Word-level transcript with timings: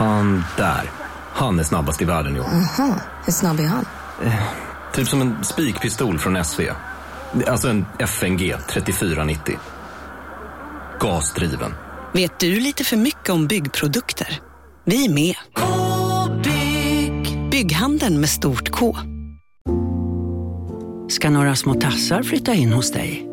Han 0.00 0.44
där. 0.56 0.90
Han 1.32 1.58
är 1.58 1.64
snabbast 1.64 2.02
i 2.02 2.04
världen, 2.04 2.34
jo. 2.36 2.42
Aha, 2.42 3.00
hur 3.24 3.32
snabb 3.32 3.60
är 3.60 3.66
han? 3.66 3.84
Typ 4.92 5.08
som 5.08 5.20
en 5.20 5.44
spikpistol 5.44 6.18
från 6.18 6.44
SV. 6.44 6.60
Alltså 7.46 7.68
en 7.68 7.86
FNG 7.98 8.54
3490. 8.68 9.58
Gasdriven. 11.00 11.74
Vet 12.12 12.38
du 12.38 12.60
lite 12.60 12.84
för 12.84 12.96
mycket 12.96 13.30
om 13.30 13.46
byggprodukter? 13.46 14.40
Vi 14.84 15.06
är 15.06 15.14
med. 15.14 15.34
-bygg. 15.54 17.50
Bygghandeln 17.50 18.20
med 18.20 18.28
stort 18.28 18.70
K. 18.70 18.96
Ska 21.08 21.30
några 21.30 21.56
små 21.56 21.74
tassar 21.74 22.22
flytta 22.22 22.54
in 22.54 22.72
hos 22.72 22.92
dig? 22.92 23.29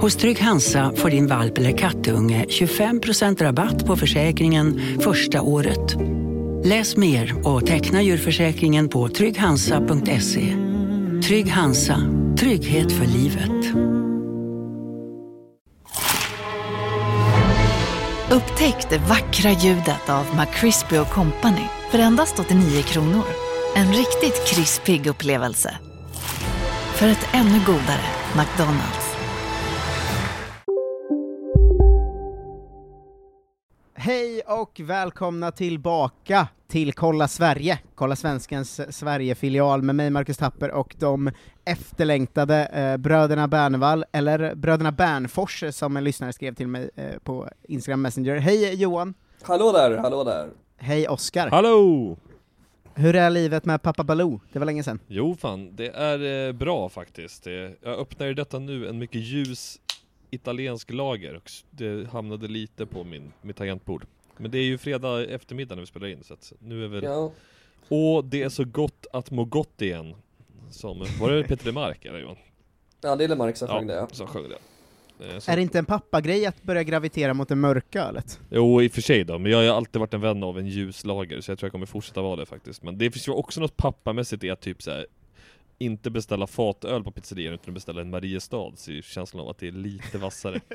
Hos 0.00 0.16
Trygg 0.16 0.40
Hansa 0.40 0.92
får 0.96 1.10
din 1.10 1.26
valp 1.26 1.58
eller 1.58 1.78
kattunge 1.78 2.44
25% 2.48 3.42
rabatt 3.42 3.86
på 3.86 3.96
försäkringen 3.96 4.80
första 5.00 5.42
året. 5.42 5.96
Läs 6.64 6.96
mer 6.96 7.46
och 7.46 7.66
teckna 7.66 8.02
djurförsäkringen 8.02 8.88
på 8.88 9.08
trygghansa.se. 9.08 10.56
Trygg 11.26 11.50
Hansa, 11.50 12.00
trygghet 12.38 12.92
för 12.92 13.06
livet. 13.06 13.76
Upptäck 18.30 18.90
det 18.90 18.98
vackra 18.98 19.50
ljudet 19.50 20.08
av 20.08 20.26
McCrispy 20.36 20.96
Company 21.14 21.66
för 21.90 21.98
endast 21.98 22.38
89 22.38 22.82
kronor. 22.82 23.24
En 23.76 23.92
riktigt 23.92 24.46
krispig 24.48 25.06
upplevelse. 25.06 25.78
För 26.94 27.08
ett 27.08 27.28
ännu 27.32 27.60
godare 27.66 28.06
McDonalds. 28.36 29.05
Hej 34.06 34.40
och 34.40 34.80
välkomna 34.84 35.50
tillbaka 35.50 36.48
till 36.68 36.92
Kolla 36.92 37.28
Sverige, 37.28 37.78
Kolla 37.94 38.16
Svenskens 38.16 38.96
Sverigefilial 38.96 39.82
med 39.82 39.94
mig 39.94 40.10
Marcus 40.10 40.36
Tapper 40.36 40.70
och 40.70 40.94
de 40.98 41.30
efterlängtade 41.64 42.66
eh, 42.66 42.96
bröderna 42.96 43.48
Bernvall, 43.48 44.04
eller 44.12 44.54
bröderna 44.54 44.92
Bernfors 44.92 45.64
som 45.70 45.96
en 45.96 46.04
lyssnare 46.04 46.32
skrev 46.32 46.54
till 46.54 46.68
mig 46.68 46.90
eh, 46.96 47.18
på 47.24 47.48
Instagram 47.68 48.02
Messenger. 48.02 48.36
Hej 48.36 48.74
Johan! 48.74 49.14
Hallå 49.42 49.72
där, 49.72 49.96
hallå 49.96 50.24
där! 50.24 50.50
Hej 50.76 51.08
Oskar! 51.08 51.50
Hallå! 51.50 52.16
Hur 52.94 53.16
är 53.16 53.30
livet 53.30 53.64
med 53.64 53.82
pappa 53.82 54.04
Baloo? 54.04 54.40
Det 54.52 54.58
var 54.58 54.66
länge 54.66 54.82
sedan. 54.82 54.98
Jo 55.06 55.36
fan, 55.40 55.76
det 55.76 55.88
är 55.88 56.48
eh, 56.48 56.52
bra 56.52 56.88
faktiskt. 56.88 57.44
Det, 57.44 57.76
jag 57.82 57.98
öppnar 57.98 58.26
i 58.26 58.34
detta 58.34 58.58
nu 58.58 58.88
en 58.88 58.98
mycket 58.98 59.20
ljus 59.20 59.78
italiensk 60.30 60.90
lager 60.90 61.40
det 61.70 62.08
hamnade 62.10 62.48
lite 62.48 62.86
på 62.86 63.04
min, 63.04 63.32
mitt 63.42 63.56
tangentbord. 63.56 64.06
Men 64.36 64.50
det 64.50 64.58
är 64.58 64.62
ju 64.64 64.78
fredag 64.78 65.24
eftermiddag 65.24 65.74
när 65.74 65.82
vi 65.82 65.86
spelar 65.86 66.08
in 66.08 66.24
så 66.24 66.34
att 66.34 66.52
nu 66.58 66.84
är 66.84 66.88
väl... 66.88 67.04
Ja, 67.04 67.32
Åh, 67.88 68.24
det 68.24 68.42
är 68.42 68.48
så 68.48 68.64
gott 68.64 69.06
att 69.12 69.30
må 69.30 69.44
gott 69.44 69.82
igen. 69.82 70.14
Som, 70.70 71.06
var 71.20 71.30
det 71.30 71.44
Peter 71.44 71.66
Lemark 71.66 72.04
eller 72.04 72.18
Johan? 72.18 72.36
ja 73.00 73.16
det 73.16 73.24
är 73.24 73.28
Lemark 73.28 73.56
som 73.56 73.68
sjöng 73.68 73.86
det 73.86 73.94
ja. 73.94 74.00
Ja, 74.00 74.08
som 74.14 74.26
sjöng 74.26 74.48
det. 74.48 74.58
Eh, 75.32 75.38
Så, 75.38 75.50
Är 75.52 75.56
det 75.56 75.62
inte 75.62 75.78
en 75.78 75.84
pappagrej 75.84 76.46
att 76.46 76.62
börja 76.62 76.82
gravitera 76.82 77.34
mot 77.34 77.48
det 77.48 77.54
mörka 77.54 78.02
ölet? 78.02 78.40
Jo, 78.50 78.82
i 78.82 78.88
och 78.88 78.92
för 78.92 79.02
sig 79.02 79.24
då, 79.24 79.38
men 79.38 79.52
jag 79.52 79.58
har 79.58 79.76
alltid 79.76 80.00
varit 80.00 80.14
en 80.14 80.20
vän 80.20 80.42
av 80.42 80.58
en 80.58 80.66
ljus 80.66 81.04
lager 81.04 81.40
så 81.40 81.50
jag 81.50 81.58
tror 81.58 81.66
jag 81.66 81.72
kommer 81.72 81.86
fortsätta 81.86 82.22
vara 82.22 82.36
det 82.36 82.46
faktiskt. 82.46 82.82
Men 82.82 82.98
det 82.98 83.10
finns 83.10 83.28
ju 83.28 83.32
också 83.32 83.60
något 83.60 83.76
pappamässigt 83.76 84.44
i 84.44 84.50
att 84.50 84.60
typ 84.60 84.82
så 84.82 84.90
här, 84.90 85.06
inte 85.78 86.10
beställa 86.10 86.46
fatöl 86.46 87.04
på 87.04 87.10
pizzerian 87.10 87.54
utan 87.54 87.74
beställa 87.74 88.00
en 88.00 88.10
Mariestad, 88.10 88.72
så 88.76 88.90
är 88.90 89.02
känslan 89.02 89.42
av 89.42 89.48
att 89.48 89.58
det 89.58 89.68
är 89.68 89.72
lite 89.72 90.18
vassare. 90.18 90.60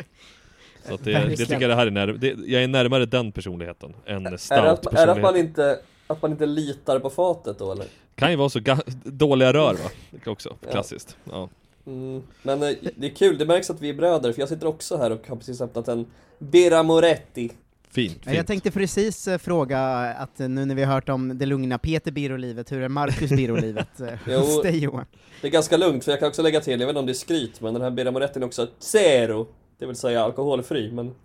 Så 0.87 0.93
att 0.93 1.03
det, 1.03 1.11
det 1.13 1.35
tycker 1.37 1.61
jag 1.61 1.69
det 1.69 1.75
här 1.75 1.87
är 1.87 1.91
när, 1.91 2.07
det, 2.07 2.27
jag 2.45 2.63
är 2.63 2.67
närmare 2.67 3.05
den 3.05 3.31
personligheten 3.31 3.93
än 4.05 4.25
Är 4.25 4.31
det, 4.31 4.37
stout 4.37 4.57
att, 4.57 4.85
är 4.85 4.91
det 4.91 5.01
att 5.01 5.07
man 5.07 5.15
personlighet. 5.21 5.47
inte, 5.49 5.79
att 6.07 6.21
man 6.21 6.31
inte 6.31 6.45
litar 6.45 6.99
på 6.99 7.09
fatet 7.09 7.59
då 7.59 7.71
eller? 7.71 7.85
Kan 8.15 8.31
ju 8.31 8.35
vara 8.37 8.49
så 8.49 8.59
ga- 8.59 8.89
dåliga 9.03 9.53
rör 9.53 9.73
va? 9.73 9.89
Det 10.11 10.19
kan 10.19 10.33
också, 10.33 10.57
Ja. 10.61 10.71
klassiskt. 10.71 11.17
Ja. 11.31 11.49
Mm. 11.85 12.23
Men 12.43 12.63
eh, 12.63 12.69
det 12.95 13.07
är 13.07 13.15
kul, 13.15 13.37
det 13.37 13.45
märks 13.45 13.69
att 13.69 13.81
vi 13.81 13.89
är 13.89 13.93
bröder 13.93 14.33
för 14.33 14.41
jag 14.41 14.49
sitter 14.49 14.67
också 14.67 14.97
här 14.97 15.11
och 15.11 15.27
har 15.27 15.35
precis 15.35 15.61
öppnat 15.61 15.87
en 15.87 16.05
Birra 16.39 16.83
Moretti 16.83 17.51
Fint, 17.93 18.19
Jag 18.25 18.35
fint. 18.35 18.47
tänkte 18.47 18.71
precis 18.71 19.27
eh, 19.27 19.37
fråga 19.37 19.79
att 20.13 20.39
eh, 20.39 20.49
nu 20.49 20.65
när 20.65 20.75
vi 20.75 20.83
har 20.83 20.93
hört 20.93 21.09
om 21.09 21.37
det 21.37 21.45
lugna 21.45 21.77
Peter 21.77 22.11
Birro-livet, 22.11 22.71
hur 22.71 22.81
är 22.81 22.87
Marcus 22.89 23.29
Birro-livet 23.31 23.99
eh, 24.01 24.07
Jo. 24.27 24.39
hos 24.39 24.61
dig 24.61 24.77
Johan? 24.83 25.05
Det 25.41 25.47
är 25.47 25.51
ganska 25.51 25.77
lugnt 25.77 26.03
för 26.03 26.11
jag 26.11 26.19
kan 26.19 26.27
också 26.29 26.41
lägga 26.41 26.61
till, 26.61 26.79
jag 26.79 26.87
vet 26.87 26.89
inte 26.93 26.99
om 26.99 27.05
det 27.05 27.11
är 27.11 27.13
skryt 27.13 27.61
men 27.61 27.73
den 27.73 27.83
här 27.83 27.91
Birra 27.91 28.11
Morettin 28.11 28.41
är 28.43 28.45
också 28.47 28.67
zero 28.79 29.47
Det 29.77 29.85
vill 29.85 29.95
säga 29.95 30.23
alkoholfri 30.23 30.91
men 30.91 31.15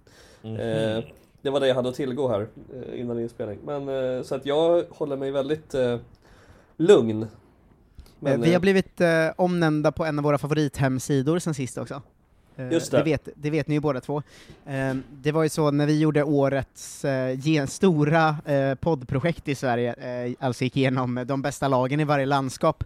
Mhm. 0.42 0.56
eh, 0.56 1.04
Det 1.42 1.50
var 1.50 1.60
det 1.60 1.66
jag 1.68 1.74
hade 1.74 1.88
att 1.88 1.94
tillgå 1.94 2.28
här 2.28 2.40
eh, 2.90 3.00
innan 3.00 3.20
inspelning 3.20 3.58
Men 3.66 3.88
eh, 3.88 4.22
så 4.22 4.34
att 4.34 4.46
jag 4.46 4.84
håller 4.90 5.16
mig 5.16 5.30
väldigt 5.30 5.74
eh, 5.74 5.98
lugn 6.76 7.22
Eh, 7.22 7.28
Men, 8.20 8.40
vi 8.42 8.52
har 8.52 8.60
blivit 8.60 9.00
eh, 9.00 9.08
omnämnda 9.36 9.92
på 9.92 10.04
en 10.04 10.18
av 10.18 10.24
våra 10.24 10.38
favorithemsidor 10.38 11.38
sen 11.38 11.54
sist 11.54 11.78
också. 11.78 12.02
Eh, 12.56 12.72
Just 12.72 12.90
det. 12.90 13.02
vet, 13.02 13.28
det 13.34 13.50
vet 13.50 13.68
ni 13.68 13.74
ju 13.74 13.80
båda 13.80 14.00
två. 14.00 14.22
Eh, 14.66 14.94
det 15.10 15.32
var 15.32 15.42
ju 15.42 15.48
så 15.48 15.70
när 15.70 15.86
vi 15.86 16.00
gjorde 16.00 16.22
årets 16.22 17.04
eh, 17.04 17.66
stora 17.66 18.36
poddprojekt 18.80 19.48
i 19.48 19.54
Sverige, 19.54 20.36
alltså 20.40 20.64
gick 20.64 20.76
igenom 20.76 21.24
de 21.26 21.42
bästa 21.42 21.68
lagen 21.68 22.00
i 22.00 22.04
varje 22.04 22.26
landskap, 22.26 22.84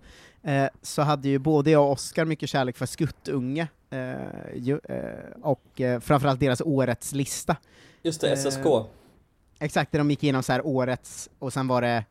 så 0.82 1.02
hade 1.02 1.28
ju 1.28 1.38
både 1.38 1.70
jag 1.70 1.84
och 1.84 1.92
Oskar 1.92 2.24
mycket 2.24 2.48
kärlek 2.48 2.76
för 2.76 2.86
Skuttunge, 2.86 3.68
och 5.42 5.80
framförallt 6.00 6.40
deras 6.40 6.60
årets 6.60 7.12
lista. 7.12 7.56
Just 8.02 8.20
det, 8.20 8.36
SSK 8.36 8.66
Exakt, 9.58 9.92
där 9.92 9.98
de 9.98 10.10
gick 10.10 10.22
igenom 10.22 10.42
så 10.42 10.52
här 10.52 10.66
årets, 10.66 11.30
och 11.38 11.52
sen 11.52 11.68
var 11.68 11.82
det 11.82 12.04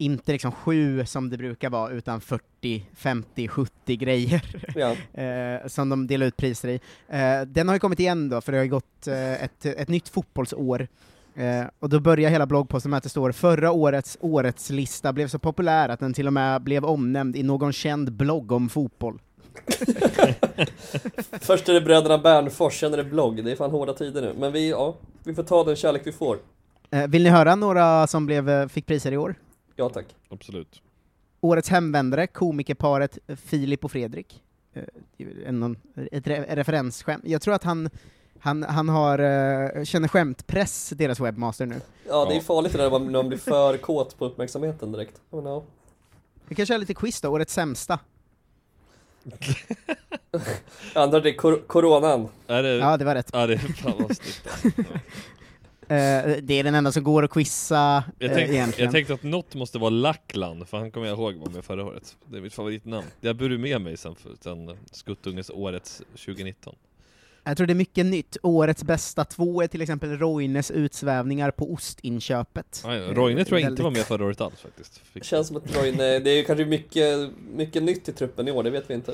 inte 0.00 0.32
liksom 0.32 0.52
sju 0.52 1.06
som 1.06 1.30
det 1.30 1.36
brukar 1.36 1.70
vara, 1.70 1.90
utan 1.90 2.20
40, 2.20 2.86
50, 2.94 3.48
70 3.48 3.96
grejer 3.96 4.42
Ja, 4.74 4.96
eh, 5.22 5.66
som 5.66 5.88
de 5.88 6.06
delar 6.06 6.26
ut 6.26 6.36
priser 6.36 6.68
i. 6.68 6.80
Eh, 7.08 7.40
den 7.46 7.68
har 7.68 7.74
ju 7.74 7.78
kommit 7.78 8.00
igen 8.00 8.28
då, 8.28 8.40
för 8.40 8.52
det 8.52 8.58
har 8.58 8.64
ju 8.64 8.70
gått 8.70 9.06
eh, 9.06 9.44
ett, 9.44 9.66
ett 9.66 9.88
nytt 9.88 10.08
fotbollsår. 10.08 10.88
Eh, 11.34 11.64
och 11.78 11.88
då 11.88 12.00
börjar 12.00 12.30
hela 12.30 12.46
bloggposten 12.46 12.90
med 12.90 12.96
att 12.98 13.02
det 13.02 13.08
står 13.08 13.32
förra 13.32 13.72
årets 13.72 14.18
årets 14.20 14.70
lista 14.70 15.12
blev 15.12 15.28
så 15.28 15.38
populär 15.38 15.88
att 15.88 16.00
den 16.00 16.12
till 16.12 16.26
och 16.26 16.32
med 16.32 16.62
blev 16.62 16.84
omnämnd 16.84 17.36
i 17.36 17.42
någon 17.42 17.72
känd 17.72 18.12
blogg 18.12 18.52
om 18.52 18.68
fotboll. 18.68 19.18
Först 21.40 21.68
är 21.68 21.74
det 21.74 21.80
bröderna 21.80 22.18
Bernfors, 22.18 22.80
sen 22.80 22.92
är 22.92 22.96
det 22.96 23.04
blogg. 23.04 23.44
Det 23.44 23.52
är 23.52 23.56
fan 23.56 23.70
hårda 23.70 23.92
tider 23.92 24.22
nu. 24.22 24.34
Men 24.38 24.52
vi, 24.52 24.70
ja, 24.70 24.94
vi 25.24 25.34
får 25.34 25.42
ta 25.42 25.64
den 25.64 25.76
kärlek 25.76 26.02
vi 26.04 26.12
får. 26.12 26.38
Eh, 26.90 27.06
vill 27.06 27.22
ni 27.22 27.28
höra 27.28 27.54
några 27.54 28.06
som 28.06 28.26
blev, 28.26 28.48
eh, 28.48 28.68
fick 28.68 28.86
priser 28.86 29.12
i 29.12 29.16
år? 29.16 29.34
Ja 29.80 29.88
tack. 29.88 30.06
Absolut. 30.28 30.82
Årets 31.40 31.68
hemvändare, 31.68 32.26
komikerparet 32.26 33.18
Filip 33.36 33.84
och 33.84 33.92
Fredrik. 33.92 34.42
Eh, 34.72 34.84
en, 35.46 35.76
ett 36.12 36.26
re 36.26 36.44
referensskämt. 36.48 37.24
Jag 37.26 37.42
tror 37.42 37.54
att 37.54 37.64
han, 37.64 37.90
han, 38.38 38.62
han 38.62 38.88
har, 38.88 39.18
eh, 39.18 39.84
känner 39.84 40.08
skämtpress, 40.08 40.90
deras 40.96 41.20
webbmaster 41.20 41.66
nu. 41.66 41.80
Ja, 42.08 42.24
det 42.24 42.36
är 42.36 42.40
farligt 42.40 42.72
det 42.72 42.78
där 42.78 42.84
när 42.84 42.90
man, 42.90 43.04
när 43.06 43.18
man 43.18 43.28
blir 43.28 43.38
för 43.38 43.76
kåt 43.76 44.18
på 44.18 44.24
uppmärksamheten 44.24 44.92
direkt. 44.92 45.20
Men, 45.30 45.46
ja. 45.46 45.62
Vi 46.48 46.54
kanske 46.54 46.74
har 46.74 46.78
lite 46.78 46.94
quiz 46.94 47.20
då, 47.20 47.28
årets 47.28 47.54
sämsta. 47.54 47.98
Att 50.94 51.10
det 51.10 51.30
är 51.30 51.36
kor 51.36 51.62
coronan. 51.66 52.28
Är 52.46 52.62
det... 52.62 52.76
Ja, 52.76 52.96
det 52.96 53.04
var 53.04 53.14
rätt. 53.14 53.30
Ja, 53.32 53.46
det 53.46 53.54
är 53.54 53.58
fan 53.58 53.94
vad 53.98 54.16
snyggt. 54.16 54.76
Eh, 55.90 56.36
det 56.42 56.54
är 56.54 56.64
den 56.64 56.74
enda 56.74 56.92
som 56.92 57.04
går 57.04 57.22
att 57.24 57.30
quizza 57.30 58.04
Jag, 58.18 58.30
eh, 58.30 58.36
tänkte, 58.36 58.54
egentligen. 58.54 58.84
jag 58.86 58.92
tänkte 58.92 59.14
att 59.14 59.22
något 59.22 59.54
måste 59.54 59.78
vara 59.78 59.90
Lackland, 59.90 60.68
för 60.68 60.78
han 60.78 60.90
kommer 60.90 61.06
jag 61.06 61.18
ihåg 61.18 61.34
var 61.34 61.50
med 61.50 61.64
förra 61.64 61.84
året. 61.84 62.16
Det 62.30 62.36
är 62.36 62.40
mitt 62.40 62.54
favoritnamn. 62.54 63.06
Jag 63.20 63.36
bär 63.36 63.58
med 63.58 63.80
mig 63.80 63.96
sen, 63.96 64.14
sen 64.40 64.76
Skuttunges 64.92 65.50
årets 65.50 66.02
2019. 66.16 66.74
Jag 67.44 67.56
tror 67.56 67.66
det 67.66 67.72
är 67.72 67.74
mycket 67.74 68.06
nytt. 68.06 68.36
Årets 68.42 68.84
bästa 68.84 69.24
två 69.24 69.62
är 69.62 69.66
till 69.66 69.82
exempel 69.82 70.18
Roines 70.18 70.70
utsvävningar 70.70 71.50
på 71.50 71.72
ostinköpet. 71.72 72.82
Eh, 72.84 72.90
Roine 72.90 73.14
tror 73.14 73.26
jag 73.28 73.34
väldigt- 73.50 73.70
inte 73.70 73.82
var 73.82 73.90
med 73.90 74.00
förra 74.04 74.24
året 74.24 74.40
alls 74.40 74.60
faktiskt. 74.60 74.98
Fick... 74.98 75.22
Det 75.22 75.26
känns 75.28 75.46
som 75.48 75.56
att 75.56 75.76
Roine, 75.76 75.96
det 75.98 76.30
är 76.30 76.44
kanske 76.44 76.64
mycket, 76.64 77.30
mycket 77.54 77.82
nytt 77.82 78.08
i 78.08 78.12
truppen 78.12 78.48
i 78.48 78.50
år, 78.50 78.62
det 78.62 78.70
vet 78.70 78.90
vi 78.90 78.94
inte. 78.94 79.12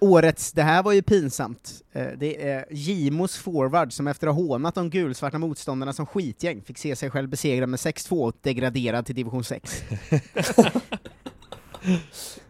Årets, 0.00 0.52
det 0.52 0.62
här 0.62 0.82
var 0.82 0.92
ju 0.92 1.02
pinsamt, 1.02 1.82
eh, 1.92 2.06
det 2.16 2.48
är 2.48 2.66
Gimos 2.70 3.36
forward 3.36 3.92
som 3.92 4.06
efter 4.06 4.26
att 4.26 4.34
ha 4.34 4.42
hånat 4.42 4.74
de 4.74 4.90
gulsvarta 4.90 5.38
motståndarna 5.38 5.92
som 5.92 6.06
skitgäng 6.06 6.62
fick 6.62 6.78
se 6.78 6.96
sig 6.96 7.10
själv 7.10 7.28
besegrad 7.28 7.68
med 7.68 7.78
6-2 7.78 8.24
och 8.24 8.34
degraderad 8.42 9.06
till 9.06 9.14
division 9.14 9.44
6. 9.44 9.82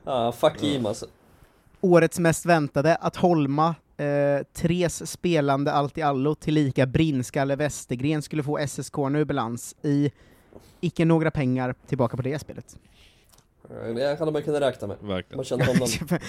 Ja, 0.05 0.33
fuck 0.33 0.62
Jim 0.62 0.87
alltså. 0.87 1.06
Årets 1.81 2.19
mest 2.19 2.47
väntade, 2.47 2.97
att 2.97 3.17
Holma, 3.17 3.75
eh, 3.97 4.45
Tres 4.53 5.11
spelande 5.11 5.73
allt 5.73 5.99
i 5.99 6.03
allo, 6.03 6.35
tillika 6.35 6.87
Brinnskalle 6.87 7.56
Westergren 7.56 8.23
skulle 8.23 8.43
få 8.43 8.59
SSK 8.67 8.97
nu 9.11 9.25
balans 9.25 9.77
i 9.83 10.11
icke 10.81 11.05
några 11.05 11.31
pengar 11.31 11.75
tillbaka 11.87 12.17
på 12.17 12.23
det 12.23 12.39
spelet. 12.39 12.77
Det 13.94 14.19
hade 14.19 14.31
man 14.32 14.43
kunnat 14.43 14.62
räkna 14.62 14.87
med. 14.87 14.97
Verkligen. 15.00 15.37
Man 15.37 15.44
känner 15.44 15.67
honom. 15.67 15.88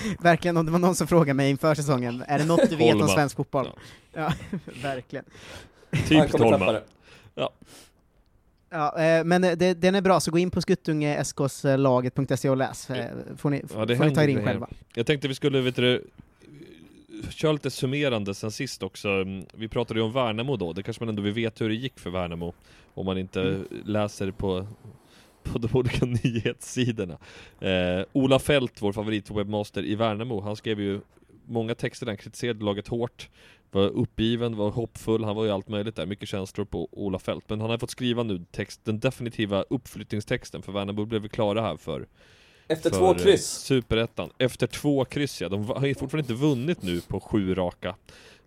verkligen, 0.20 0.58
om 0.58 0.66
det 0.66 0.72
var 0.72 0.80
någon 0.80 0.96
som 0.96 1.08
frågade 1.08 1.34
mig 1.34 1.50
inför 1.50 1.76
säsongen, 1.76 2.24
är 2.28 2.40
det 2.40 2.46
något 2.46 2.70
du 2.70 2.76
vet 2.76 2.96
om 2.96 3.08
svensk 3.08 3.36
fotboll? 3.36 3.70
Ja. 4.14 4.34
Ja, 4.52 4.58
verkligen. 4.84 5.26
Han 5.92 6.02
Typ 6.02 6.32
kommer 6.32 6.52
tappa 6.52 6.66
Holma. 6.66 6.72
det. 6.72 6.84
Ja, 8.72 9.00
eh, 9.02 9.24
men 9.24 9.44
eh, 9.44 9.52
det, 9.52 9.74
den 9.74 9.96
är 9.96 10.02
bra, 10.02 10.20
så 10.20 10.32
gå 10.32 10.38
in 10.38 10.52
på 10.52 10.62
skuttungeskoslaget.se 10.62 12.50
och 12.50 12.58
läs. 12.58 12.90
Eh, 12.90 13.12
får 13.38 13.50
ni, 13.50 13.64
Ja, 13.76 13.86
det 13.86 13.98
får 13.98 14.06
ni 14.06 14.16
ta 14.16 14.24
er 14.24 14.28
in 14.28 14.46
själva. 14.46 14.70
Jag 14.96 15.06
tänkte 15.06 15.28
vi 15.28 15.36
skulle, 15.36 15.62
vet 15.62 15.76
du, 15.76 16.08
köra 17.30 17.52
lite 17.52 17.72
summerande 17.72 18.34
sen 18.36 18.52
sist 18.52 18.84
också. 18.84 19.10
Mm, 19.10 19.46
Vi 19.54 19.68
pratade 19.68 20.00
ju 20.00 20.06
om 20.06 20.12
Värnamo 20.12 20.56
då, 20.58 20.74
det 20.74 20.84
kanske 20.84 21.04
man 21.04 21.10
ändå 21.10 21.22
vill 21.22 21.34
veta 21.34 21.64
hur 21.64 21.70
det 21.70 21.76
gick 21.76 22.00
för 22.00 22.10
Värnamo. 22.10 22.54
Om 22.94 23.06
man 23.06 23.18
inte 23.18 23.42
Mm. 23.42 23.66
läser 23.86 24.32
på, 24.32 24.68
på 25.52 25.60
de 25.60 25.68
olika 25.74 26.06
nyhetssidorna. 26.24 27.18
Eh, 27.60 28.06
Ola 28.14 28.40
Fält, 28.40 28.82
vår 28.82 28.94
favoritwebbmaster 28.94 29.86
i 29.86 29.96
Värnamo, 29.96 30.42
han 30.42 30.56
skrev 30.56 30.82
ju 30.82 31.02
många 31.46 31.76
texter 31.76 32.06
där 32.06 32.12
han 32.12 32.18
kritiserade 32.18 32.66
laget 32.66 32.88
hårt. 32.88 33.30
Var 33.72 33.88
uppgiven, 33.88 34.56
var 34.56 34.70
hoppfull, 34.70 35.24
han 35.24 35.36
var 35.36 35.46
ju 35.46 35.52
allt 35.52 35.68
möjligt 35.68 35.96
där, 35.96 36.06
mycket 36.06 36.30
känslor 36.30 36.66
på 36.66 36.90
Ola 36.92 37.20
Fält. 37.20 37.50
Men 37.50 37.62
han 37.62 37.70
har 37.70 37.78
fått 37.78 37.92
skriva 37.92 38.24
nu 38.24 38.46
text, 38.52 38.82
den 38.86 39.00
definitiva 39.00 39.62
uppflyttningstexten, 39.62 40.62
för 40.62 40.72
Värnamo 40.72 41.06
blev 41.06 41.22
vi 41.22 41.30
klara 41.30 41.62
här 41.62 41.78
för 41.78 42.08
efter 42.70 42.90
två 42.90 43.12
eh, 43.12 43.18
kryss. 43.18 43.48
Superettan. 43.48 44.30
Efter 44.38 44.68
två 44.68 45.06
kryss 45.06 45.42
ja, 45.42 45.50
de 45.50 45.66
har 45.70 45.86
ju 45.86 45.96
fortfarande 45.96 46.34
inte 46.34 46.46
vunnit 46.46 46.84
nu 46.84 47.02
på 47.02 47.20
sju 47.20 47.56
raka. 47.56 47.96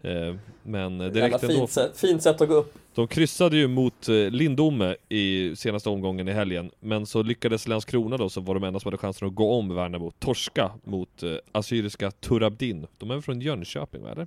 Eh, 0.02 0.34
men 0.62 1.00
Jävla 1.00 1.20
räckte 1.26 1.46
ändå. 1.46 1.58
fint 1.58 1.70
sätt, 1.70 1.98
fint 1.98 2.22
sätt 2.22 2.40
att 2.40 2.48
gå 2.48 2.54
upp. 2.54 2.74
De 2.94 3.08
kryssade 3.08 3.56
ju 3.56 3.68
mot 3.68 4.08
eh, 4.08 4.14
Lindome 4.14 4.96
i 5.08 5.56
senaste 5.56 5.88
omgången 5.88 6.28
i 6.28 6.32
helgen. 6.32 6.70
Men 6.80 7.06
så 7.06 7.22
lyckades 7.22 7.68
Landskrona 7.68 8.16
då, 8.16 8.28
som 8.28 8.44
var 8.44 8.54
de 8.54 8.64
enda 8.64 8.80
som 8.80 8.88
hade 8.88 8.98
chansen 8.98 9.28
att 9.28 9.34
gå 9.34 9.52
om 9.54 9.74
Värnamo, 9.74 10.10
torska 10.10 10.70
mot 10.84 11.22
eh, 11.22 11.32
Assyriska 11.52 12.10
Turabdin. 12.10 12.86
De 12.98 13.10
är 13.10 13.20
från 13.20 13.40
Jönköping, 13.40 14.06
eller? 14.06 14.26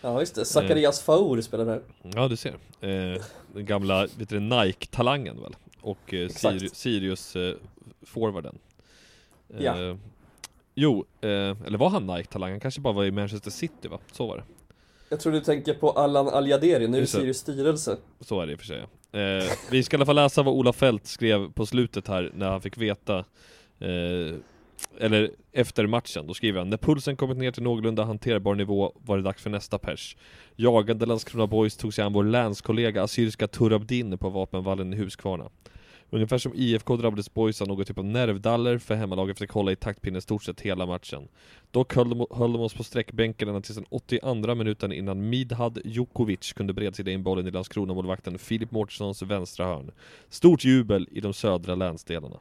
Ja 0.00 0.20
just 0.20 0.34
det, 0.34 0.44
Zacharias 0.44 1.02
Faur 1.02 1.40
spelar 1.40 1.64
där. 1.64 1.82
Ja, 2.02 2.28
du 2.28 2.36
ser. 2.36 2.54
Eh, 2.80 3.22
den 3.54 3.66
gamla, 3.66 4.06
vet 4.18 4.28
du, 4.28 4.40
Nike-talangen 4.40 5.42
väl? 5.42 5.56
Och 5.80 6.14
eh, 6.14 6.26
Exakt. 6.26 6.76
Sirius 9.48 9.66
eh, 9.66 9.82
Ja. 9.82 9.96
Jo, 10.78 11.04
eh, 11.20 11.28
eller 11.66 11.78
var 11.78 11.90
han 11.90 12.06
Nike-talang? 12.06 12.50
Han 12.50 12.60
kanske 12.60 12.80
bara 12.80 12.92
var 12.92 13.04
i 13.04 13.10
Manchester 13.10 13.50
City 13.50 13.88
va? 13.88 13.98
Så 14.12 14.26
var 14.26 14.36
det. 14.36 14.44
Jag 15.08 15.20
tror 15.20 15.32
du 15.32 15.40
tänker 15.40 15.74
på 15.74 15.90
Allan 15.90 16.28
Al-Jaderi, 16.28 16.88
nu 16.88 17.00
det. 17.00 17.06
Sirius 17.06 17.38
styrelse. 17.38 17.96
Så 18.20 18.40
är 18.40 18.46
det 18.46 18.52
i 18.52 18.56
och 18.56 18.60
för 18.60 18.66
sig. 18.66 18.78
Eh, 19.12 19.44
vi 19.70 19.82
ska 19.82 19.96
i 19.96 19.98
alla 19.98 20.06
fall 20.06 20.16
läsa 20.16 20.42
vad 20.42 20.54
Ola 20.54 20.72
Fält 20.72 21.06
skrev 21.06 21.52
på 21.52 21.66
slutet 21.66 22.08
här 22.08 22.30
när 22.34 22.50
han 22.50 22.60
fick 22.60 22.78
veta 22.78 23.18
eh, 23.78 24.34
eller 24.98 25.30
efter 25.52 25.86
matchen, 25.86 26.26
då 26.26 26.34
skriver 26.34 26.58
han 26.58 26.70
När 26.70 26.76
pulsen 26.76 27.16
kommit 27.16 27.36
ner 27.36 27.50
till 27.50 27.62
någorlunda 27.62 28.04
hanterbar 28.04 28.54
nivå 28.54 28.92
var 29.04 29.16
det 29.16 29.22
dags 29.22 29.42
för 29.42 29.50
nästa 29.50 29.78
pers 29.78 30.16
Jagande 30.56 31.06
Landskrona 31.06 31.46
Boys 31.46 31.76
tog 31.76 31.94
sig 31.94 32.04
an 32.04 32.12
vår 32.12 32.24
länskollega 32.24 33.02
Assyriska 33.02 33.48
Turabdin 33.48 34.18
på 34.18 34.28
Vapenvallen 34.28 34.92
i 34.92 34.96
Huskvarna 34.96 35.50
Ungefär 36.10 36.38
som 36.38 36.52
IFK 36.54 36.96
drabbades 36.96 37.34
Boys 37.34 37.62
av 37.62 37.68
någon 37.68 37.84
typ 37.84 37.98
av 37.98 38.04
nervdaller 38.04 38.78
för 38.78 38.94
hemmalaget 38.94 39.38
fick 39.38 39.50
hålla 39.50 39.72
i 39.72 39.76
taktpinnen 39.76 40.22
stort 40.22 40.42
sett 40.42 40.60
hela 40.60 40.86
matchen 40.86 41.28
Dock 41.70 41.94
höll 41.94 42.10
de, 42.10 42.26
höll 42.30 42.52
de 42.52 42.62
oss 42.62 42.74
på 42.74 42.84
sträckbänken 42.84 43.48
ända 43.48 43.60
tills 43.60 43.76
den 43.76 43.86
82 43.88 44.54
minuten 44.54 44.92
innan 44.92 45.28
Midhad 45.28 45.78
Djokovic 45.84 46.52
kunde 46.52 46.72
bredsida 46.72 47.10
in 47.10 47.22
bollen 47.22 47.46
i 47.46 47.50
Landskrona-målvakten 47.50 48.38
Filip 48.38 48.70
Mårtenssons 48.70 49.22
vänstra 49.22 49.66
hörn 49.66 49.90
Stort 50.28 50.64
jubel 50.64 51.08
i 51.10 51.20
de 51.20 51.32
södra 51.32 51.74
länsdelarna 51.74 52.36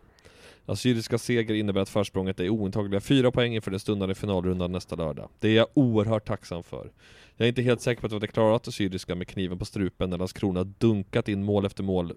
Assyriska 0.65 1.17
seger 1.17 1.55
innebär 1.55 1.81
att 1.81 1.89
försprånget 1.89 2.39
är 2.39 2.49
ointagliga 2.49 3.01
fyra 3.01 3.31
poäng 3.31 3.55
inför 3.55 3.71
den 3.71 3.79
stundande 3.79 4.15
finalrundan 4.15 4.71
nästa 4.71 4.95
lördag. 4.95 5.29
Det 5.39 5.49
är 5.49 5.55
jag 5.55 5.67
oerhört 5.73 6.27
tacksam 6.27 6.63
för. 6.63 6.91
Jag 7.37 7.45
är 7.45 7.49
inte 7.49 7.61
helt 7.61 7.81
säker 7.81 8.01
på 8.01 8.05
att 8.07 8.11
vi 8.11 8.15
hade 8.15 8.27
klarat 8.27 8.67
Assyriska 8.67 9.15
med 9.15 9.27
kniven 9.27 9.59
på 9.59 9.65
strupen 9.65 10.09
när 10.09 10.17
Landskrona 10.17 10.63
dunkat 10.63 11.29
in 11.29 11.43
mål 11.43 11.65
efter 11.65 11.83
mål 11.83 12.13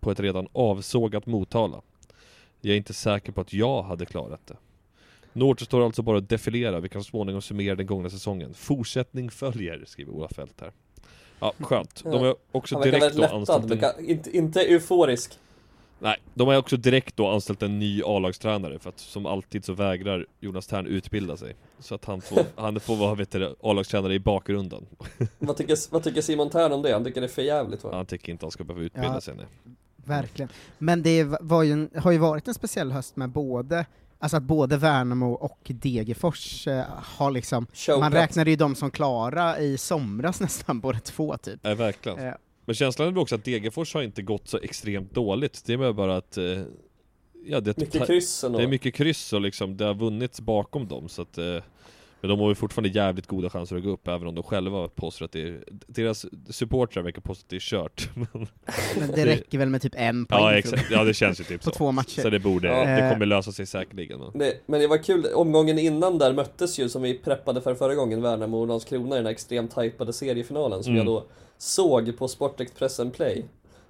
på 0.00 0.10
ett 0.10 0.20
redan 0.20 0.48
avsågat 0.52 1.26
Motala. 1.26 1.80
Jag 2.60 2.72
är 2.72 2.76
inte 2.76 2.94
säker 2.94 3.32
på 3.32 3.40
att 3.40 3.52
jag 3.52 3.82
hade 3.82 4.06
klarat 4.06 4.40
det. 4.46 4.56
Nu 5.32 5.44
återstår 5.44 5.84
alltså 5.84 6.02
bara 6.02 6.18
att 6.18 6.28
defilera, 6.28 6.80
vi 6.80 6.88
kan 6.88 7.04
så 7.04 7.10
småningom 7.10 7.42
summera 7.42 7.74
den 7.74 7.86
gångna 7.86 8.10
säsongen. 8.10 8.54
Fortsättning 8.54 9.30
följer, 9.30 9.84
skriver 9.86 10.12
Ola 10.12 10.28
Fält 10.28 10.60
här. 10.60 10.72
Ja, 11.40 11.52
skönt. 11.60 12.04
De 12.04 12.12
har 12.24 12.36
också 12.52 12.80
direkt 12.80 13.16
då 13.16 13.76
kan- 13.76 14.04
inte, 14.04 14.36
inte 14.36 14.60
euforisk. 14.62 15.38
Nej, 15.98 16.16
de 16.34 16.48
har 16.48 16.56
också 16.56 16.76
direkt 16.76 17.16
då 17.16 17.28
anställt 17.28 17.62
en 17.62 17.78
ny 17.78 18.02
A-lagstränare 18.04 18.78
för 18.78 18.88
att 18.88 18.98
som 18.98 19.26
alltid 19.26 19.64
så 19.64 19.72
vägrar 19.72 20.26
Jonas 20.40 20.66
Tern 20.66 20.86
utbilda 20.86 21.36
sig. 21.36 21.56
Så 21.78 21.94
att 21.94 22.04
han 22.04 22.20
får, 22.20 22.42
han 22.56 22.80
får 22.80 22.96
vara 22.96 23.14
vet 23.14 23.30
du, 23.30 23.56
A-lagstränare 23.62 24.14
i 24.14 24.18
bakgrunden. 24.20 24.86
vad, 25.38 25.56
tycker, 25.56 25.92
vad 25.92 26.02
tycker 26.02 26.22
Simon 26.22 26.50
Tern 26.50 26.72
om 26.72 26.82
det? 26.82 26.92
Han 26.92 27.04
tycker 27.04 27.20
det 27.20 27.26
är 27.26 27.28
för 27.28 27.42
jävligt 27.42 27.84
va? 27.84 27.90
Han 27.96 28.06
tycker 28.06 28.32
inte 28.32 28.44
han 28.46 28.50
ska 28.50 28.64
behöva 28.64 28.84
utbilda 28.84 29.14
Ja. 29.14 29.20
sig 29.20 29.34
nej. 29.36 29.46
Verkligen. 29.96 30.48
Men 30.78 31.02
det 31.02 31.24
var 31.40 31.62
ju 31.62 31.72
en, 31.72 31.90
har 31.96 32.10
ju 32.10 32.18
varit 32.18 32.48
en 32.48 32.54
speciell 32.54 32.92
höst 32.92 33.16
med 33.16 33.30
både, 33.30 33.86
alltså 34.18 34.36
att 34.36 34.42
både 34.42 34.76
Värnamo 34.76 35.32
och 35.32 35.58
Degerfors 35.64 36.66
eh, 36.66 36.84
har 36.90 37.30
liksom, 37.30 37.66
Showcat. 37.72 38.00
man 38.00 38.12
räknade 38.12 38.50
ju 38.50 38.56
dem 38.56 38.74
som 38.74 38.90
klara 38.90 39.58
i 39.58 39.78
somras 39.78 40.40
nästan, 40.46 40.80
båda 40.80 40.98
två 41.00 41.36
typ. 41.36 41.60
Nej, 41.62 41.74
verkligen. 41.74 42.18
Eh, 42.18 42.34
Men 42.66 42.74
känslan 42.74 43.08
är 43.08 43.12
väl 43.12 43.18
också 43.18 43.34
att 43.34 43.44
Degerfors 43.44 43.94
har 43.94 44.02
inte 44.02 44.22
gått 44.22 44.48
så 44.48 44.58
extremt 44.58 45.14
dåligt. 45.14 45.62
Det 45.66 45.72
är 45.72 45.92
bara 45.92 46.16
att... 46.16 46.36
Eh, 46.36 46.62
ja, 47.44 47.60
det, 47.60 47.78
Mycket 47.78 48.06
kryss 48.06 48.44
ändå. 48.44 48.58
det 48.58 48.64
är 48.64 48.68
mycket 48.68 48.94
kryss 48.94 49.32
och 49.32 49.40
liksom, 49.40 49.76
det 49.76 49.84
har 49.84 49.94
vunnits 49.94 50.40
bakom 50.40 50.88
dem 50.88 51.08
så 51.08 51.22
att... 51.22 51.38
Eh, 51.38 51.62
men 52.26 52.36
de 52.38 52.40
har 52.42 52.48
ju 52.48 52.54
fortfarande 52.54 52.88
jävligt 52.88 53.26
goda 53.26 53.50
chanser 53.50 53.76
att 53.76 53.82
gå 53.82 53.90
upp 53.90 54.08
även 54.08 54.26
om 54.28 54.34
de 54.34 54.42
själva 54.44 54.88
påstår 54.88 55.24
att 55.24 55.32
det 55.32 55.42
är... 55.42 55.64
Deras 55.86 56.26
supportrar 56.50 57.02
verkar 57.02 57.20
påstå 57.20 57.44
att 57.44 57.50
det 57.50 57.56
är 57.56 57.60
kört. 57.60 58.08
Men- 58.14 58.46
Men 58.98 59.10
det 59.14 59.26
räcker 59.26 59.58
väl 59.58 59.68
med 59.68 59.82
typ 59.82 59.92
en 59.96 60.26
poäng 60.26 60.40
ja 60.42 60.52
exakt, 60.54 60.90
ja 60.90 61.04
det 61.04 61.14
känns 61.14 61.40
ju 61.40 61.44
typ 61.44 61.60
på 61.64 61.70
så. 61.70 61.76
två 61.76 61.92
matcher. 61.92 62.20
Så 62.22 62.30
det 62.30 62.38
borde, 62.38 62.68
Ja. 62.68 62.84
det 62.84 62.90
Eh. 63.06 63.12
kommer 63.12 63.26
lösa 63.26 63.52
sig 63.52 63.66
säkerligen. 63.66 64.20
Men. 64.20 64.38
Det, 64.38 64.54
men 64.66 64.80
det 64.80 64.86
var 64.86 64.98
kul, 65.02 65.26
omgången 65.34 65.78
innan 65.78 66.18
där 66.18 66.32
möttes 66.32 66.78
ju, 66.78 66.88
som 66.88 67.02
vi 67.02 67.18
preppade 67.18 67.60
för 67.60 67.74
förra 67.74 67.94
gången, 67.94 68.22
Värnamo 68.22 68.60
och 68.60 68.66
Landskrona 68.66 69.14
i 69.14 69.18
den 69.18 69.26
här 69.26 69.32
extremt 69.32 69.78
hypade 69.78 70.12
seriefinalen 70.12 70.82
som 70.82 70.92
Mm. 70.92 71.06
jag 71.06 71.14
då 71.14 71.24
såg 71.58 72.18
på 72.18 72.28
Sportexpressen 72.28 73.10
Play. 73.10 73.44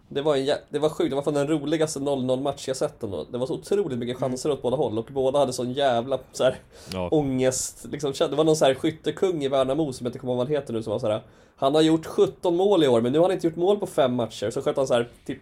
Det 0.08 0.22
var, 0.22 0.36
en, 0.36 0.56
det 0.68 0.78
var 0.78 0.88
sjukt, 0.88 1.10
det 1.10 1.16
var 1.16 1.22
fan 1.22 1.34
den 1.34 1.48
roligaste 1.48 1.98
0-0 2.00 2.40
match 2.42 2.68
jag 2.68 2.76
sett 2.76 3.02
ändå. 3.02 3.24
Det 3.32 3.38
var 3.38 3.46
så 3.46 3.54
otroligt 3.54 3.98
mycket 3.98 4.16
chanser 4.16 4.50
åt 4.50 4.62
båda 4.62 4.76
håll 4.76 4.98
och 4.98 5.08
båda 5.12 5.38
hade 5.38 5.52
sån 5.52 5.72
jävla 5.72 6.18
så 6.32 6.44
här, 6.44 6.56
Ja. 6.92 7.08
ångest, 7.12 7.86
liksom, 7.92 8.12
det 8.18 8.36
var 8.36 8.44
någon 8.44 8.56
så 8.56 8.64
här 8.64 8.74
skyttekung 8.74 9.44
i 9.44 9.48
Värnamo 9.48 9.92
som 9.92 10.04
jag 10.06 10.08
inte 10.08 10.18
kommer 10.18 10.32
ihåg 10.32 10.38
vad 10.38 10.46
han 10.46 10.56
heter 10.56 10.72
nu 10.72 10.82
som 10.82 10.90
var 10.90 10.98
så 10.98 11.08
här. 11.08 11.22
Han 11.56 11.74
har 11.74 11.82
gjort 11.82 12.06
17 12.06 12.56
mål 12.56 12.84
i 12.84 12.88
år 12.88 13.00
men 13.00 13.12
nu 13.12 13.18
har 13.18 13.24
han 13.24 13.32
inte 13.32 13.46
gjort 13.46 13.56
mål 13.56 13.78
på 13.78 13.86
fem 13.86 14.14
matcher 14.14 14.50
så 14.50 14.62
sköt 14.62 14.76
han 14.76 14.86
så 14.86 14.94
här, 14.94 15.08
typ 15.26 15.38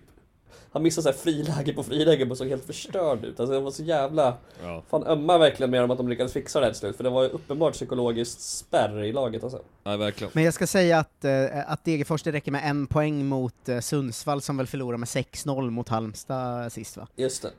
han 0.74 0.82
missade 0.82 1.02
så 1.02 1.08
här 1.08 1.16
friläge 1.16 1.72
på 1.72 1.82
friläge 1.82 2.30
och 2.30 2.38
såg 2.38 2.48
helt 2.48 2.64
förstörd 2.66 3.24
ut. 3.24 3.40
Alltså 3.40 3.54
det 3.54 3.60
var 3.60 3.70
så 3.70 3.82
jävla... 3.82 4.36
Ja. 4.62 4.82
Fan 4.90 5.06
ömmar 5.06 5.38
verkligen 5.38 5.70
med 5.70 5.80
dem 5.82 5.90
att 5.90 5.96
de 5.98 6.08
lyckades 6.08 6.32
fixa 6.32 6.60
det 6.60 6.66
här 6.66 6.72
till 6.72 6.80
slut. 6.80 6.96
För 6.96 7.04
det 7.04 7.10
var 7.10 7.22
ju 7.22 7.28
uppenbart 7.28 7.72
psykologiskt 7.72 8.40
spärr 8.40 9.04
i 9.04 9.12
laget 9.12 9.42
alltså. 9.44 9.62
Nej, 9.84 9.96
verkligen. 9.96 10.30
Men 10.34 10.44
jag 10.44 10.54
ska 10.54 10.66
säga 10.66 10.98
att, 10.98 11.24
eh, 11.24 11.70
att 11.72 11.84
Degerfors 11.84 12.22
det 12.22 12.32
räcker 12.32 12.52
med 12.52 12.62
en 12.70 12.86
poäng 12.86 13.26
mot 13.26 13.68
eh, 13.68 13.80
Sundsvall 13.80 14.42
som 14.42 14.56
väl 14.56 14.66
förlorade 14.66 14.98
med 14.98 15.08
6-0 15.08 15.70
mot 15.70 15.88
Halmstad 15.88 16.72
sist 16.72 16.96
va? 16.96 17.08
Just 17.16 17.42
det. 17.42 17.50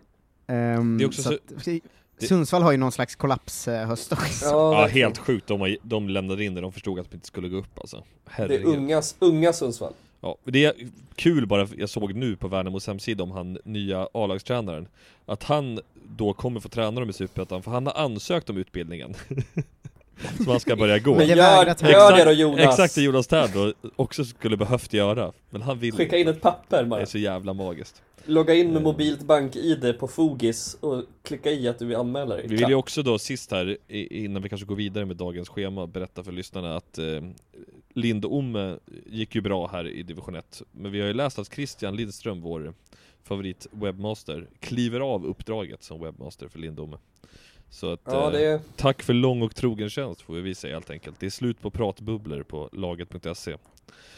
Ehm, 0.54 0.98
Det 0.98 1.04
är 1.04 1.08
också 1.08 1.22
så- 1.24 1.34
att, 1.34 2.24
Sundsvall 2.28 2.62
har 2.64 2.72
ju 2.72 2.78
någon 2.78 2.92
slags 2.92 3.16
kollapshöst 3.16 4.12
också. 4.14 4.46
Ja, 4.46 4.70
verkligen. 4.72 5.06
helt 5.08 5.18
sjukt. 5.18 5.48
De, 5.48 5.78
de 5.82 6.10
lämnade 6.10 6.44
in 6.44 6.56
det, 6.56 6.62
de 6.62 6.72
förstod 6.72 7.00
att 7.00 7.10
de 7.12 7.16
inte 7.16 7.28
skulle 7.28 7.50
gå 7.50 7.58
upp 7.58 7.80
alltså. 7.80 7.96
Det 7.98 8.32
är 8.32 8.32
Herregud. 8.36 8.66
unga, 8.76 9.02
unga 9.20 9.54
Sundsvall. 9.54 9.94
Ja, 10.26 10.38
det 10.44 10.66
är 10.66 10.74
kul 11.16 11.48
bara, 11.48 11.68
jag 11.78 11.90
såg 11.90 12.14
nu 12.16 12.36
på 12.36 12.48
Värnamos 12.48 12.88
hemsida 12.88 13.24
om 13.24 13.32
han 13.32 13.58
nya 13.66 14.08
A-lagstränaren 14.14 14.88
Att 15.26 15.44
han 15.44 15.80
då 16.18 16.34
kommer 16.34 16.60
få 16.60 16.70
träna 16.70 17.00
dem 17.00 17.10
i 17.10 17.14
Superettan, 17.14 17.64
för 17.64 17.72
han 17.72 17.86
har 17.86 17.94
ansökt 17.94 18.50
om 18.50 18.58
utbildningen 18.58 19.14
Som 20.38 20.48
han 20.48 20.60
ska 20.60 20.76
börja 20.76 21.00
gå 21.00 21.16
Men 21.16 21.28
gör, 21.28 21.74
ta- 21.74 21.92
gör 21.92 22.18
det 22.18 22.24
då 22.26 22.32
Jonas! 22.32 22.60
Exakt 22.60 22.96
det 22.96 23.02
Jonas 23.02 23.28
Tern 23.28 23.50
då 23.54 23.74
också 23.96 24.26
skulle 24.26 24.58
behövt 24.58 24.94
göra 24.94 25.32
Men 25.50 25.62
han 25.62 25.80
vill 25.80 25.94
Skicka 25.94 26.18
in 26.18 26.28
ett 26.28 26.42
papper 26.42 26.84
Det 26.84 26.90
bara. 26.90 27.02
är 27.02 27.06
så 27.06 27.18
jävla 27.18 27.54
magiskt 27.54 28.02
Logga 28.28 28.54
in 28.54 28.74
med 28.74 28.82
mobilt 28.82 29.22
bank-id 29.24 30.00
på 30.00 30.08
Fogis 30.08 30.78
och 30.80 31.04
klicka 31.24 31.52
i 31.52 31.68
att 31.68 31.80
du 31.80 31.86
vill 31.86 31.96
anmäla 31.96 32.36
dig. 32.36 32.48
Vi 32.48 32.56
vill 32.56 32.70
ju 32.70 32.76
också 32.76 33.04
då 33.04 33.20
sist 33.20 33.52
här, 33.52 33.78
innan 33.92 34.42
vi 34.42 34.50
kanske 34.50 34.66
går 34.68 34.76
vidare 34.76 35.06
med 35.06 35.16
dagens 35.18 35.50
schema, 35.50 35.88
berätta 35.88 36.24
för 36.24 36.32
lyssnarna 36.32 36.76
att 36.76 36.98
eh, 36.98 37.06
Lindome 37.96 38.80
gick 39.06 39.36
ju 39.36 39.42
bra 39.42 39.68
här 39.68 39.88
i 39.88 40.04
division 40.04 40.36
1 40.36 40.62
Men 40.72 40.92
vi 40.92 41.00
har 41.00 41.08
ju 41.08 41.14
läst 41.14 41.40
att 41.40 41.54
Christian 41.54 41.96
Lindström, 41.96 42.42
vår 42.42 42.74
favorit 43.24 43.68
webbmaster, 43.72 44.48
kliver 44.60 45.00
av 45.00 45.26
uppdraget 45.26 45.84
som 45.84 46.02
webbmaster 46.02 46.48
för 46.48 46.60
Lindome 46.60 46.98
Så 47.70 47.92
att, 47.94 48.02
Ja, 48.06 48.26
eh, 48.26 48.32
det 48.32 48.46
är... 48.46 48.60
tack 48.76 49.04
för 49.04 49.14
lång 49.14 49.42
och 49.42 49.56
trogen 49.56 49.90
tjänst 49.90 50.22
får 50.22 50.34
vi 50.34 50.56
säga 50.56 50.74
helt 50.74 50.90
enkelt 50.90 51.20
Det 51.20 51.26
är 51.26 51.30
slut 51.30 51.62
på 51.62 51.70
pratbubblor 51.72 52.44
på 52.44 52.70
laget.se 52.74 53.52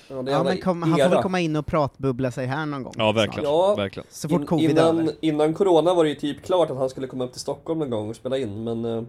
Ja, 0.09 0.23
Ja, 0.27 0.43
men 0.43 0.57
kom, 0.61 0.81
han 0.81 0.91
får 0.99 1.09
väl 1.09 1.21
komma 1.23 1.39
in 1.39 1.55
och 1.55 1.65
pratbubbla 1.65 2.31
sig 2.31 2.45
här 2.45 2.65
någon 2.65 2.83
gång. 2.83 2.93
Ja 2.97 3.11
verkligen, 3.11 3.43
Ja. 3.49 3.75
verkligen 3.75 4.07
Så 4.09 4.29
fort 4.29 4.41
In, 4.41 4.47
covid 4.47 4.69
innan, 4.69 4.99
över. 4.99 5.13
innan 5.21 5.53
corona 5.53 5.93
var 5.93 6.03
det 6.03 6.09
ju 6.09 6.15
typ 6.15 6.43
klart 6.45 6.69
att 6.69 6.77
han 6.77 6.89
skulle 6.89 7.07
komma 7.07 7.23
upp 7.23 7.31
till 7.31 7.41
Stockholm 7.41 7.79
någon 7.79 7.89
gång 7.89 8.09
och 8.09 8.15
spela 8.15 8.37
in, 8.37 8.63
men 8.63 8.85
eh, 8.85 9.03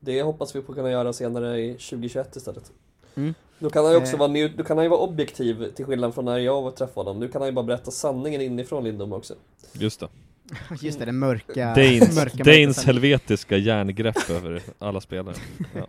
det 0.00 0.22
hoppas 0.22 0.56
vi 0.56 0.60
på 0.62 0.74
kunna 0.74 0.90
göra 0.90 1.12
senare 1.12 1.60
i 1.60 1.72
2021 1.72 2.36
istället. 2.36 2.72
Mm. 3.16 3.34
Då 3.58 3.70
kan 3.70 3.84
han 3.84 3.92
ju 3.92 3.98
också 3.98 4.12
Eh. 4.12 4.18
vara, 4.18 4.48
då 4.56 4.62
kan 4.64 4.76
han 4.76 4.84
ju 4.84 4.90
vara 4.90 5.00
objektiv 5.00 5.70
till 5.70 5.84
skillnad 5.84 6.14
från 6.14 6.24
när 6.24 6.38
jag 6.38 6.76
träffade 6.76 7.10
honom. 7.10 7.20
Nu 7.20 7.28
kan 7.28 7.40
han 7.42 7.48
ju 7.48 7.52
bara 7.52 7.64
berätta 7.64 7.90
sanningen 7.90 8.40
inifrån 8.40 8.84
Lindom 8.84 9.12
också. 9.12 9.34
Just 9.72 10.00
det. 10.00 10.08
Just 10.80 10.98
det, 10.98 11.04
den 11.04 11.18
mörka... 11.18 11.54
Danes, 11.76 12.16
mörka 12.16 12.44
Danes 12.44 12.84
helvetiska 12.84 13.56
järngrepp 13.56 14.30
över 14.30 14.62
alla 14.78 15.00
spelare. 15.00 15.34
Ja, 15.74 15.86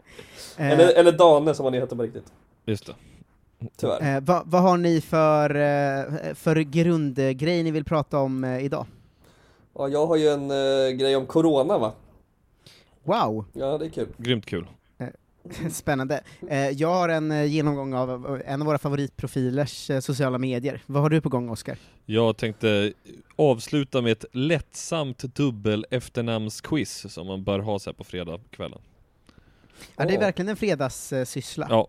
Eh, 0.58 0.72
Eller, 0.72 0.94
eller 0.94 1.12
Dane 1.12 1.54
som 1.54 1.66
han 1.66 1.74
heter 1.74 1.96
på 1.96 2.04
riktigt. 2.04 2.26
just 2.66 2.86
det. 2.86 2.94
Tyvärr. 3.78 4.16
Eh, 4.16 4.22
vad, 4.22 4.42
vad 4.46 4.62
har 4.62 4.78
ni 4.78 5.02
för, 5.02 5.50
eh, 5.56 6.34
för 6.36 6.56
grundgrej 6.60 7.64
ni 7.64 7.72
vill 7.72 7.86
prata 7.86 8.20
om 8.20 8.46
idag? 8.46 8.86
Ja, 9.78 9.88
jag 9.88 10.08
har 10.08 10.16
ju 10.16 10.28
en 10.28 10.52
eh, 10.52 10.90
grej 10.98 11.16
om 11.16 11.26
Corona 11.26 11.78
va? 11.78 11.92
Wow, 13.04 13.46
Ja, 13.54 13.78
det 13.78 13.86
är 13.86 13.90
kul. 13.90 14.08
Grymt 14.18 14.46
kul. 14.46 14.68
spännande. 15.72 16.24
Eh, 16.50 16.70
jag 16.70 16.88
har 16.88 17.10
en 17.10 17.32
eh, 17.32 17.46
genomgång 17.46 17.94
av 17.94 18.42
en 18.46 18.62
av 18.62 18.66
våra 18.68 18.78
favoritprofilers 18.78 19.90
eh, 19.90 20.00
sociala 20.00 20.38
medier. 20.38 20.82
Vad 20.86 21.02
har 21.02 21.10
du 21.10 21.22
på 21.22 21.30
gång, 21.30 21.50
Oskar? 21.50 21.78
Jag 22.06 22.38
tänkte 22.38 22.94
avsluta 23.36 24.02
med 24.02 24.12
ett 24.12 24.26
lättsamt 24.32 25.18
dubbel 25.18 25.86
efternamnsquiz 25.92 27.14
som 27.14 27.28
man 27.28 27.44
bör 27.44 27.60
ha 27.60 27.80
så 27.80 27.94
på 27.94 28.04
fredagskvällen. 28.04 28.80
Ja, 29.96 30.06
det 30.06 30.16
är 30.16 30.20
verkligen 30.20 30.50
en 30.50 30.56
fredagssyssla. 30.56 31.68
Ja, 31.70 31.88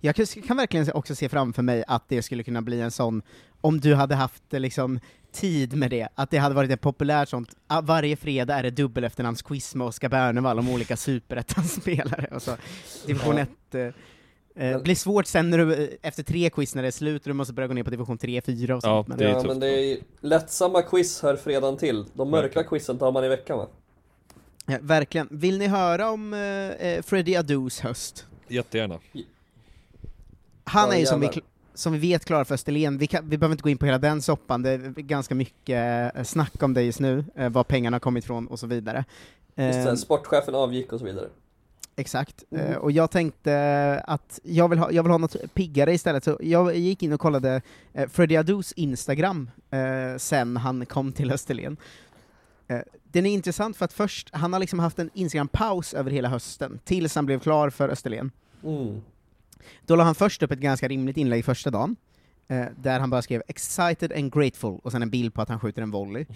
Jag 0.00 0.14
kan, 0.46 0.56
verkligen 0.56 0.92
också 0.92 1.14
se 1.14 1.28
framför 1.28 1.62
mig 1.62 1.84
att 1.88 2.08
det 2.08 2.22
skulle 2.22 2.42
kunna 2.42 2.62
bli 2.62 2.80
en 2.80 2.90
sån, 2.90 3.22
om 3.60 3.80
du 3.80 3.94
hade 3.94 4.14
haft 4.14 4.42
liksom 4.50 5.00
tid 5.36 5.76
med 5.76 5.90
det, 5.90 6.08
att 6.14 6.30
det 6.30 6.38
hade 6.38 6.54
varit 6.54 6.70
ett 6.70 6.80
populärt 6.80 7.28
sånt, 7.28 7.54
ah, 7.66 7.80
varje 7.80 8.16
fredag 8.16 8.54
är 8.54 8.62
det 8.62 8.70
dubbel 8.70 9.04
efternamnsquiz 9.04 9.74
med 9.74 9.86
Oskar 9.86 10.08
Bernevall 10.08 10.58
om 10.58 10.68
olika 10.68 10.96
superettan-spelare, 10.96 12.28
och 12.34 12.42
så 12.42 12.56
division 13.06 13.36
Ja. 13.36 13.42
1 13.42 13.74
eh, 13.74 13.80
eh, 13.80 13.92
Men- 14.54 14.82
blir 14.82 14.94
svårt 14.94 15.26
sen 15.26 15.50
när 15.50 15.58
du, 15.58 15.74
eh, 15.84 15.88
efter 16.02 16.22
tre 16.22 16.50
quiz 16.50 16.74
när 16.74 16.82
det 16.82 16.88
är 16.88 16.92
slut, 16.92 17.22
och 17.22 17.28
du 17.28 17.32
måste 17.34 17.52
börja 17.54 17.66
gå 17.68 17.74
ner 17.74 17.82
på 17.82 17.90
division 17.90 18.18
3, 18.18 18.40
4 18.40 18.74
och 18.76 18.78
Ja, 18.78 18.80
sånt. 18.80 19.08
men, 19.08 19.18
det 19.18 19.24
är 19.24 19.28
ja, 19.28 19.42
men 19.46 19.60
det 19.60 19.68
är 19.68 19.98
lättsamma 20.20 20.82
quiz 20.82 21.22
hör 21.22 21.36
fredagen 21.36 21.76
till. 21.76 22.04
De 22.14 22.30
mörka 22.30 22.62
quizen 22.64 22.98
tar 22.98 23.12
man 23.12 23.24
i 23.24 23.28
veckan 23.28 23.58
va? 23.58 23.66
ja, 24.66 24.78
verkligen. 24.80 25.28
Vill 25.30 25.58
ni 25.58 25.66
höra 25.66 26.10
om 26.10 26.34
eh, 26.34 26.40
eh, 26.40 27.02
Freddie 27.02 27.36
Adus 27.36 27.80
höst? 27.80 28.26
jättegärna. 28.48 28.98
Han 30.64 30.88
Ja, 30.88 30.94
är 30.94 30.98
ju 31.00 31.06
som 31.06 31.20
vi, 31.20 31.28
som 31.76 31.92
vi 31.92 31.98
vet 31.98 32.24
klar 32.24 32.44
för 32.44 32.54
Österlen, 32.54 32.98
vi, 32.98 33.06
kan, 33.06 33.28
vi 33.28 33.38
behöver 33.38 33.52
inte 33.54 33.62
gå 33.62 33.68
in 33.68 33.78
på 33.78 33.86
hela 33.86 33.98
den 33.98 34.22
soppan, 34.22 34.62
det 34.62 34.70
är 34.70 34.78
ganska 35.00 35.34
mycket 35.34 36.16
eh, 36.16 36.22
snack 36.22 36.62
om 36.62 36.74
det 36.74 36.82
just 36.82 37.00
nu, 37.00 37.24
eh, 37.34 37.48
var 37.48 37.64
pengarna 37.64 37.94
har 37.94 38.00
kommit 38.00 38.24
ifrån 38.24 38.46
och 38.46 38.58
så 38.58 38.66
vidare. 38.66 39.04
Just 39.54 39.84
det, 39.84 39.90
Eh, 39.90 39.94
sportchefen 39.94 40.54
avgick 40.54 40.92
och 40.92 40.98
så 40.98 41.04
vidare. 41.04 41.28
exakt, 41.96 42.44
Mm. 42.50 42.76
och 42.78 42.92
jag 42.92 43.10
tänkte 43.10 44.02
att 44.06 44.40
jag 44.42 44.68
vill, 44.68 44.78
ha, 44.78 44.90
jag 44.92 45.02
vill 45.02 45.10
ha 45.12 45.18
något 45.18 45.36
piggare 45.54 45.94
istället, 45.94 46.24
så 46.24 46.38
jag 46.40 46.76
gick 46.76 47.02
in 47.02 47.12
och 47.12 47.20
kollade 47.20 47.62
Freddie 48.08 48.36
Adus 48.36 48.72
Instagram 48.72 49.50
sen 50.18 50.56
han 50.56 50.86
kom 50.86 51.12
till 51.12 51.32
Österlen. 51.32 51.76
Den 53.12 53.26
är 53.26 53.30
intressant 53.30 53.76
för 53.76 53.84
att 53.84 53.92
först, 53.92 54.28
han 54.32 54.52
har 54.52 54.60
liksom 54.60 54.78
haft 54.78 54.98
en 54.98 55.10
Instagram-paus 55.14 55.94
över 55.94 56.10
hela 56.10 56.28
hösten, 56.28 56.78
tills 56.84 57.14
han 57.14 57.26
blev 57.26 57.38
klar 57.40 57.70
för 57.70 57.88
Österlen. 57.88 58.30
Mm. 58.64 59.00
Då 59.86 59.96
la 59.96 60.04
han 60.04 60.14
först 60.14 60.42
upp 60.42 60.52
ett 60.52 60.58
ganska 60.58 60.88
rimligt 60.88 61.16
inlägg 61.16 61.44
första 61.44 61.70
dagen, 61.70 61.96
eh, 62.48 62.64
där 62.82 63.00
han 63.00 63.10
bara 63.10 63.22
skrev 63.22 63.42
'excited 63.48 64.12
and 64.12 64.34
grateful' 64.34 64.80
och 64.82 64.92
sen 64.92 65.02
en 65.02 65.10
bild 65.10 65.34
på 65.34 65.42
att 65.42 65.48
han 65.48 65.60
skjuter 65.60 65.82
en 65.82 65.90
volley. 65.90 66.26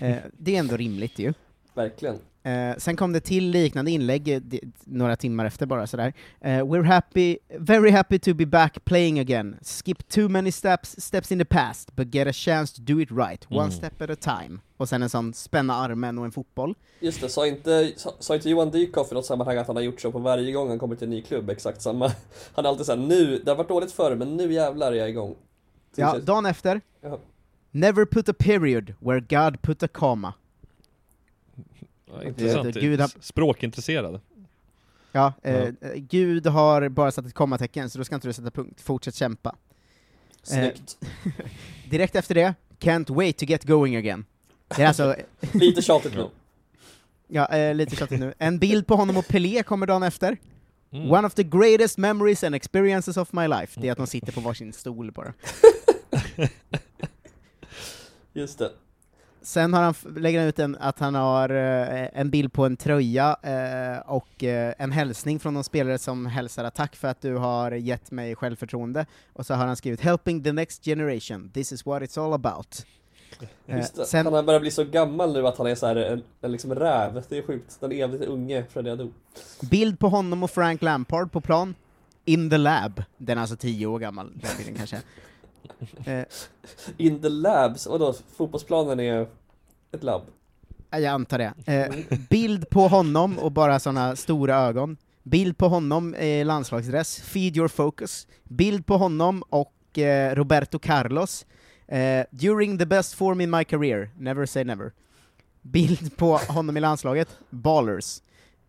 Eh, 0.00 0.16
det 0.38 0.56
är 0.56 0.60
ändå 0.60 0.76
rimligt 0.76 1.18
ju. 1.18 1.32
Verkligen. 1.74 2.18
Eh, 2.42 2.76
sen 2.78 2.96
kom 2.96 3.12
det 3.12 3.20
till 3.20 3.50
liknande 3.50 3.90
inlägg 3.90 4.28
eh, 4.28 4.40
några 4.84 5.16
timmar 5.16 5.44
efter 5.44 5.66
bara 5.66 5.86
sådär. 5.86 6.12
Eh, 6.40 6.48
'We're 6.50 6.82
happy, 6.84 7.38
very 7.58 7.90
happy 7.90 8.18
to 8.18 8.34
be 8.34 8.46
back 8.46 8.84
playing 8.84 9.18
again. 9.20 9.56
Skip 9.62 10.08
too 10.08 10.28
many 10.28 10.52
steps, 10.52 11.00
steps 11.00 11.32
in 11.32 11.38
the 11.38 11.44
past, 11.44 11.96
but 11.96 12.08
get 12.14 12.28
a 12.28 12.32
chance 12.32 12.76
to 12.76 12.82
do 12.82 13.00
it 13.00 13.08
right, 13.10 13.46
one 13.50 13.60
Mm. 13.60 13.70
step 13.70 14.02
at 14.02 14.10
a 14.10 14.16
time' 14.20 14.58
Och 14.76 14.88
sen 14.88 15.02
en 15.02 15.08
sån 15.08 15.34
spänna 15.34 15.74
armen 15.74 16.18
och 16.18 16.24
en 16.24 16.32
fotboll. 16.32 16.74
Just 17.00 17.20
det, 17.20 17.28
sa 17.28 17.46
inte, 17.46 17.92
sa, 17.96 18.14
sa 18.18 18.34
inte 18.34 18.50
Johan 18.50 18.70
Dykhoff 18.70 19.12
i 19.12 19.14
något 19.14 19.26
sammanhang 19.26 19.56
att 19.56 19.66
han 19.66 19.76
har 19.76 19.82
gjort 19.82 20.00
så 20.00 20.12
på 20.12 20.18
varje 20.18 20.52
gång 20.52 20.68
han 20.68 20.78
kommer 20.78 20.96
till 20.96 21.04
en 21.04 21.10
ny 21.10 21.22
klubb, 21.22 21.50
exakt 21.50 21.82
samma. 21.82 22.12
Han 22.54 22.64
är 22.64 22.68
alltid 22.68 22.86
såhär, 22.86 22.98
nu, 22.98 23.38
det 23.44 23.50
har 23.50 23.56
varit 23.56 23.68
dåligt 23.68 23.92
förr, 23.92 24.16
men 24.16 24.36
nu 24.36 24.52
jävlar 24.52 24.92
är 24.92 24.96
jag 24.96 25.08
igång. 25.10 25.34
Ja, 25.96 26.18
dagen 26.18 26.46
efter, 26.46 26.80
Ja. 27.00 27.18
'Never 27.72 28.04
put 28.04 28.28
a 28.28 28.34
period 28.38 28.94
where 29.00 29.20
God 29.20 29.62
put 29.62 29.82
a 29.82 29.88
comma' 29.92 30.32
Ja, 32.12 32.22
intressant. 32.24 32.74
Gud 32.74 33.00
har- 33.00 33.10
Språkintresserad. 33.20 34.20
Ja, 35.12 35.32
eh, 35.42 35.54
eh, 35.56 35.72
Gud 35.94 36.46
har 36.46 36.88
bara 36.88 37.10
satt 37.12 37.26
ett 37.26 37.34
kommatecken, 37.34 37.90
så 37.90 37.98
då 37.98 38.04
ska 38.04 38.14
inte 38.14 38.28
du 38.28 38.32
sätta 38.32 38.50
punkt. 38.50 38.80
Fortsätt 38.80 39.14
kämpa. 39.14 39.56
Snyggt. 40.42 40.98
Direkt 41.90 42.16
efter 42.16 42.34
det, 42.34 42.54
Can't 42.78 43.14
wait 43.14 43.36
to 43.38 43.44
get 43.44 43.64
going 43.64 43.96
again. 43.96 44.24
Det 44.76 44.82
är 44.82 44.86
alltså, 44.88 45.16
Lite 45.52 45.82
tjatigt 45.82 46.14
nu. 46.14 46.28
ja, 47.28 47.46
eh, 47.46 47.74
lite 47.74 47.96
tjatigt 47.96 48.20
nu. 48.20 48.34
En 48.38 48.58
bild 48.58 48.86
på 48.86 48.96
honom 48.96 49.16
och 49.16 49.28
Pelé 49.28 49.62
kommer 49.62 49.86
dagen 49.86 50.02
efter. 50.02 50.36
Mm. 50.92 51.10
One 51.10 51.26
of 51.26 51.34
the 51.34 51.42
greatest 51.42 51.98
memories 51.98 52.44
and 52.44 52.54
experiences 52.54 53.16
of 53.16 53.32
my 53.32 53.48
life. 53.48 53.80
Det 53.80 53.88
är 53.88 53.92
att 53.92 53.98
de 53.98 54.06
sitter 54.06 54.32
på 54.32 54.40
varsin 54.40 54.72
stol 54.72 55.12
bara. 55.12 55.32
Just 58.32 58.58
det. 58.58 58.70
Sen 59.42 59.74
har 59.74 59.82
han, 59.82 59.94
lägger 60.16 60.38
han 60.38 60.48
ut 60.48 60.58
en, 60.58 60.76
att 60.80 60.98
han 60.98 61.14
har 61.14 61.48
eh, 61.50 62.08
en 62.20 62.30
bild 62.30 62.52
på 62.52 62.66
en 62.66 62.76
tröja 62.76 63.36
eh, 63.42 64.10
och 64.10 64.44
eh, 64.44 64.74
en 64.78 64.92
hälsning 64.92 65.40
från 65.40 65.54
någon 65.54 65.64
spelare 65.64 65.98
som 65.98 66.26
hälsar 66.26 66.70
tack 66.70 66.96
för 66.96 67.08
att 67.08 67.20
du 67.20 67.36
har 67.36 67.72
gett 67.72 68.10
mig 68.10 68.36
självförtroende. 68.36 69.06
Och 69.32 69.46
så 69.46 69.54
har 69.54 69.66
han 69.66 69.76
skrivit 69.76 70.00
'Helping 70.00 70.44
the 70.44 70.52
next 70.52 70.84
generation, 70.84 71.50
this 71.54 71.72
is 71.72 71.86
what 71.86 72.02
it's 72.02 72.24
all 72.24 72.32
about' 72.32 72.84
Eh, 73.66 73.84
sen, 73.84 74.26
Han 74.26 74.34
har 74.34 74.42
börjat 74.42 74.62
bli 74.62 74.70
så 74.70 74.84
gammal 74.84 75.32
nu 75.32 75.46
att 75.46 75.58
han 75.58 75.66
är 75.66 75.74
så 75.74 75.86
här 75.86 75.96
en, 75.96 76.22
en 76.40 76.52
liksom 76.52 76.74
räv. 76.74 77.22
Det 77.28 77.38
är 77.38 77.42
sjukt. 77.42 77.76
Den 77.80 77.92
evigt 77.92 78.24
unge 78.24 78.64
Freddie 78.70 78.90
Adu. 78.90 79.08
bild 79.60 79.98
på 79.98 80.08
honom 80.08 80.42
och 80.42 80.50
Frank 80.50 80.82
Lampard 80.82 81.32
på 81.32 81.40
plan, 81.40 81.74
in 82.24 82.50
the 82.50 82.58
lab. 82.58 83.02
Den 83.16 83.38
är 83.38 83.42
alltså 83.42 83.56
tio 83.56 83.86
år 83.86 83.98
gammal, 83.98 84.32
den 84.34 84.50
bilden 84.58 84.74
kanske. 84.74 85.00
Eh, 86.04 86.24
In 86.96 87.22
the 87.22 87.28
labs, 87.28 87.86
vadå? 87.86 88.14
Fotbollsplanen 88.36 89.00
är 89.00 89.26
ett 89.92 90.02
labb? 90.02 90.22
jag 90.90 91.04
antar 91.04 91.38
det. 91.38 91.52
Eh, 91.66 92.16
bild 92.30 92.70
på 92.70 92.88
honom 92.88 93.38
och 93.38 93.52
bara 93.52 93.78
såna 93.80 94.16
stora 94.16 94.56
ögon. 94.56 94.96
Bild 95.22 95.58
på 95.58 95.68
honom 95.68 96.14
i 96.14 96.44
landslagsdress, 96.44 97.20
feed 97.20 97.56
your 97.56 97.68
focus. 97.68 98.26
Bild 98.44 98.86
på 98.86 98.96
honom 98.96 99.42
och 99.50 99.98
eh, 99.98 100.34
Roberto 100.34 100.78
Carlos. 100.78 101.46
Eh, 101.88 102.24
during 102.30 102.78
the 102.78 102.86
best 102.86 103.14
form 103.14 103.40
in 103.40 103.50
my 103.50 103.64
career, 103.64 104.10
never 104.18 104.46
say 104.46 104.64
never. 104.64 104.92
Bild 105.62 106.16
på 106.16 106.36
honom 106.36 106.76
i 106.76 106.80
landslaget, 106.80 107.38
ballers. 107.50 108.22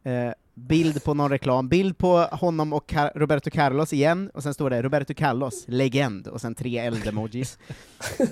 Eh, 0.03 0.31
Bild 0.53 1.03
på 1.03 1.13
någon 1.13 1.31
reklam, 1.31 1.69
bild 1.69 1.97
på 1.97 2.17
honom 2.17 2.73
och 2.73 2.89
Car- 2.91 3.11
Roberto 3.15 3.49
Carlos 3.49 3.93
igen, 3.93 4.31
och 4.33 4.43
sen 4.43 4.53
står 4.53 4.69
det 4.69 4.81
Roberto 4.81 5.13
Carlos, 5.13 5.63
legend, 5.67 6.27
och 6.27 6.41
sen 6.41 6.55
tre 6.55 6.77
eld-emojis. 6.77 7.57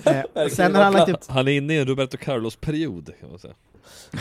Eh, 0.04 0.46
sen 0.48 0.74
har 0.74 0.82
han 0.82 0.92
lagt 0.92 1.08
upp 1.10 1.20
Han 1.28 1.48
är 1.48 1.52
inne 1.52 1.74
i 1.74 1.78
en 1.78 1.86
Roberto 1.86 2.16
Carlos-period 2.16 3.10
kan 3.20 3.30
man 3.30 3.38
säga. 3.38 3.54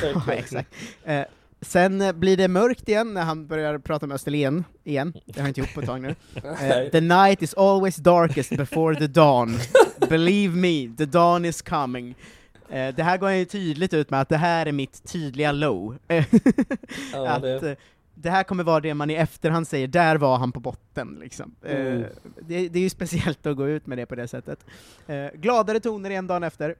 Ja, 0.01 0.33
exakt. 0.33 0.69
Eh, 1.03 1.21
sen 1.61 2.01
eh, 2.01 2.11
blir 2.11 2.37
det 2.37 2.47
mörkt 2.47 2.89
igen 2.89 3.13
när 3.13 3.21
han 3.23 3.47
börjar 3.47 3.77
prata 3.77 4.07
med 4.07 4.15
Österlen 4.15 4.63
igen. 4.83 5.13
Det 5.25 5.39
har 5.39 5.41
jag 5.41 5.49
inte 5.49 5.59
gjort 5.59 5.73
på 5.73 5.79
ett 5.79 5.85
tag 5.85 6.01
nu. 6.01 6.15
Eh, 6.43 6.89
the 6.91 7.01
night 7.01 7.41
is 7.41 7.53
always 7.53 7.95
darkest 7.95 8.49
before 8.49 8.95
the 8.95 9.07
dawn. 9.07 9.57
Believe 10.09 10.55
me, 10.55 10.95
the 10.97 11.05
dawn 11.05 11.45
is 11.45 11.61
coming. 11.61 12.15
Eh, 12.71 12.95
det 12.95 13.03
här 13.03 13.17
går 13.17 13.31
ju 13.31 13.45
tydligt 13.45 13.93
ut 13.93 14.09
med 14.09 14.21
att 14.21 14.29
det 14.29 14.37
här 14.37 14.65
är 14.65 14.71
mitt 14.71 15.03
tydliga 15.11 15.51
low. 15.51 15.97
Ja, 17.13 17.29
att, 17.29 17.41
det, 17.41 17.69
eh, 17.71 17.77
det 18.13 18.29
här 18.29 18.43
kommer 18.43 18.63
vara 18.63 18.79
det 18.79 18.93
man 18.93 19.09
i 19.09 19.13
efterhand 19.13 19.67
säger, 19.67 19.87
där 19.87 20.15
var 20.15 20.37
han 20.37 20.51
på 20.51 20.59
botten 20.59 21.17
liksom. 21.21 21.55
Eh, 21.65 21.77
Mm. 21.85 22.03
det, 22.47 22.69
det 22.69 22.79
är 22.79 22.83
ju 22.83 22.89
speciellt 22.89 23.45
att 23.45 23.57
gå 23.57 23.67
ut 23.67 23.87
med 23.87 23.97
det 23.97 24.05
på 24.05 24.15
det 24.15 24.27
sättet. 24.27 24.65
Eh, 25.07 25.27
gladare 25.33 25.79
toner 25.79 26.09
igen 26.09 26.27
dagen 26.27 26.43
efter. 26.43 26.75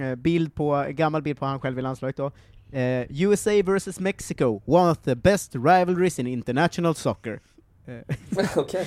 Eh, 0.00 0.14
bild 0.14 0.54
på, 0.54 0.86
gammal 0.90 1.22
bild 1.22 1.38
på 1.38 1.44
han 1.46 1.60
själv 1.60 1.78
i 1.78 1.82
landslaget 1.82 2.16
då. 2.16 2.26
Eh, 2.72 3.06
USA 3.22 3.50
vs 3.64 4.00
Mexico, 4.00 4.62
one 4.64 4.90
of 4.90 4.98
the 4.98 5.14
best 5.14 5.54
rivalries 5.54 6.18
in 6.18 6.26
international 6.26 6.94
soccer. 6.94 7.40
Eh, 7.86 8.46
okej. 8.56 8.86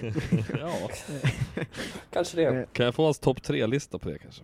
Ja. 0.58 0.90
Kanske 2.12 2.36
det. 2.36 2.66
Kan 2.72 2.84
jag 2.86 2.94
få 2.94 3.04
hans 3.04 3.18
topp 3.18 3.42
tre-lista 3.42 3.98
på 3.98 4.08
det 4.08 4.18
kanske? 4.18 4.42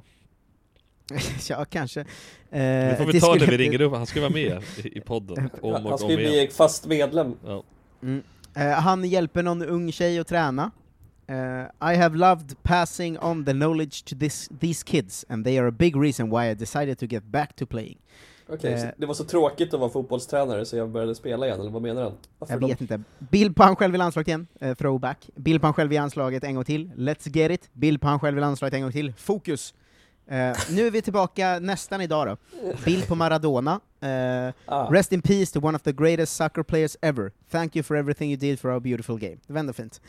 ja, 1.48 1.64
kanske. 1.64 2.00
Eh, 2.00 2.06
Det 2.50 2.94
får 2.98 3.04
vi 3.06 3.12
det 3.12 3.20
ta 3.20 3.34
skulle- 3.34 3.46
vi 3.50 3.56
ringer 3.58 3.80
upp, 3.80 3.92
han 3.94 4.06
ska 4.06 4.20
vara 4.20 4.30
med 4.30 4.62
i, 4.84 5.00
podden 5.00 5.50
om 5.62 5.72
Han 5.72 5.86
och 5.86 5.98
ska 5.98 6.04
om 6.06 6.10
ju 6.10 6.16
bli 6.16 6.48
fast 6.52 6.86
medlem. 6.86 7.34
Ja. 7.46 7.62
Mm. 8.02 8.22
Eh, 8.56 8.68
han 8.70 9.04
hjälper 9.04 9.42
någon 9.42 9.62
ung 9.62 9.92
tjej 9.92 10.18
att 10.18 10.26
träna. 10.28 10.70
Eh, 11.26 11.92
I 11.92 11.96
have 11.96 12.16
loved 12.16 12.62
passing 12.62 13.18
on 13.18 13.44
the 13.44 13.52
knowledge 13.52 14.04
to 14.04 14.16
this, 14.20 14.48
these 14.60 14.84
kids, 14.86 15.24
and 15.28 15.44
they 15.44 15.58
are 15.58 15.68
a 15.68 15.74
big 15.78 15.96
reason 15.96 16.30
why 16.30 16.50
I 16.50 16.54
decided 16.54 16.98
to 16.98 17.06
get 17.06 17.24
back 17.24 17.56
to 17.56 17.66
playing. 17.66 17.98
Okej, 18.48 18.78
så 18.80 18.86
Eh. 18.86 18.92
det 18.96 19.06
var 19.06 19.14
så 19.14 19.24
tråkigt 19.24 19.74
att 19.74 19.80
vara 19.80 19.90
fotbollstränare 19.90 20.64
så 20.64 20.76
jag 20.76 20.88
började 20.90 21.14
spela 21.14 21.46
igen, 21.46 21.60
eller 21.60 21.70
vad 21.70 21.82
menar 21.82 22.02
han? 22.02 22.12
Varför 22.38 22.54
Jag 22.54 22.68
vet 22.68 22.80
inte. 22.80 23.02
Bild 23.18 23.56
på 23.56 23.62
han 23.62 23.76
själv 23.76 23.94
i 23.94 23.98
landslaget 23.98 24.28
igen, 24.28 24.46
eh, 24.60 24.74
throwback. 24.74 25.30
Bild 25.34 25.60
på 25.60 25.66
han 25.66 25.74
själv 25.74 25.92
i 25.92 25.96
landslaget 25.96 26.44
en 26.44 26.54
gång 26.54 26.64
till, 26.64 26.90
let's 26.96 27.36
get 27.36 27.50
it. 27.50 27.68
Bild 27.72 28.00
på 28.00 28.08
han 28.08 28.20
själv 28.20 28.38
i 28.38 28.40
landslaget 28.40 28.74
en 28.74 28.82
gång 28.82 28.92
till, 28.92 29.12
fokus. 29.12 29.74
Eh, 30.26 30.56
nu 30.70 30.86
är 30.86 30.90
vi 30.90 31.02
tillbaka 31.02 31.58
nästan 31.58 32.00
idag 32.00 32.26
då. 32.26 32.36
Bild 32.84 33.08
på 33.08 33.14
Maradona. 33.14 33.80
Eh, 34.00 34.54
Ah. 34.66 34.88
Rest 34.90 35.12
in 35.12 35.22
peace 35.22 35.52
to 35.52 35.66
one 35.66 35.76
of 35.76 35.82
the 35.82 35.92
greatest 35.92 36.36
soccer 36.36 36.62
players 36.62 36.96
ever. 37.00 37.32
Thank 37.50 37.76
you 37.76 37.82
for 37.82 37.96
everything 37.96 38.30
you 38.30 38.36
did 38.40 38.60
for 38.60 38.70
our 38.70 38.80
beautiful 38.80 39.18
game. 39.18 39.36
Det 39.46 39.52
var 39.52 39.60
ändå 39.60 39.72
fint. 39.72 40.00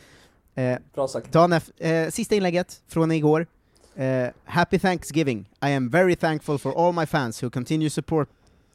Eh, 0.55 0.77
Bra 0.93 1.07
sagt. 1.07 1.31
efter, 1.53 1.62
eh, 1.77 2.10
sista 2.10 2.36
inlägget 2.36 2.81
från 2.88 3.12
igår. 3.12 3.48
Eh, 3.95 4.27
Happy 4.45 4.79
Thanksgiving. 4.79 5.39
I 5.65 5.74
am 5.74 5.89
very 5.89 6.15
thankful 6.15 6.60
for 6.60 6.88
all 6.88 6.93
my 6.93 7.05
fans 7.05 7.43
who 7.43 7.50
continue 7.50 7.89
support 7.89 8.29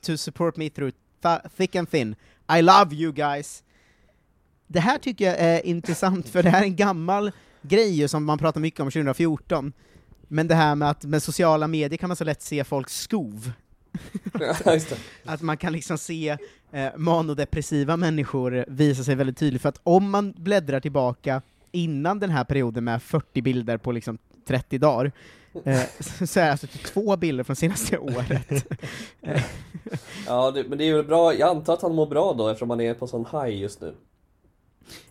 to 0.07 0.17
support 0.17 0.57
me 0.57 0.71
through 0.71 0.93
th- 1.23 1.49
thick 1.57 1.77
and 1.77 1.91
thin. 1.91 2.15
I 2.59 2.63
love 2.63 2.95
you 2.95 3.13
guys! 3.13 3.63
Det 4.67 4.81
här 4.81 4.99
tycker 4.99 5.25
jag 5.25 5.39
är 5.39 5.67
intressant, 5.67 6.29
för 6.29 6.43
det 6.43 6.51
här 6.51 6.61
är 6.61 6.65
en 6.65 6.77
gammal 6.77 7.33
grej 7.63 8.09
som 8.09 8.25
man 8.25 8.39
pratar 8.39 8.61
mycket 8.61 8.81
om 8.81 8.91
2014. 8.91 9.73
Men 10.33 10.49
det 10.49 10.55
här 10.55 10.75
med 10.75 10.91
att 10.91 11.05
med 11.05 11.23
sociala 11.23 11.69
medier 11.69 11.97
kan 11.97 12.09
man 12.09 12.17
så 12.17 12.25
lätt 12.25 12.43
se 12.43 12.65
folks 12.65 13.01
skov. 13.01 13.53
Att 15.25 15.43
man 15.43 15.57
kan 15.57 15.73
liksom 15.73 15.99
se 15.99 16.37
eh, 16.73 16.89
manodepressiva 16.97 17.97
människor 17.97 18.65
visa 18.69 19.05
sig 19.05 19.15
väldigt 19.15 19.39
tydligt, 19.39 19.63
för 19.63 19.69
att 19.69 19.81
om 19.83 20.11
man 20.11 20.35
bläddrar 20.37 20.81
tillbaka 20.81 21.43
innan 21.73 22.19
den 22.21 22.31
här 22.31 22.45
perioden 22.45 22.85
med 22.85 23.03
40 23.03 23.43
bilder 23.43 23.77
på 23.77 23.93
liksom 23.93 24.19
30 24.47 24.79
dagar, 24.79 25.13
eh, 25.65 25.81
så 26.27 26.41
är 26.41 26.45
det 26.45 26.51
alltså 26.51 26.67
två 26.67 27.17
bilder 27.17 27.45
från 27.45 27.57
senaste 27.57 27.99
året. 27.99 28.67
Ja, 30.27 30.51
det, 30.51 30.65
men 30.69 30.79
det 30.79 30.85
är 30.85 30.95
väl 30.95 31.05
bra, 31.05 31.35
jag 31.35 31.49
antar 31.49 31.73
att 31.73 31.83
han 31.83 31.95
mår 31.95 32.07
bra 32.07 32.33
då 32.33 32.49
eftersom 32.49 32.71
han 32.71 32.81
är 32.81 32.95
på 32.95 33.07
sån 33.07 33.27
high 33.33 33.61
just 33.61 33.81
nu. 33.81 33.95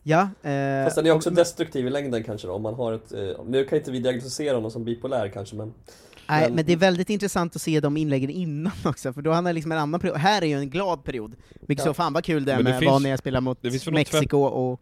Ja, 0.03 0.21
eh, 0.43 0.83
Fast 0.83 0.95
den 0.95 1.05
är 1.05 1.11
också 1.11 1.29
destruktiv 1.29 1.87
i 1.87 1.89
längden 1.89 2.23
kanske 2.23 2.47
då, 2.47 2.53
om 2.53 2.61
man 2.61 2.73
har 2.73 2.93
ett... 2.93 3.13
Eh, 3.13 3.45
nu 3.47 3.65
kan 3.65 3.77
inte 3.77 3.91
vi 3.91 3.99
diagnostisera 3.99 4.55
honom 4.55 4.71
som 4.71 4.85
bipolär 4.85 5.29
kanske 5.29 5.55
men... 5.55 5.73
nej, 6.27 6.41
men- 6.47 6.55
men 6.55 6.65
det 6.65 6.73
är 6.73 6.77
väldigt 6.77 7.09
intressant 7.09 7.55
att 7.55 7.61
se 7.61 7.79
de 7.79 7.97
inläggen 7.97 8.29
innan 8.29 8.73
också, 8.85 9.13
för 9.13 9.21
då 9.21 9.31
han 9.31 9.43
liksom 9.55 9.71
en 9.71 9.77
annan 9.77 9.99
period. 9.99 10.17
Här 10.17 10.41
är 10.41 10.45
ju 10.45 10.53
en 10.59 10.69
glad 10.69 11.03
period. 11.03 11.35
Vilket 11.61 11.85
Ja. 11.85 11.89
så, 11.89 11.93
fan 11.93 12.13
vad 12.13 12.23
kul 12.23 12.45
det 12.45 12.53
är 12.53 12.63
med 12.63 12.79
finns- 12.79 12.91
vad 12.91 13.01
när 13.01 13.09
jag 13.09 13.19
spelar 13.19 13.41
mot 13.41 13.63
Mexiko 13.91 14.37
och... 14.37 14.81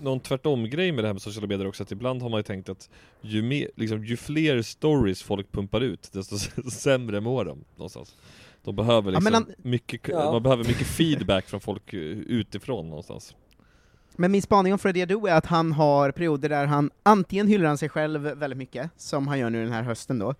Någon 0.00 0.20
tvärtom-grej 0.20 0.92
med 0.92 1.04
det 1.04 1.08
här 1.08 1.14
med 1.14 1.22
sociala 1.22 1.46
medier 1.48 1.66
också, 1.68 1.82
att 1.82 1.92
ibland 1.92 2.22
har 2.22 2.28
man 2.28 2.38
ju 2.38 2.42
tänkt 2.42 2.68
att 2.68 2.88
ju, 3.20 3.42
mer, 3.42 3.70
liksom, 3.76 4.04
ju 4.04 4.16
fler 4.16 4.62
stories 4.62 5.22
folk 5.22 5.52
pumpar 5.52 5.80
ut, 5.80 6.08
desto 6.12 6.38
sämre 6.70 7.20
mår 7.20 7.44
de 7.44 7.64
någonstans. 7.76 8.14
De 8.64 8.76
behöver 8.76 9.12
Ja, 9.12 9.18
liksom 9.18 9.24
men 9.24 9.34
han- 9.34 9.54
mycket, 9.70 10.00
Ja. 10.08 10.32
man 10.32 10.42
behöver 10.42 10.64
mycket 10.64 10.86
feedback 10.86 11.46
från 11.48 11.60
folk 11.60 11.92
eh, 11.94 12.00
utifrån 12.00 12.88
någonstans. 12.88 13.34
Men 14.16 14.32
min 14.32 14.42
spaning 14.42 14.72
om 14.72 14.78
Freddie 14.78 15.02
Adu 15.02 15.26
är 15.26 15.34
att 15.34 15.46
han 15.46 15.72
har 15.72 16.10
perioder 16.10 16.48
där 16.48 16.66
han 16.66 16.90
antingen 17.02 17.48
hyllar 17.48 17.66
han 17.66 17.78
sig 17.78 17.88
själv 17.88 18.20
väldigt 18.20 18.58
mycket, 18.58 18.90
som 18.96 19.28
han 19.28 19.38
gör 19.38 19.50
nu 19.50 19.64
den 19.64 19.72
här 19.72 19.82
hösten 19.82 20.18
då, 20.18 20.34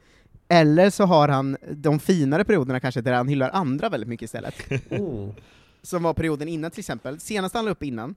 eller 0.49 0.91
så 0.91 1.05
har 1.05 1.29
han 1.29 1.57
de 1.71 1.99
finare 1.99 2.45
perioderna 2.45 2.81
kanske 2.81 3.01
där 3.01 3.13
han 3.13 3.29
hyllar 3.29 3.51
andra 3.51 3.89
väldigt 3.89 4.09
mycket 4.09 4.25
istället. 4.25 4.55
Mm. 4.91 5.33
Som 5.83 6.03
var 6.03 6.15
perioden 6.15 6.49
innan 6.49 6.71
till 6.71 6.81
exempel. 6.81 7.21
Senast 7.21 7.55
han 7.55 7.65
la 7.65 7.71
upp 7.71 7.83
innan 7.83 8.15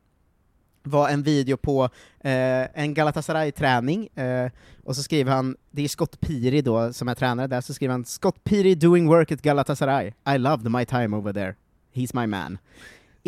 var 0.84 1.10
en 1.10 1.24
video 1.24 1.58
på 1.58 1.84
eh, 2.20 2.82
en 2.84 2.94
Galatasaray-träning, 2.94 4.08
eh, 4.08 4.52
och 4.84 4.96
så 4.96 5.04
skriver 5.04 5.32
han, 5.32 5.58
det 5.72 5.84
är 5.84 5.88
Scott 5.88 6.20
Piri 6.20 6.62
då 6.62 6.94
som 6.94 7.08
är 7.08 7.16
tränare 7.16 7.48
där, 7.48 7.62
så 7.62 7.74
skriver 7.74 7.92
han 7.92 8.06
Scott 8.06 8.44
Piri 8.44 8.76
doing 8.76 9.08
work 9.08 9.32
at 9.32 9.42
Galatasaray, 9.42 10.14
I 10.36 10.38
loved 10.38 10.72
my 10.72 10.86
time 10.86 11.18
over 11.18 11.34
there, 11.34 11.56
he's 11.94 12.22
my 12.22 12.28
man. 12.28 12.58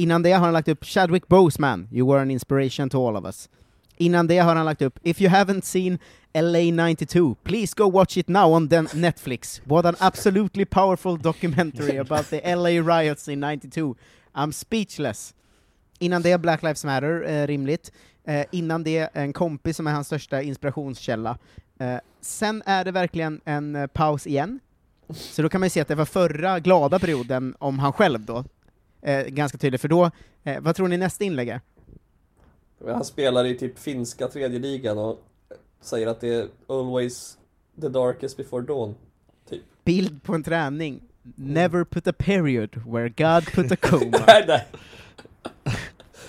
Innan 0.02 0.24
det 0.24 0.32
har 0.32 0.46
han 0.46 0.54
lagt 0.54 0.68
upp 0.68 0.86
Chadwick 0.86 1.28
Boseman, 1.28 1.88
you 1.92 2.12
were 2.12 2.22
an 2.22 2.32
inspiration 2.32 2.90
to 2.90 3.08
all 3.08 3.16
of 3.16 3.26
us. 3.26 3.50
Innan 3.98 4.28
det 4.28 4.38
har 4.38 4.56
han 4.56 4.66
lagt 4.66 4.82
upp 4.82 5.00
If 5.04 5.22
you 5.22 5.30
haven't 5.30 5.62
seen 5.62 6.00
LA 6.34 6.72
92, 6.72 7.36
please 7.44 7.74
go 7.78 7.92
watch 7.92 8.18
it 8.18 8.28
now 8.28 8.54
on 8.54 8.68
den 8.68 8.88
Netflix. 8.94 9.62
What 9.66 9.86
an 9.86 9.96
absolutely 10.00 10.66
powerful 10.66 11.18
documentary 11.18 11.98
about 12.10 12.30
the 12.30 12.56
LA 12.56 13.00
riots 13.00 13.28
in 13.28 13.40
92. 13.40 13.96
I'm 14.34 14.52
speechless. 14.52 15.34
Innan 16.00 16.22
det 16.22 16.38
Black 16.38 16.64
Lives 16.64 16.86
Matter, 16.86 17.24
eh, 17.30 17.48
rimligt. 17.48 17.92
Eh, 18.24 18.46
innan 18.52 18.84
det 18.84 19.10
en 19.14 19.34
kompis 19.34 19.78
som 19.78 19.88
är 19.88 19.92
hans 19.92 20.08
största 20.08 20.42
inspirationskälla. 20.42 21.38
Eh, 21.80 21.98
sen 22.22 22.64
är 22.66 22.86
det 22.86 22.92
verkligen 22.92 23.42
en 23.46 23.76
eh, 23.76 23.88
paus 23.88 24.28
igen. 24.28 24.60
Så 25.10 25.42
då 25.42 25.50
kan 25.50 25.62
man 25.62 25.66
ju 25.66 25.70
se 25.70 25.82
att 25.82 25.88
det 25.88 25.96
var 25.96 26.06
förra 26.06 26.60
glada 26.60 27.00
perioden 27.00 27.56
om 27.60 27.80
han 27.80 27.94
själv 27.94 28.26
då. 28.26 28.44
Eh, 29.02 29.26
ganska 29.26 29.58
tydligt, 29.58 29.82
för 29.82 29.88
då, 29.88 30.12
eh, 30.44 30.62
vad 30.62 30.76
tror 30.76 30.88
ni 30.88 30.98
nästa 30.98 31.24
inlägg 31.24 31.50
är? 31.50 31.62
Han 32.86 33.06
spelar 33.06 33.46
i 33.46 33.58
typ 33.58 33.80
finska 33.80 34.28
tredje 34.28 34.60
ligan 34.60 34.98
och 34.98 35.24
säger 35.82 36.08
att 36.08 36.22
det 36.22 36.34
är 36.34 36.48
always 36.68 37.38
the 37.82 37.90
darkest 37.90 38.38
before 38.38 38.66
dawn. 38.66 38.96
Typ. 39.50 39.62
Bild 39.84 40.24
på 40.24 40.34
en 40.36 40.44
träning. 40.44 41.02
Never 41.36 41.84
put 41.84 42.08
a 42.08 42.14
period 42.18 42.70
where 42.86 43.10
God 43.10 43.46
put 43.46 43.72
a 43.72 43.76
coma. 43.82 44.18
Nej, 44.28 44.46
nej. 44.48 44.68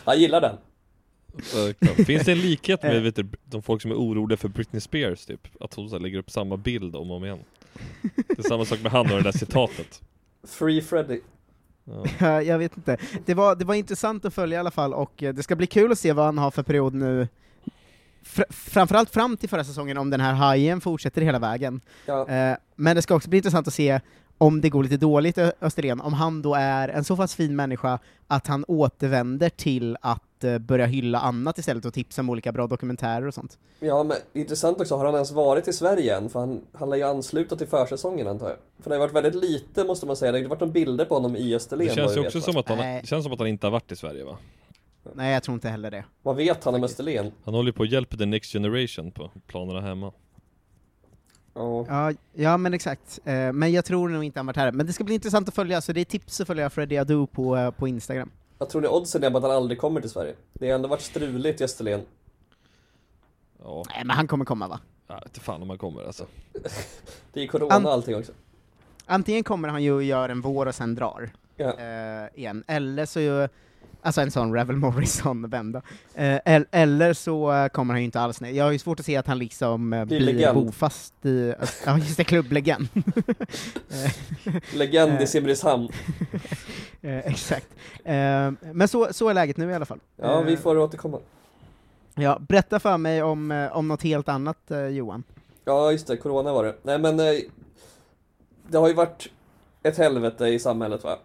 Han 0.04 0.20
gillar 0.20 0.40
den. 0.40 0.56
Eh. 1.34 2.04
Finns 2.04 2.24
det 2.24 2.32
en 2.32 2.38
likhet 2.40 2.84
Eh. 2.84 2.90
med 2.90 3.02
vet 3.02 3.16
du, 3.16 3.28
de 3.44 3.62
folk 3.62 3.82
som 3.82 3.90
är 3.90 3.94
oroliga 3.94 4.36
för 4.36 4.48
Britney 4.48 4.80
Spears 4.80 5.26
typ? 5.26 5.48
Att 5.60 5.74
hon 5.74 5.90
så 5.90 5.98
lägger 5.98 6.18
upp 6.18 6.30
samma 6.30 6.56
bild 6.56 6.96
om 6.96 7.10
och 7.10 7.16
om 7.16 7.24
igen. 7.24 7.38
Det 8.02 8.38
är 8.38 8.42
samma 8.42 8.64
sak 8.64 8.82
med 8.82 8.92
han 8.92 9.10
och 9.10 9.16
det 9.16 9.22
där 9.22 9.32
citatet. 9.38 10.02
Free 10.44 10.82
Freddy. 10.82 11.20
Ja. 11.84 12.04
Ja, 12.20 12.42
jag 12.52 12.58
vet 12.58 12.76
inte. 12.76 12.96
Det 13.26 13.34
var, 13.34 13.56
det 13.56 13.64
var 13.64 13.74
intressant 13.74 14.24
att 14.24 14.34
följa 14.34 14.56
i 14.56 14.60
alla 14.60 14.70
fall, 14.70 14.94
och 14.94 15.22
eh, 15.22 15.34
det 15.34 15.42
ska 15.42 15.56
bli 15.56 15.66
kul 15.66 15.92
att 15.92 15.98
se 15.98 16.12
vad 16.12 16.24
han 16.24 16.38
har 16.38 16.50
för 16.50 16.62
period 16.62 16.94
nu. 16.94 17.28
Fr 18.22 18.42
framförallt 18.50 19.10
fram 19.10 19.36
till 19.36 19.48
förra 19.48 19.64
säsongen, 19.64 19.98
om 19.98 20.10
den 20.10 20.20
här 20.20 20.32
hajen 20.32 20.80
fortsätter 20.80 21.22
hela 21.22 21.38
vägen. 21.38 21.80
Ja. 22.06 22.28
Eh, 22.28 22.56
men 22.76 22.96
det 22.96 23.02
ska 23.02 23.14
också 23.14 23.28
bli 23.28 23.36
intressant 23.36 23.68
att 23.68 23.74
se 23.74 24.00
om 24.42 24.60
det 24.60 24.70
går 24.70 24.82
lite 24.82 24.96
dåligt 24.96 25.38
i 25.38 25.52
Österlen, 25.60 26.00
om 26.00 26.12
han 26.12 26.42
då 26.42 26.54
är 26.54 26.88
en 26.88 27.04
så 27.04 27.16
pass 27.16 27.34
fin 27.34 27.56
människa 27.56 27.98
att 28.26 28.46
han 28.46 28.64
återvänder 28.68 29.48
till 29.48 29.96
att 30.00 30.44
eh, 30.44 30.58
börja 30.58 30.86
hylla 30.86 31.18
annat 31.18 31.58
istället 31.58 31.84
och 31.84 31.94
tipsa 31.94 32.20
om 32.20 32.30
olika 32.30 32.52
bra 32.52 32.66
dokumentärer 32.66 33.26
och 33.26 33.34
sånt. 33.34 33.58
Ja, 33.80 34.02
men 34.02 34.16
intressant 34.32 34.80
också, 34.80 34.96
har 34.96 35.04
han 35.04 35.14
ens 35.14 35.30
varit 35.32 35.68
i 35.68 35.72
Sverige 35.72 36.16
än? 36.16 36.28
För 36.28 36.40
han, 36.40 36.60
han 36.72 36.90
lär 36.90 36.96
ju 36.96 37.02
ansluta 37.02 37.56
till 37.56 37.66
försäsongen 37.66 38.28
antar 38.28 38.48
jag. 38.48 38.58
För 38.80 38.90
det 38.90 38.96
har 38.96 39.00
varit 39.00 39.14
väldigt 39.14 39.34
lite 39.34 39.84
måste 39.84 40.06
man 40.06 40.16
säga, 40.16 40.32
det 40.32 40.38
har 40.38 40.40
inte 40.40 40.50
varit 40.50 40.60
några 40.60 40.72
bilder 40.72 41.04
på 41.04 41.14
honom 41.14 41.36
i 41.36 41.54
Österlen. 41.54 41.86
Det 41.86 41.94
känns 41.94 42.16
ju 42.16 42.20
också 42.20 42.40
som 42.40 42.56
att, 42.56 42.68
han, 42.68 42.78
det 42.78 43.02
känns 43.04 43.24
som 43.24 43.32
att 43.32 43.38
han 43.38 43.48
inte 43.48 43.66
har 43.66 43.72
varit 43.72 43.92
i 43.92 43.96
Sverige 43.96 44.24
va? 44.24 44.38
Nej, 45.14 45.32
jag 45.32 45.42
tror 45.42 45.54
inte 45.54 45.68
heller 45.68 45.90
det. 45.90 46.04
Vad 46.22 46.36
vet 46.36 46.64
han 46.64 46.74
om 46.74 46.84
Österlen? 46.84 47.32
Han 47.44 47.54
håller 47.54 47.68
ju 47.68 47.72
på 47.72 47.82
att 47.82 47.90
hjälpa 47.90 48.16
the 48.16 48.26
next 48.26 48.52
generation 48.52 49.10
på 49.10 49.30
planerna 49.46 49.80
hemma. 49.80 50.12
Ja. 51.54 51.86
Ja, 51.88 52.12
ja 52.32 52.56
men 52.56 52.74
exakt. 52.74 53.20
Eh, 53.24 53.52
men 53.52 53.72
jag 53.72 53.84
tror 53.84 54.08
nog 54.08 54.24
inte 54.24 54.38
han 54.38 54.46
varit 54.46 54.56
här. 54.56 54.72
Men 54.72 54.86
det 54.86 54.92
ska 54.92 55.04
bli 55.04 55.14
intressant 55.14 55.48
att 55.48 55.54
följa, 55.54 55.80
så 55.80 55.92
det 55.92 56.00
är 56.00 56.04
tips 56.04 56.40
att 56.40 56.46
följa 56.46 56.70
Freddie 56.70 56.96
Adu 56.98 57.26
på, 57.26 57.56
eh, 57.56 57.70
på 57.70 57.88
Instagram. 57.88 58.30
Jag 58.58 58.70
tror 58.70 58.82
ni 58.82 58.88
oddsen 58.88 59.24
är 59.24 59.30
på 59.30 59.36
att 59.36 59.42
han 59.42 59.52
aldrig 59.52 59.80
kommer 59.80 60.00
till 60.00 60.10
Sverige? 60.10 60.34
Det 60.52 60.68
har 60.68 60.74
ändå 60.74 60.88
varit 60.88 61.00
struligt 61.00 61.60
i 61.60 61.64
Österlen. 61.64 62.00
Ja, 63.62 63.84
Nej, 63.88 64.04
men 64.04 64.16
han 64.16 64.26
kommer 64.26 64.44
komma 64.44 64.68
va? 64.68 64.80
vet 65.08 65.24
inte 65.24 65.40
fan 65.40 65.62
om 65.62 65.68
han 65.68 65.78
kommer 65.78 66.04
alltså. 66.04 66.26
Det 67.32 67.42
är 67.42 67.46
corona 67.46 67.74
An- 67.74 67.86
allting 67.86 68.16
också. 68.16 68.32
Antingen 69.06 69.44
kommer 69.44 69.68
han 69.68 69.82
ju 69.82 69.92
och 69.92 70.02
gör 70.02 70.28
en 70.28 70.40
vår 70.40 70.66
och 70.66 70.74
sen 70.74 70.94
drar, 70.94 71.30
Ja. 71.56 71.78
eh, 71.78 72.28
igen, 72.40 72.64
eller 72.66 73.06
så 73.06 73.20
ju, 73.20 73.48
alltså 74.02 74.20
en 74.20 74.30
sån 74.30 74.54
Revel 74.54 74.76
Morrison-vända. 74.76 75.82
Eh, 76.14 76.38
el- 76.44 76.66
eller 76.70 77.12
så 77.12 77.52
eh, 77.52 77.68
kommer 77.68 77.94
han 77.94 78.00
ju 78.00 78.04
inte 78.04 78.20
alls 78.20 78.40
ner. 78.40 78.50
Jag 78.50 78.64
har 78.64 78.72
ju 78.72 78.78
svårt 78.78 79.00
att 79.00 79.06
se 79.06 79.16
att 79.16 79.26
han 79.26 79.38
liksom 79.38 79.92
eh, 79.92 80.04
Blir 80.04 80.20
legend. 80.20 80.54
bofast 80.54 81.26
i, 81.26 81.54
ja 81.86 81.98
just 81.98 82.16
det, 82.16 82.24
klubblegend. 82.24 82.88
Legend 84.74 85.12
Eh. 85.12 85.22
i 85.22 85.26
Simrishamn. 85.26 85.88
eh, 87.02 87.18
exakt. 87.18 87.68
Eh, 88.04 88.50
men 88.72 88.88
så, 88.88 89.08
så 89.12 89.28
är 89.28 89.34
läget 89.34 89.56
nu 89.56 89.70
i 89.70 89.74
alla 89.74 89.84
fall. 89.86 90.00
Ja, 90.16 90.40
vi 90.40 90.52
Eh, 90.52 90.58
får 90.58 90.78
återkomma. 90.78 91.18
ja, 92.14 92.38
berätta 92.48 92.80
för 92.80 92.98
mig 92.98 93.22
om, 93.22 93.50
eh, 93.50 93.76
om 93.76 93.88
något 93.88 94.02
helt 94.02 94.28
annat, 94.28 94.70
eh, 94.70 94.86
Johan. 94.86 95.22
Ja, 95.64 95.92
just 95.92 96.06
det, 96.06 96.16
corona 96.16 96.52
var 96.52 96.64
det. 96.64 96.74
Nej 96.82 96.98
men, 96.98 97.20
eh, 97.20 97.26
det 98.68 98.78
har 98.78 98.88
ju 98.88 98.94
varit 98.94 99.28
ett 99.82 99.98
helvete 99.98 100.46
i 100.46 100.58
samhället 100.58 101.04
va? 101.04 101.18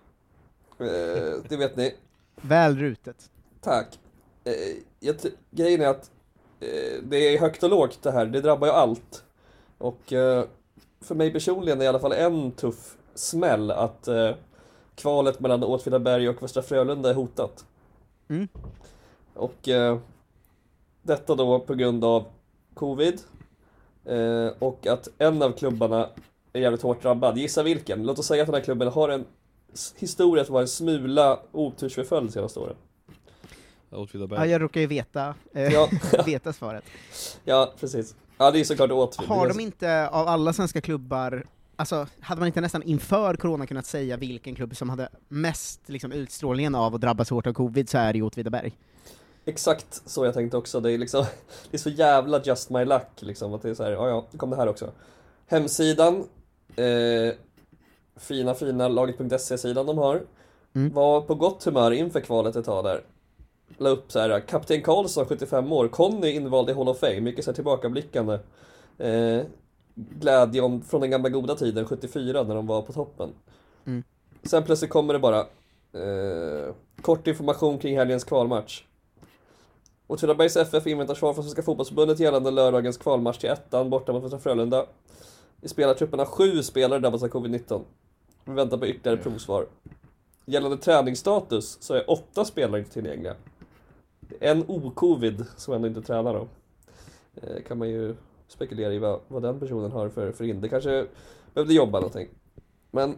Eh, 0.80 1.34
det 1.50 1.58
vet 1.58 1.76
ni. 1.76 1.94
Väl 2.42 2.78
rutet. 2.78 3.30
Tack. 3.62 4.00
Eh, 4.44 4.54
jag 5.00 5.16
grejen 5.52 5.82
är 5.82 5.88
att 5.88 6.12
eh, 6.60 7.04
det 7.04 7.18
är 7.18 7.40
högt 7.40 7.64
och 7.64 7.70
lågt 7.70 8.00
det 8.02 8.12
här, 8.12 8.26
det 8.26 8.42
drabbar 8.42 8.68
ju 8.68 8.74
allt. 8.74 9.24
Och 9.78 10.14
eh, 10.14 10.46
för 11.02 11.16
mig 11.16 11.34
personligen 11.34 11.82
är 11.82 11.86
i 11.86 11.88
alla 11.88 12.00
fall 12.00 12.12
en 12.12 12.52
tuff 12.52 12.98
smäll 13.16 13.72
att 13.72 14.08
eh, 14.08 14.32
kvalet 14.96 15.40
mellan 15.40 15.64
Åtvidaberg 15.64 16.30
och 16.30 16.44
Västra 16.44 16.62
Frölunda 16.64 17.10
är 17.10 17.14
hotat. 17.14 17.66
Mm. 18.30 18.48
Och 19.34 19.70
eh, 19.70 19.98
detta 21.02 21.36
då 21.36 21.60
på 21.60 21.76
grund 21.76 22.06
av 22.06 22.26
covid 22.74 23.22
eh, 24.06 24.48
och 24.60 24.88
att 24.88 25.08
en 25.18 25.42
av 25.42 25.52
klubbarna 25.52 26.10
är 26.54 26.62
jävligt 26.62 26.82
hårt 26.82 27.02
drabbad. 27.02 27.38
Gissa 27.38 27.64
vilken? 27.64 28.04
Låt 28.04 28.20
oss 28.20 28.28
säga 28.28 28.44
att 28.44 28.48
den 28.48 28.56
här 28.56 28.62
klubben 28.62 28.88
har 28.88 29.10
en 29.10 29.26
historia 29.96 30.46
som 30.46 30.54
var 30.54 30.62
en 30.62 30.68
smula 30.68 31.40
otursförföljd 31.52 32.34
senaste 32.34 32.60
åren. 32.60 32.76
Ja, 33.90 34.46
jag 34.46 34.62
råkar 34.62 34.82
ju 34.82 34.88
veta, 34.88 35.36
eh, 35.54 35.74
Ja, 35.74 35.90
veta 36.26 36.54
svaret. 36.54 36.84
ja 37.44 37.74
precis. 37.80 38.16
Ja, 38.38 38.52
det 38.52 38.60
är 38.60 38.64
såklart 38.64 38.92
Åtvid. 38.92 39.30
Har 39.30 39.48
de 39.48 39.60
inte, 39.60 40.08
av 40.10 40.28
alla 40.28 40.54
svenska 40.54 40.82
klubbar, 40.82 41.46
alltså 41.76 42.08
hade 42.20 42.40
man 42.42 42.48
inte 42.48 42.62
nästan 42.62 42.84
inför 42.84 43.36
corona 43.36 43.68
kunnat 43.68 43.86
säga 43.86 44.18
vilken 44.18 44.56
klubb 44.56 44.76
som 44.76 44.90
hade 44.90 45.10
mest 45.28 45.90
liksom, 45.90 46.12
utstrålningen 46.12 46.76
av 46.76 46.96
att 46.96 47.02
drabbas 47.02 47.30
hårt 47.30 47.48
av 47.48 47.54
covid, 47.54 47.90
så 47.90 47.98
är 47.98 48.14
det 48.14 48.18
ju 48.18 48.24
Åtvidaberg. 48.26 48.78
Exakt 49.46 50.02
så 50.06 50.26
jag 50.26 50.34
tänkte 50.34 50.58
också. 50.58 50.80
Det 50.80 50.92
är 50.92 50.98
liksom, 50.98 51.26
det 51.72 51.78
är 51.78 51.82
så 51.82 51.90
jävla 51.90 52.42
just 52.44 52.70
my 52.70 52.86
luck 52.86 53.10
liksom. 53.20 53.54
Att 53.54 53.62
det 53.62 53.70
är 53.70 53.74
så 53.74 53.84
här, 53.84 53.92
ja 53.92 54.10
ja, 54.10 54.26
kom 54.38 54.50
det 54.50 54.56
här 54.56 54.68
också. 54.68 54.92
Hemsidan, 55.48 56.16
eh, 56.76 57.34
fina 58.18 58.54
fina 58.54 58.88
laget.se-sidan 58.88 59.86
de 59.86 59.98
har, 59.98 60.22
Mm. 60.76 60.94
var 60.94 61.22
på 61.22 61.36
gott 61.36 61.64
humör 61.64 61.92
inför 61.92 62.20
kvalet 62.20 62.56
ett 62.56 62.66
tag 62.66 62.84
där. 62.84 63.02
La 63.78 63.90
upp 63.90 64.12
så 64.12 64.20
här, 64.20 64.40
kapten 64.40 64.82
Karlsson 64.82 65.26
75 65.26 65.72
år, 65.72 65.88
Conny 65.88 66.32
invald 66.32 66.70
i 66.70 66.74
Hall 66.74 66.90
of 66.90 67.00
Fame, 67.00 67.22
mycket 67.22 67.46
så 67.46 67.52
här 67.52 67.56
tillbakablickande. 67.56 68.40
Eh, 68.98 69.42
glädje 69.96 70.62
om, 70.62 70.82
från 70.82 71.02
den 71.02 71.12
gamla 71.12 71.30
goda 71.30 71.56
tiden, 71.56 71.86
74, 71.86 72.44
när 72.44 72.56
de 72.56 72.68
var 72.68 72.82
på 72.82 72.94
toppen. 72.94 73.30
Mm. 73.86 74.04
Sen 74.44 74.64
plötsligt 74.64 74.92
kommer 74.92 75.14
det 75.14 75.20
bara 75.20 75.40
eh, 75.94 76.74
kort 77.02 77.28
information 77.28 77.80
kring 77.80 77.98
helgens 77.98 78.24
kvalmatch. 78.24 78.84
Åtvidabergs 80.08 80.58
FF 80.58 80.88
inväntar 80.88 81.16
svar 81.16 81.34
från 81.34 81.44
Svenska 81.44 81.62
Fotbollförbundet 81.62 82.20
gällande 82.20 82.52
lördagens 82.52 82.98
kvalmatch 82.98 83.38
till 83.38 83.50
ettan 83.50 83.90
borta 83.90 84.14
mot 84.14 84.24
Västra 84.24 84.40
Frölunda. 84.40 84.86
I 85.62 85.68
spelartrupperna 85.68 86.26
sju 86.26 86.64
spelare 86.64 87.00
drabbas 87.00 87.24
av 87.24 87.30
covid-19. 87.30 87.82
Vi 88.48 88.54
väntar 88.54 88.78
på 88.78 88.88
ytterligare 88.88 89.18
provsvar. 89.24 89.66
Gällande 90.46 90.78
träningsstatus 90.78 91.78
så 91.82 91.94
är 91.94 92.10
åtta 92.12 92.46
spelare 92.46 92.80
inte 92.80 92.92
tillgängliga. 92.92 93.36
En 94.40 94.64
o-covid 94.68 95.46
som 95.58 95.74
ändå 95.74 95.88
inte 95.88 96.02
tränar 96.02 96.34
då. 96.34 96.48
Eh, 97.42 97.64
kan 97.68 97.78
man 97.78 97.90
ju 97.90 98.16
spekulera 98.48 98.94
i 98.94 99.00
vad, 99.00 99.20
vad 99.28 99.42
den 99.42 99.60
personen 99.60 99.92
har 99.92 100.10
för, 100.10 100.32
för 100.32 100.44
hinder. 100.46 100.68
Kanske 100.68 101.06
behövde 101.54 101.74
jobba 101.74 102.00
någonting. 102.00 102.28
Men 102.92 103.16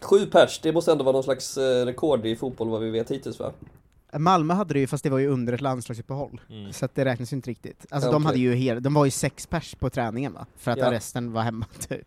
sju 0.00 0.26
pers, 0.26 0.60
det 0.62 0.72
måste 0.72 0.92
ändå 0.92 1.04
vara 1.04 1.12
någon 1.12 1.22
slags 1.24 1.58
eh, 1.58 1.84
rekord 1.86 2.26
i 2.26 2.36
fotboll 2.36 2.68
vad 2.68 2.80
vi 2.80 2.90
vet 2.90 3.10
hittills 3.10 3.38
va? 3.38 3.52
Malmö 4.18 4.54
hade 4.54 4.74
det 4.74 4.80
ju, 4.80 4.86
fast 4.86 5.04
det 5.04 5.10
var 5.10 5.18
ju 5.18 5.28
under 5.28 5.52
ett 5.52 5.60
landslagsuppehåll, 5.60 6.40
Mm. 6.50 6.72
så 6.72 6.84
att 6.84 6.94
det 6.94 7.04
räknas 7.04 7.32
ju 7.32 7.36
inte 7.36 7.50
riktigt. 7.50 7.86
Alltså 7.90 8.08
Ja, 8.08 8.12
de 8.12 8.16
okej. 8.16 8.26
hade 8.26 8.38
ju 8.38 8.54
hel, 8.54 8.82
de 8.82 8.94
var 8.94 9.04
ju 9.04 9.10
sex 9.10 9.46
pers 9.46 9.74
på 9.74 9.90
träningen 9.90 10.32
va? 10.32 10.46
För 10.56 10.70
att 10.70 10.78
Ja. 10.78 10.90
resten 10.90 11.32
var 11.32 11.42
hemma 11.42 11.66
typ. 11.88 12.06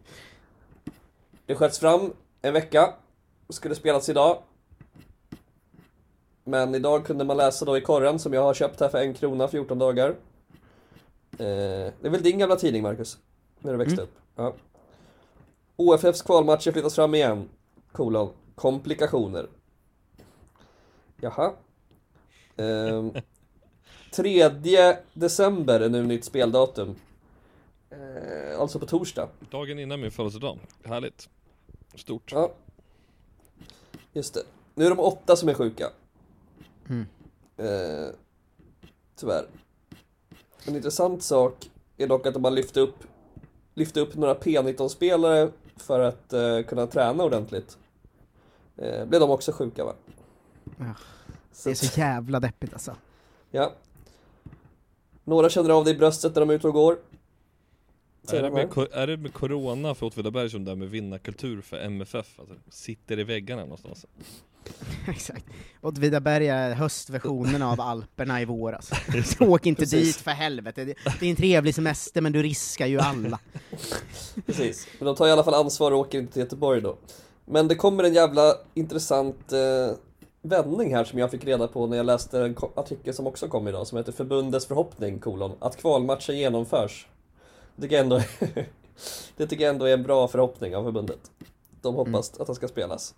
Det 1.46 1.56
sköts 1.56 1.80
fram 1.80 2.14
en 2.42 2.54
vecka, 2.54 2.94
skulle 3.50 3.76
spelats 3.76 4.10
idag. 4.10 4.38
Men 6.44 6.76
idag 6.76 7.06
kunde 7.06 7.24
man 7.24 7.38
läsa 7.38 7.66
då 7.66 7.78
i 7.78 7.82
korren 7.82 8.20
som 8.20 8.34
jag 8.34 8.42
har 8.42 8.54
köpt 8.54 8.80
här 8.80 8.90
för 8.90 8.98
en 8.98 9.14
krona 9.14 9.48
14 9.48 9.80
dagar. 9.80 10.10
Eh, 11.32 11.38
det 11.38 12.04
är 12.04 12.10
väl 12.10 12.24
din 12.24 12.40
gamla 12.40 12.56
tidning 12.56 12.84
Marcus? 12.84 13.18
När 13.60 13.72
du 13.72 13.78
växte 13.78 14.02
upp? 14.02 14.16
Ja. 14.36 14.54
OFFs 15.76 16.22
kvalmatcher 16.22 16.72
flyttas 16.72 16.96
fram 16.96 17.16
igen. 17.16 17.50
Kolon. 17.92 18.30
Komplikationer. 18.56 19.48
Jaha. 21.22 21.54
Ehm, 22.58 23.12
3 24.16 24.50
december 25.14 25.80
är 25.80 25.90
nu 25.90 26.04
nytt 26.04 26.26
speldatum. 26.26 26.96
Eh, 27.90 28.60
alltså 28.60 28.80
på 28.80 28.86
torsdag. 28.86 29.30
Dagen 29.52 29.80
innan 29.80 30.02
min 30.02 30.12
födelsedag. 30.12 30.60
Härligt. 30.84 31.30
Stort. 31.96 32.32
Ja. 32.32 32.52
Just 34.14 34.34
det. 34.34 34.44
Nu 34.76 34.86
är 34.86 34.90
de 34.90 35.00
åtta 35.00 35.36
som 35.36 35.50
är 35.50 35.54
sjuka. 35.54 35.90
Mm. 36.90 37.06
Eh, 37.58 38.08
tyvärr. 39.16 39.48
En 40.66 40.76
intressant 40.76 41.24
sak 41.24 41.72
är 41.98 42.08
dock 42.08 42.26
att 42.28 42.34
de 42.34 42.44
har 42.44 42.52
lyft 42.52 42.78
upp, 42.78 42.96
lyft 43.74 43.98
upp 43.98 44.16
några 44.16 44.34
P19-spelare 44.34 45.52
för 45.78 46.00
att 46.00 46.34
eh, 46.34 46.62
kunna 46.62 46.88
träna 46.88 47.24
ordentligt. 47.24 47.78
Eh, 48.78 49.06
blev 49.06 49.22
de 49.22 49.30
också 49.30 49.52
sjuka 49.52 49.86
va? 49.86 49.94
Ja. 50.78 50.94
Det 51.64 51.70
är 51.70 51.76
så 51.76 52.00
jävla 52.00 52.40
deppigt 52.40 52.74
alltså. 52.74 52.96
ja. 53.52 53.74
Några 55.24 55.50
känner 55.50 55.70
av 55.70 55.86
det 55.86 55.92
i 55.92 55.96
bröstet 55.96 56.36
när 56.36 56.40
de 56.40 56.50
är 56.50 56.54
ute 56.54 56.68
och 56.68 56.74
går. 56.74 56.98
Är 58.34 58.42
det, 58.42 58.50
de 58.50 58.54
med, 58.54 58.88
är 58.92 59.08
det 59.08 59.18
med 59.18 59.34
Corona 59.34 59.96
för 59.96 60.06
Åtvidaberg 60.06 60.50
som 60.50 60.66
det 60.66 60.72
är 60.72 60.76
med 60.76 60.90
vinnarkultur 60.90 61.62
för 61.62 61.78
MFF? 61.78 62.40
Alltså, 62.40 62.56
sitter 62.70 63.20
i 63.20 63.24
väggarna 63.24 63.62
någonstans? 63.62 64.06
Exakt. 65.08 65.46
Åtvidaberg 65.82 66.48
är 66.48 66.74
höstversionen 66.74 67.62
av 67.62 67.82
Alperna 67.82 68.42
i 68.42 68.46
vår 68.46 68.74
alltså. 68.74 68.96
Så 69.38 69.46
åk 69.46 69.66
inte 69.66 69.82
Precis. 69.82 70.16
dit 70.16 70.16
för 70.16 70.32
helvete, 70.32 70.86
det, 70.86 70.94
det 71.20 71.26
är 71.26 71.30
en 71.30 71.36
trevlig 71.36 71.76
semester 71.76 72.22
men 72.22 72.32
du 72.32 72.44
riskar 72.44 72.86
ju 72.86 73.00
alla. 73.00 73.40
Precis, 74.46 74.88
men 75.00 75.06
de 75.06 75.16
tar 75.16 75.28
i 75.28 75.32
alla 75.32 75.44
fall 75.44 75.54
ansvar 75.54 75.92
och 75.92 76.00
åker 76.00 76.20
inte 76.20 76.34
till 76.34 76.42
Göteborg 76.42 76.82
då. 76.82 76.98
Men 77.46 77.68
det 77.68 77.76
kommer 77.76 78.04
en 78.04 78.14
jävla 78.14 78.54
intressant 78.74 79.52
eh, 79.52 79.98
vändning 80.42 80.96
här 80.96 81.04
som 81.04 81.20
jag 81.20 81.32
fick 81.32 81.44
reda 81.44 81.68
på 81.68 81.88
när 81.88 81.98
jag 81.98 82.06
läste 82.06 82.40
en 82.40 82.56
artikel 82.76 83.14
som 83.14 83.28
också 83.28 83.48
kom 83.48 83.68
idag 83.68 83.88
som 83.88 83.98
heter 83.98 84.12
Förbundets 84.12 84.66
förhoppning, 84.66 85.20
kolon, 85.20 85.52
att 85.60 85.78
kvalmatchen 85.78 86.38
genomförs. 86.38 87.08
Det 87.80 87.84
tycker 87.84 87.96
jag 87.96 88.04
ändå, 88.04 88.22
det 89.38 89.48
tycker 89.48 89.64
jag 89.64 89.74
ändå 89.74 89.86
är 89.86 89.94
en 89.94 90.04
bra 90.04 90.28
förhoppning 90.28 90.76
av 90.76 90.84
förbundet. 90.84 91.32
De 91.82 91.96
hoppas 91.96 92.40
att 92.40 92.46
den 92.48 92.56
ska 92.56 92.68
spelas. 92.68 93.16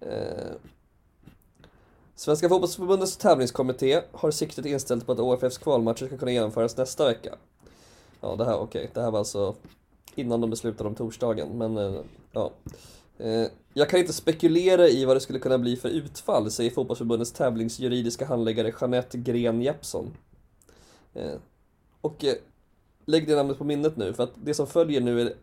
Eh, 0.00 0.52
Svenska 2.14 2.48
fotbollsförbundets 2.48 3.16
tävlingskommitté 3.16 4.02
har 4.12 4.30
siktet 4.30 4.66
inställt 4.66 5.06
på 5.06 5.12
att 5.12 5.18
OFFs 5.20 5.58
kvalmatcher 5.58 6.06
ska 6.06 6.16
kunna 6.18 6.32
genomföras 6.32 6.76
nästa 6.76 7.06
vecka. 7.06 7.34
Ja, 8.20 8.36
det 8.36 8.44
här, 8.44 8.58
okej, 8.58 8.90
det 8.94 9.00
här 9.00 9.10
var 9.10 9.18
alltså 9.18 9.54
innan 10.14 10.40
de 10.40 10.50
beslutade 10.50 10.88
om 10.88 10.94
torsdagen, 10.94 11.58
men 11.58 11.76
eh, 11.76 12.00
ja. 12.32 12.50
Eh, 13.18 13.46
Jag 13.74 13.88
kan 13.88 14.00
inte 14.00 14.12
spekulera 14.12 14.88
i 14.88 15.04
vad 15.04 15.16
det 15.16 15.20
skulle 15.20 15.38
kunna 15.38 15.58
bli 15.58 15.76
för 15.76 15.88
utfall, 15.88 16.50
säger 16.50 16.70
fotbollsförbundets 16.70 17.32
tävlingsjuridiska 17.32 18.26
handläggare 18.26 18.72
Jeanette 18.80 19.18
Gren 19.18 19.62
Jeppsson. 19.62 20.16
Eh, 21.14 21.34
Och 22.00 22.24
eh, 22.24 22.34
lägg 23.04 23.26
det 23.26 23.36
namnet 23.36 23.58
på 23.58 23.64
minnet 23.64 23.96
nu, 23.96 24.12
för 24.12 24.22
att 24.22 24.32
det 24.44 24.54
som 24.54 24.66
följer 24.66 25.00
nu 25.00 25.20
är 25.20 25.34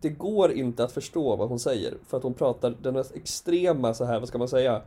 det 0.00 0.08
går 0.08 0.52
inte 0.52 0.84
att 0.84 0.92
förstå 0.92 1.36
vad 1.36 1.48
hon 1.48 1.58
säger, 1.58 1.94
för 2.06 2.16
att 2.16 2.22
hon 2.22 2.34
pratar 2.34 2.76
den 2.82 2.94
mest 2.94 3.14
extrema 3.14 3.94
så 3.94 4.04
här, 4.04 4.20
vad 4.20 4.28
ska 4.28 4.38
man 4.38 4.48
säga? 4.48 4.82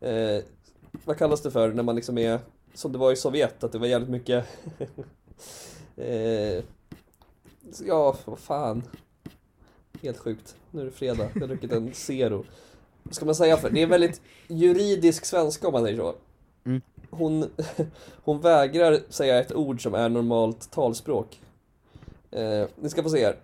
Eh, 0.00 0.42
vad 1.04 1.18
kallas 1.18 1.42
det 1.42 1.50
för 1.50 1.72
när 1.72 1.82
man 1.82 1.96
liksom 1.96 2.18
är, 2.18 2.38
som 2.74 2.92
det 2.92 2.98
var 2.98 3.12
i 3.12 3.16
Sovjet, 3.16 3.64
att 3.64 3.72
det 3.72 3.78
var 3.78 3.86
jävligt 3.86 4.10
mycket 4.10 4.46
eh, 5.96 6.64
Ja, 7.86 8.16
vad 8.24 8.38
fan. 8.38 8.82
Helt 10.02 10.18
sjukt. 10.18 10.56
Nu 10.70 10.80
är 10.80 10.84
det 10.84 10.90
fredag. 10.90 11.30
Jag 11.34 11.40
har 11.40 11.48
druckit 11.48 11.72
en 11.72 11.94
Zero. 11.94 12.44
Vad 13.02 13.14
ska 13.14 13.24
man 13.24 13.34
säga 13.34 13.56
för? 13.56 13.70
Det 13.70 13.82
är 13.82 13.86
väldigt 13.86 14.20
juridisk 14.48 15.24
svenska 15.24 15.66
om 15.66 15.72
man 15.72 15.82
säger 15.82 15.96
så. 15.96 16.14
Mm. 16.64 16.80
Hon, 17.10 17.50
hon 18.24 18.40
vägrar 18.40 18.98
säga 19.08 19.40
ett 19.40 19.54
ord 19.54 19.82
som 19.82 19.94
är 19.94 20.08
normalt 20.08 20.70
talspråk. 20.70 21.40
Eh, 22.30 22.66
ni 22.76 22.88
ska 22.88 23.02
få 23.02 23.10
se 23.10 23.24
här. 23.24 23.36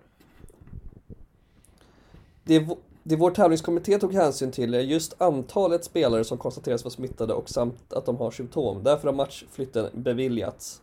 Det, 2.45 2.69
det 3.03 3.17
vår 3.17 3.31
tävlingskommitté 3.31 3.99
tog 3.99 4.15
hänsyn 4.15 4.53
till 4.53 4.75
är 4.75 4.81
just 4.81 5.23
antalet 5.23 5.85
spelare 5.85 6.25
som 6.25 6.39
konstateras 6.39 6.85
vara 6.85 6.93
smittade 6.93 7.35
och 7.35 7.49
samt 7.51 7.93
att 7.93 8.07
de 8.07 8.17
har 8.17 8.31
symptom. 8.31 8.83
Därför 8.83 9.09
har 9.09 9.15
matchflytten 9.15 9.91
beviljats. 9.93 10.83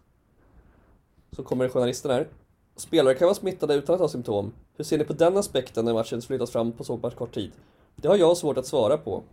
Så 1.31 1.43
kommer 1.43 1.69
journalisten 1.69 2.11
här. 2.11 2.27
Spelare 2.75 3.13
kan 3.13 3.25
vara 3.25 3.35
smittade 3.35 3.73
utan 3.73 3.95
att 3.95 4.01
ha 4.01 4.07
symptom. 4.07 4.53
Hur 4.77 4.83
ser 4.83 4.97
ni 4.97 5.03
på 5.03 5.13
den 5.13 5.37
aspekten 5.37 5.85
när 5.85 5.93
matchen 5.93 6.21
flyttas 6.21 6.51
fram 6.51 6.71
på 6.71 6.83
så 6.83 6.97
pass 6.97 7.13
kort 7.13 7.33
tid? 7.33 7.51
Det 7.95 8.07
har 8.07 8.17
jag 8.17 8.37
svårt 8.37 8.57
att 8.57 8.65
svara 8.65 8.97
på. 8.97 9.23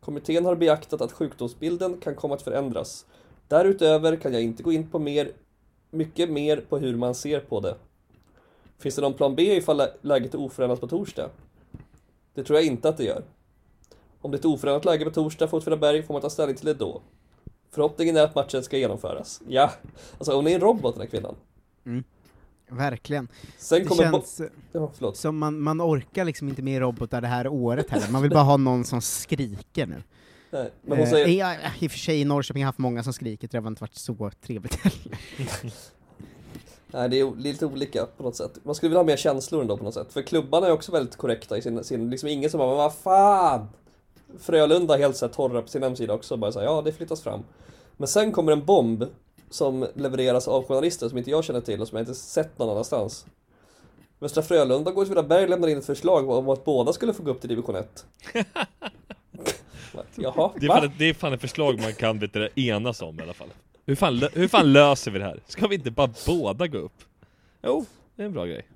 Kommittén 0.00 0.44
har 0.44 0.56
beaktat 0.56 1.00
att 1.00 1.12
sjukdomsbilden 1.12 2.00
kan 2.00 2.14
komma 2.14 2.34
att 2.34 2.42
förändras. 2.42 3.06
Därutöver 3.48 4.16
kan 4.16 4.32
jag 4.32 4.42
inte 4.42 4.62
gå 4.62 4.72
in 4.72 4.90
på 4.90 4.98
mer, 4.98 5.32
mycket 5.90 6.30
mer 6.30 6.64
på 6.68 6.78
hur 6.78 6.96
man 6.96 7.14
ser 7.14 7.40
på 7.40 7.60
det. 7.60 7.76
Finns 8.78 8.94
det 8.94 9.02
någon 9.02 9.14
plan 9.14 9.34
B 9.34 9.56
ifall 9.56 9.82
läget 10.00 10.34
är 10.34 10.40
oförändrat 10.40 10.80
på 10.80 10.86
torsdag? 10.86 11.30
Det 12.34 12.44
tror 12.44 12.58
jag 12.58 12.66
inte 12.66 12.88
att 12.88 12.96
det 12.96 13.04
gör. 13.04 13.22
Om 14.20 14.30
det 14.30 14.36
är 14.36 14.38
ett 14.38 14.44
oförändrat 14.44 14.84
läge 14.84 15.04
på 15.04 15.10
torsdag 15.10 15.48
för 15.48 15.56
Åtvidaberg 15.56 16.02
får 16.02 16.14
man 16.14 16.22
ta 16.22 16.30
ställning 16.30 16.56
till 16.56 16.66
det 16.66 16.74
då. 16.74 17.02
Förhoppningen 17.70 18.16
är 18.16 18.22
att 18.24 18.34
matchen 18.34 18.62
ska 18.62 18.78
genomföras. 18.78 19.40
Ja, 19.48 19.70
alltså 20.18 20.36
hon 20.36 20.46
är 20.46 20.54
en 20.54 20.60
robot 20.60 20.94
den 20.94 21.00
här 21.00 21.08
kvinnan. 21.08 21.34
Mm. 21.86 22.04
Verkligen. 22.70 23.28
Sen 23.58 23.84
Det 23.88 23.94
känns 23.96 24.40
Ja, 24.72 24.90
förlåt. 24.94 25.16
som 25.16 25.38
man, 25.38 25.60
man 25.60 25.80
orkar 25.82 26.24
liksom 26.24 26.48
inte 26.48 26.62
med 26.62 26.80
robotar 26.80 27.20
det 27.20 27.26
här 27.28 27.48
året 27.48 27.90
heller, 27.90 28.10
man 28.10 28.22
vill 28.22 28.30
bara 28.30 28.42
ha 28.42 28.56
någon 28.56 28.84
som 28.84 29.00
skriker 29.00 29.86
nu. 29.86 30.02
Nej, 30.50 30.70
men 30.82 30.98
hon 30.98 31.06
Eh, 31.06 31.10
säger... 31.12 31.28
ja, 31.28 31.54
I 31.80 31.86
och 31.86 31.90
för 31.90 31.98
sig 31.98 32.20
i 32.20 32.24
Norrköping 32.24 32.62
har 32.62 32.66
haft 32.66 32.78
många 32.78 33.02
som 33.02 33.12
skriker, 33.12 33.48
det 33.52 33.58
har 33.58 33.68
inte 33.68 33.80
varit 33.80 33.94
så 33.94 34.30
trevligt 34.46 34.74
heller. 34.74 35.18
Nej, 36.92 37.08
det 37.08 37.20
är 37.20 37.36
lite 37.36 37.66
olika 37.66 38.06
på 38.16 38.22
något 38.22 38.36
sätt. 38.36 38.58
Man 38.62 38.74
skulle 38.74 38.88
vilja 38.88 38.98
ha 38.98 39.04
mer 39.06 39.16
känslor 39.16 39.60
ändå 39.60 39.76
på 39.76 39.84
något 39.84 39.94
sätt. 39.94 40.12
För 40.12 40.22
klubbarna 40.22 40.66
är 40.66 40.72
också 40.72 40.92
väldigt 40.92 41.16
korrekta 41.16 41.58
i 41.58 41.62
sin, 41.62 41.84
sin 41.84 42.10
liksom 42.10 42.28
ingen 42.28 42.50
som 42.50 42.58
bara 42.58 42.68
"Men 42.68 42.76
vad 42.76 42.94
fan! 42.94 43.68
Frölunda 44.40 44.96
helt 44.96 45.16
så 45.16 45.26
här 45.26 45.32
torra 45.32 45.62
på 45.62 45.68
sin 45.68 45.82
hemsida 45.82 46.14
också, 46.14 46.36
bara 46.36 46.52
säga 46.52 46.64
ja 46.64 46.82
det 46.82 46.92
flyttas 46.92 47.22
fram. 47.22 47.40
Men 47.96 48.08
sen 48.08 48.32
kommer 48.32 48.52
en 48.52 48.64
bomb 48.64 49.04
som 49.50 49.86
levereras 49.94 50.48
av 50.48 50.64
journalister 50.66 51.08
som 51.08 51.18
inte 51.18 51.30
jag 51.30 51.44
känner 51.44 51.60
till 51.60 51.80
och 51.80 51.88
som 51.88 51.96
jag 51.98 52.02
inte 52.02 52.14
sett 52.14 52.58
någon 52.58 52.70
annanstans. 52.70 53.26
Västra 54.18 54.42
Frölunda 54.42 54.90
och 54.90 54.98
Åtvidaberg 54.98 55.48
lämnar 55.48 55.68
in 55.68 55.78
ett 55.78 55.86
förslag 55.86 56.30
om 56.30 56.48
att 56.48 56.64
båda 56.64 56.92
skulle 56.92 57.12
få 57.12 57.22
gå 57.22 57.30
upp 57.30 57.40
till 57.40 57.48
division 57.48 57.76
1. 57.76 58.06
Jaha, 60.14 60.50
Det 60.60 60.66
är, 60.66 60.68
fan, 60.68 60.84
ett- 60.84 60.92
det 60.98 61.04
är 61.04 61.14
fan 61.14 61.32
ett 61.32 61.40
förslag 61.40 61.80
man 61.80 61.92
kan 61.94 62.18
vet 62.18 62.32
du, 62.32 62.40
det, 62.54 62.60
enas 62.60 63.02
om 63.02 63.20
i 63.20 63.22
alla 63.22 63.34
fall. 63.34 63.48
Hur 63.86 63.94
fan, 63.94 64.22
hur 64.32 64.48
fan 64.48 64.72
löser 64.72 65.10
vi 65.10 65.18
det 65.18 65.24
här? 65.24 65.40
Ska 65.46 65.66
vi 65.66 65.74
inte 65.74 65.90
bara 65.90 66.10
båda 66.26 66.66
gå 66.66 66.78
upp? 66.78 67.04
Jo, 67.62 67.84
det 68.16 68.22
är 68.22 68.26
en 68.26 68.32
bra 68.32 68.46
grej. 68.46 68.66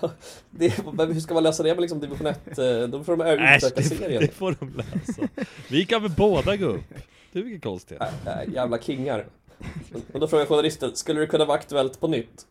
Det, 0.50 0.84
men 0.92 1.12
hur 1.12 1.20
ska 1.20 1.34
man 1.34 1.42
lösa 1.42 1.62
det 1.62 1.74
med 1.74 1.80
liksom 1.80 2.00
division 2.00 2.26
1? 2.26 2.58
Eh, 2.58 2.82
Då 2.82 3.04
får 3.04 3.16
de 3.16 3.24
Äsch, 3.26 3.56
utöka 3.64 3.74
det, 3.76 3.82
serien. 3.82 4.22
det 4.22 4.28
får 4.34 4.56
de 4.60 4.72
lösa. 4.76 5.28
Vi 5.70 5.84
kan 5.86 6.02
väl 6.02 6.10
båda 6.10 6.56
gå 6.56 6.66
upp? 6.66 6.84
Du 7.32 7.42
vilken 7.42 7.60
konstigt. 7.60 7.98
Nej, 8.00 8.10
nej, 8.24 8.48
jävla 8.54 8.78
kingar. 8.78 9.26
Och 10.12 10.20
då 10.20 10.26
frågar 10.26 10.46
journalisten, 10.46 10.96
skulle 10.96 11.20
det 11.20 11.26
kunna 11.26 11.44
vara 11.44 11.58
aktuellt 11.58 12.00
på 12.00 12.08
nytt? 12.08 12.46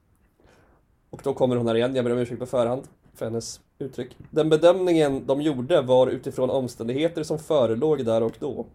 Och 1.09 1.21
då 1.23 1.33
kommer 1.33 1.55
hon 1.55 1.67
här 1.67 1.75
igen, 1.75 1.95
jag 1.95 2.05
ber 2.05 2.11
om 2.11 2.17
ursäkt 2.17 2.39
på 2.39 2.45
förhand 2.45 2.83
för 3.15 3.25
hennes 3.25 3.59
uttryck. 3.79 4.17
Den 4.29 4.49
bedömningen 4.49 5.25
de 5.25 5.41
gjorde 5.41 5.81
var 5.81 6.07
utifrån 6.07 6.49
omständigheter 6.49 7.23
som 7.23 7.39
förelåg 7.39 8.05
där 8.05 8.23
och 8.23 8.33
då. 8.39 8.65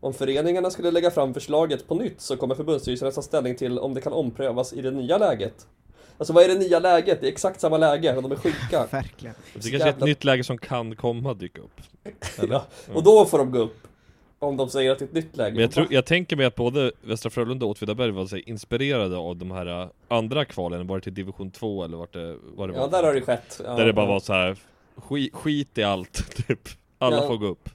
Om 0.00 0.14
föreningarna 0.14 0.70
skulle 0.70 0.90
lägga 0.90 1.10
fram 1.10 1.34
förslaget 1.34 1.88
på 1.88 1.94
nytt 1.94 2.20
så 2.20 2.36
kommer 2.36 2.54
förbundsstyrelsen 2.54 3.08
att 3.08 3.14
ta 3.14 3.22
ställning 3.22 3.56
till 3.56 3.78
om 3.78 3.94
det 3.94 4.00
kan 4.00 4.12
omprövas 4.12 4.72
i 4.72 4.82
det 4.82 4.90
nya 4.90 5.18
läget. 5.18 5.66
Alltså 6.18 6.32
vad 6.32 6.44
är 6.44 6.48
det 6.48 6.54
nya 6.54 6.78
läget? 6.78 7.20
Det 7.20 7.26
är 7.26 7.32
exakt 7.32 7.60
samma 7.60 7.78
läge 7.78 8.16
och 8.16 8.22
de 8.22 8.32
är 8.32 8.36
sjuka. 8.36 8.86
Verkligen. 8.90 9.34
Det 9.54 9.70
kanske 9.70 9.88
är 9.88 9.92
ett 9.92 10.00
nytt 10.00 10.24
läge 10.24 10.44
som 10.44 10.58
kan 10.58 10.96
komma 10.96 11.34
dyka 11.34 11.62
upp. 11.62 11.80
Eller? 12.38 12.54
Ja, 12.54 12.64
och 12.94 13.02
då 13.02 13.24
får 13.24 13.38
de 13.38 13.50
gå 13.50 13.58
upp. 13.58 13.86
Om 14.42 14.56
de 14.56 14.68
säger 14.70 14.90
att 14.92 14.98
det 14.98 15.04
är 15.04 15.06
ett 15.06 15.12
nytt 15.14 15.36
läge. 15.36 15.52
Men 15.54 15.62
jag, 15.62 15.70
tror, 15.70 15.86
jag 15.90 16.04
tänker 16.06 16.36
mig 16.36 16.46
att 16.46 16.54
både 16.54 16.92
Västra 17.02 17.30
Frölunda 17.30 17.66
och 17.66 17.70
Åtvidaberg 17.70 18.10
var 18.10 18.26
här, 18.30 18.48
inspirerade 18.48 19.16
av 19.16 19.36
de 19.36 19.50
här 19.50 19.82
äh, 19.82 19.88
andra 20.08 20.44
kvalen, 20.44 20.86
var 20.86 20.96
det 20.98 21.02
till 21.04 21.14
division 21.14 21.50
2 21.50 21.84
eller 21.84 21.96
vart 21.96 22.12
det, 22.12 22.36
vad 22.56 22.68
det 22.68 22.72
var? 22.72 22.80
Ja, 22.80 22.86
där 22.86 23.02
har 23.02 23.14
det 23.14 23.20
skett. 23.20 23.60
Ja, 23.64 23.74
Där 23.74 23.86
det 23.86 23.92
bara 23.92 24.06
var 24.06 24.20
så 24.20 24.32
här 24.32 24.56
skit, 24.96 25.34
skit 25.34 25.78
i 25.78 25.82
allt, 25.82 26.36
typ. 26.46 26.68
Alla 26.98 27.16
Ja. 27.16 27.26
får 27.26 27.36
gå 27.36 27.46
upp. 27.46 27.68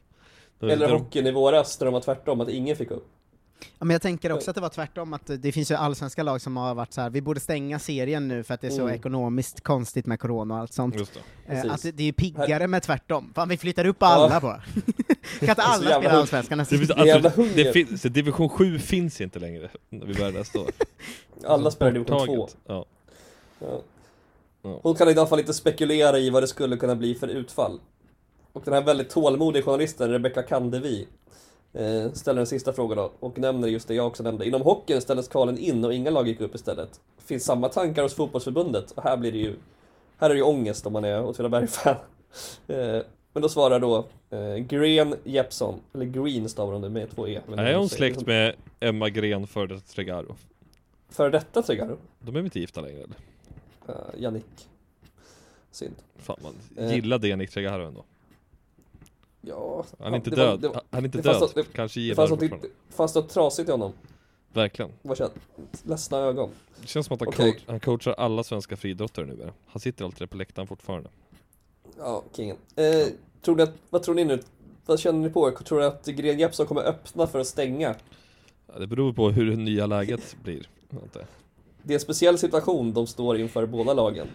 Eller 0.61 0.89
hockeyn 0.89 1.27
i 1.27 1.31
våras 1.31 1.77
där 1.77 1.85
de 1.85 1.93
var 1.93 2.01
tvärtom, 2.01 2.41
att 2.41 2.49
ingen 2.49 2.75
fick 2.75 2.91
upp. 2.91 3.07
Ja, 3.59 3.85
men 3.85 3.89
jag 3.89 4.01
tänker 4.01 4.31
också 4.31 4.51
att 4.51 4.55
det 4.55 4.61
var 4.61 4.69
tvärtom, 4.69 5.13
att 5.13 5.29
det 5.39 5.51
finns 5.51 5.71
ju 5.71 5.75
allsvenska 5.75 6.23
lag 6.23 6.41
som 6.41 6.57
har 6.57 6.75
varit 6.75 6.93
så 6.93 7.01
här. 7.01 7.09
vi 7.09 7.21
borde 7.21 7.39
stänga 7.39 7.79
serien 7.79 8.27
nu 8.27 8.43
för 8.43 8.53
att 8.53 8.61
det 8.61 8.67
är 8.67 8.71
så 8.71 8.81
Mm. 8.81 8.95
ekonomiskt 8.95 9.61
konstigt 9.61 10.05
med 10.05 10.19
corona 10.19 10.53
och 10.53 10.59
allt 10.59 10.73
sånt. 10.73 10.95
Just 10.95 11.19
det. 11.47 11.53
Eh, 11.53 11.73
att 11.73 11.81
det, 11.81 11.91
det 11.91 12.03
är 12.03 12.05
ju 12.05 12.13
piggare 12.13 12.67
med 12.67 12.83
tvärtom. 12.83 13.31
Fan 13.35 13.49
vi 13.49 13.57
flyttar 13.57 13.85
upp 13.85 14.03
alla 14.03 14.39
bara. 14.39 14.61
kan 15.39 15.49
inte 15.49 15.61
alla 15.61 15.99
spela 15.99 16.11
allsvenskan 16.11 16.57
nästa 16.57 16.75
Det 16.75 16.93
alltså, 17.23 17.41
det 17.55 17.73
finns, 17.73 18.01
så 18.01 18.09
division 18.09 18.49
7 18.49 18.79
finns 18.79 19.21
inte 19.21 19.39
längre 19.39 19.69
när 19.89 20.05
vi 20.05 20.13
börjar 20.13 20.31
nästa 20.31 20.59
år. 20.59 20.69
Alla 21.47 21.71
spelar 21.71 21.91
i 21.91 21.93
division 21.93 22.25
2. 22.25 22.35
Borttaget. 22.35 22.57
Ja. 22.67 22.85
Ja. 23.59 23.81
Ja. 24.61 24.79
Hon 24.83 24.95
kan 24.95 25.09
i 25.09 25.11
alla 25.11 25.27
fall 25.27 25.39
inte 25.39 25.53
spekulera 25.53 26.19
i 26.19 26.29
vad 26.29 26.43
det 26.43 26.47
skulle 26.47 26.77
kunna 26.77 26.95
bli 26.95 27.15
för 27.15 27.27
utfall. 27.27 27.79
Och 28.53 28.61
den 28.65 28.73
här 28.73 28.81
väldigt 28.81 29.09
tålmodiga 29.09 29.63
journalisten, 29.63 30.11
Rebecca 30.11 30.43
Kandevi, 30.43 31.07
ställer 32.13 32.39
en 32.41 32.47
sista 32.47 32.73
fråga 32.73 32.95
då, 32.95 33.11
och 33.19 33.37
nämner 33.39 33.67
just 33.67 33.87
det 33.87 33.93
jag 33.95 34.07
också 34.07 34.23
nämnde. 34.23 34.47
Inom 34.47 34.61
hockeyn 34.61 35.01
ställdes 35.01 35.27
kvalen 35.27 35.57
in 35.57 35.85
och 35.85 35.93
inga 35.93 36.09
lag 36.09 36.27
gick 36.27 36.41
upp 36.41 36.55
istället. 36.55 36.99
Finns 37.17 37.45
samma 37.45 37.69
tankar 37.69 38.03
hos 38.03 38.13
fotbollsförbundet? 38.13 38.91
Och 38.91 39.03
här 39.03 39.17
blir 39.17 39.31
det 39.31 39.37
ju, 39.37 39.55
här 40.17 40.29
är 40.29 40.33
det 40.33 40.37
ju 40.37 40.43
ångest 40.43 40.85
om 40.87 40.93
man 40.93 41.03
är 41.05 41.23
Åtvidaberg-fan. 41.25 41.95
Eh, 42.67 43.01
men 43.33 43.41
då 43.41 43.49
svarar 43.49 43.79
då 43.79 44.05
eh, 44.29 44.55
Green 44.55 45.15
Jeppsson, 45.23 45.79
eller 45.93 46.05
Green 46.05 46.49
stavar 46.49 46.73
hon 46.73 46.81
det 46.81 46.89
med 46.89 47.11
två 47.15 47.27
e. 47.27 47.41
Men 47.47 47.59
Är 47.59 47.75
hon 47.75 47.89
släkt 47.89 48.25
med 48.25 48.55
Emma 48.79 49.09
Gren 49.09 49.47
för 49.47 49.67
det 49.67 49.79
Tregaro? 49.79 50.35
Före 51.09 51.29
detta 51.29 51.61
Tregaro? 51.61 51.97
De 52.19 52.29
är 52.29 52.33
väl 52.33 52.45
inte 52.45 52.59
gifta 52.59 52.81
längre 52.81 52.97
eller? 52.97 53.15
Uh, 53.89 53.95
Jannik. 54.21 54.45
Synd. 55.71 55.95
Fan 56.17 56.37
man 56.43 56.53
Eh. 56.77 56.95
gillade 56.95 57.27
Jannik 57.27 57.49
Tregaro 57.51 57.87
ändå. 57.87 58.03
Ja, 59.47 59.85
Han 59.99 60.07
är 60.07 60.11
ja, 60.11 60.15
inte 60.15 60.29
det 60.29 60.35
var- 60.35 60.43
död. 60.45 60.59
det 60.61 60.67
var- 60.67 60.81
Han 60.91 61.01
är 61.03 61.05
inte 61.05 61.17
det 61.17 61.21
död. 61.21 61.41
något- 61.41 61.73
Kanske 61.73 61.99
Det 61.99 62.03
gillar 62.03 62.27
fanns 62.27 62.39
det 62.39 62.47
något, 62.49 62.61
fanns 62.89 63.15
något 63.15 63.29
trasigt 63.29 63.69
i 63.69 63.71
honom. 63.71 63.93
Verkligen. 64.53 64.91
Vad 65.01 65.17
känns 65.17 65.31
Ledsna 65.83 66.17
ögon. 66.17 66.49
Det 66.81 66.87
känns 66.87 67.05
som 67.07 67.13
att 67.13 67.19
han, 67.19 67.27
Okej. 67.29 67.51
coach, 67.51 67.61
han 67.67 67.79
coachar 67.79 68.13
alla 68.13 68.43
svenska 68.43 68.75
friidrottare 68.77 69.25
nu. 69.25 69.51
Han 69.67 69.79
sitter 69.79 70.05
alltid 70.05 70.29
på 70.29 70.37
läktaren 70.37 70.67
fortfarande. 70.67 71.09
Ja, 71.97 72.23
kingen. 72.35 72.57
Eh, 72.75 73.07
tror 73.41 73.55
ni 73.55 73.63
att, 73.63 73.73
vad 73.89 74.03
tror 74.03 74.15
ni 74.15 74.23
nu? 74.25 74.39
Vad 74.85 74.99
känner 74.99 75.19
ni 75.19 75.29
på? 75.29 75.51
Tror 75.51 75.79
ni 75.79 75.85
att 75.85 76.05
Gren 76.05 76.39
Jeppsson 76.39 76.65
kommer 76.65 76.81
öppna 76.81 77.27
för 77.27 77.39
att 77.39 77.47
stänga? 77.47 77.95
Ja, 78.73 78.79
det 78.79 78.87
beror 78.87 79.13
på 79.13 79.29
hur 79.29 79.49
det 79.49 79.55
nya 79.55 79.85
läget 79.85 80.35
blir. 80.43 80.69
Det 81.83 81.93
är 81.93 81.95
en 81.95 81.99
speciell 81.99 82.37
situation 82.37 82.93
de 82.93 83.07
står 83.07 83.37
inför 83.37 83.65
båda 83.65 83.93
lagen. 83.93 84.27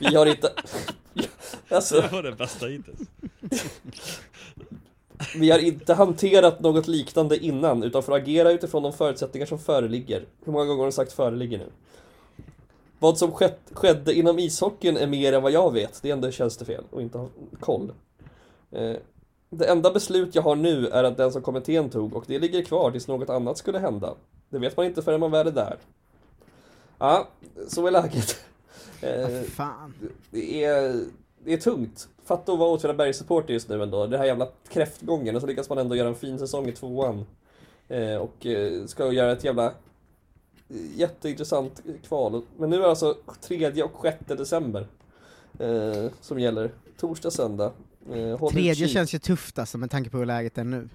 Vi 0.00 0.14
har 0.16 0.26
inte... 0.26 0.52
alltså, 1.68 2.00
Det 2.00 2.12
var 2.12 2.22
det 2.22 2.32
bästa 2.32 2.66
hittills. 2.66 3.00
vi 5.36 5.50
har 5.50 5.58
inte 5.58 5.94
hanterat 5.94 6.60
något 6.60 6.88
liknande 6.88 7.38
innan, 7.38 7.82
utan 7.82 8.02
får 8.02 8.14
agera 8.14 8.52
utifrån 8.52 8.82
de 8.82 8.92
förutsättningar 8.92 9.46
som 9.46 9.58
föreligger. 9.58 10.24
Hur 10.44 10.52
många 10.52 10.64
gånger 10.64 10.78
har 10.78 10.86
de 10.86 10.92
sagt 10.92 11.12
föreligger 11.12 11.58
nu? 11.58 11.66
Vad 12.98 13.18
som 13.18 13.32
skett, 13.32 13.60
skedde 13.72 14.14
inom 14.14 14.38
ishockeyn 14.38 14.96
är 14.96 15.06
mer 15.06 15.32
än 15.32 15.42
vad 15.42 15.52
jag 15.52 15.72
vet. 15.72 16.02
Det 16.02 16.08
är 16.08 16.12
ändå 16.12 16.30
tjänstefel 16.30 16.84
och 16.90 17.02
inte 17.02 17.18
ha 17.18 17.28
koll. 17.60 17.92
Eh, 18.70 18.96
det 19.50 19.64
enda 19.66 19.90
beslut 19.90 20.34
jag 20.34 20.42
har 20.42 20.56
nu 20.56 20.86
är 20.86 21.04
att 21.04 21.16
den 21.16 21.32
som 21.32 21.42
kommittén 21.42 21.90
tog 21.90 22.16
och 22.16 22.24
det 22.26 22.38
ligger 22.38 22.62
kvar 22.62 22.90
tills 22.90 23.08
något 23.08 23.30
annat 23.30 23.58
skulle 23.58 23.78
hända. 23.78 24.14
Det 24.48 24.58
vet 24.58 24.76
man 24.76 24.86
inte 24.86 25.02
förrän 25.02 25.20
man 25.20 25.30
väl 25.30 25.46
är 25.46 25.52
där. 25.52 25.76
Ja, 26.98 27.28
så 27.68 27.86
är 27.86 27.90
läget. 27.90 28.40
Eh, 29.00 29.42
Fan. 29.42 29.94
det 30.30 30.64
är, 30.64 31.04
det 31.46 31.52
är 31.52 31.56
tungt. 31.56 32.08
Fatta 32.24 32.52
att 32.52 32.58
vara 32.58 32.70
Åtvidabergs-supporter 32.70 33.52
just 33.52 33.68
nu 33.68 33.82
ändå. 33.82 34.06
Det 34.06 34.18
här 34.18 34.24
jävla 34.24 34.48
kräftgången 34.68 35.34
och 35.34 35.40
så 35.40 35.46
lyckas 35.46 35.68
man 35.68 35.78
ändå 35.78 35.96
göra 35.96 36.08
en 36.08 36.14
fin 36.14 36.38
säsong 36.38 36.68
i 36.68 36.72
tvåan. 36.72 37.26
Eh, 37.88 38.16
och 38.16 38.46
eh, 38.46 38.86
ska 38.86 39.12
göra 39.12 39.32
ett 39.32 39.44
jävla 39.44 39.66
eh, 39.66 39.72
jätteintressant 40.96 41.82
kval. 42.08 42.42
Men 42.56 42.70
nu 42.70 42.76
är 42.76 42.80
det 42.80 42.88
alltså 42.88 43.16
3 43.40 43.82
och 43.82 44.02
6 44.02 44.18
december 44.26 44.86
eh, 45.58 46.10
som 46.20 46.38
gäller. 46.38 46.70
Torsdag, 46.96 47.30
söndag. 47.30 47.72
Eh, 48.12 48.48
Tredje 48.48 48.88
känns 48.88 49.14
ju 49.14 49.18
tufft 49.18 49.58
alltså 49.58 49.78
med 49.78 49.90
tanke 49.90 50.10
på 50.10 50.18
hur 50.18 50.26
läget 50.26 50.58
är 50.58 50.64
nu. 50.64 50.88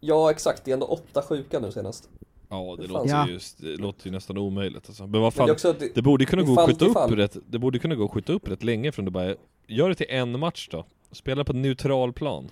Ja, 0.00 0.30
exakt. 0.30 0.64
Det 0.64 0.70
är 0.70 0.72
ändå 0.72 0.86
åtta 0.86 1.22
sjuka 1.22 1.58
nu 1.58 1.72
senast. 1.72 2.08
Ja, 2.48 2.76
det 2.80 2.86
låter, 2.86 3.08
Ja. 3.10 3.28
ju, 3.28 3.38
det 3.56 3.76
låter 3.82 4.06
ju 4.06 4.12
nästan 4.12 4.38
omöjligt 4.38 4.84
alltså. 4.88 5.06
Men 5.06 5.20
vad 5.20 5.34
fan, 5.34 5.48
det 5.48 5.72
det, 5.78 5.94
det 5.94 6.02
borde 6.02 6.24
kunna 6.24 6.42
gå 6.42 6.54
fall 6.54 6.66
skjuta 6.66 6.84
upp 6.84 7.10
rätt, 7.10 7.36
det 7.46 7.58
borde 7.58 7.78
kunna 7.78 7.94
gå 7.94 8.04
att 8.04 8.10
skjuta 8.10 8.32
upp 8.32 8.48
rätt 8.48 8.62
länge 8.62 8.92
från 8.92 9.12
bara 9.12 9.34
Gör 9.66 9.88
det 9.88 9.94
till 9.94 10.06
en 10.08 10.38
match 10.40 10.68
då. 10.70 10.84
Spela 11.12 11.44
på 11.44 11.52
neutral 11.52 12.12
plan. 12.12 12.50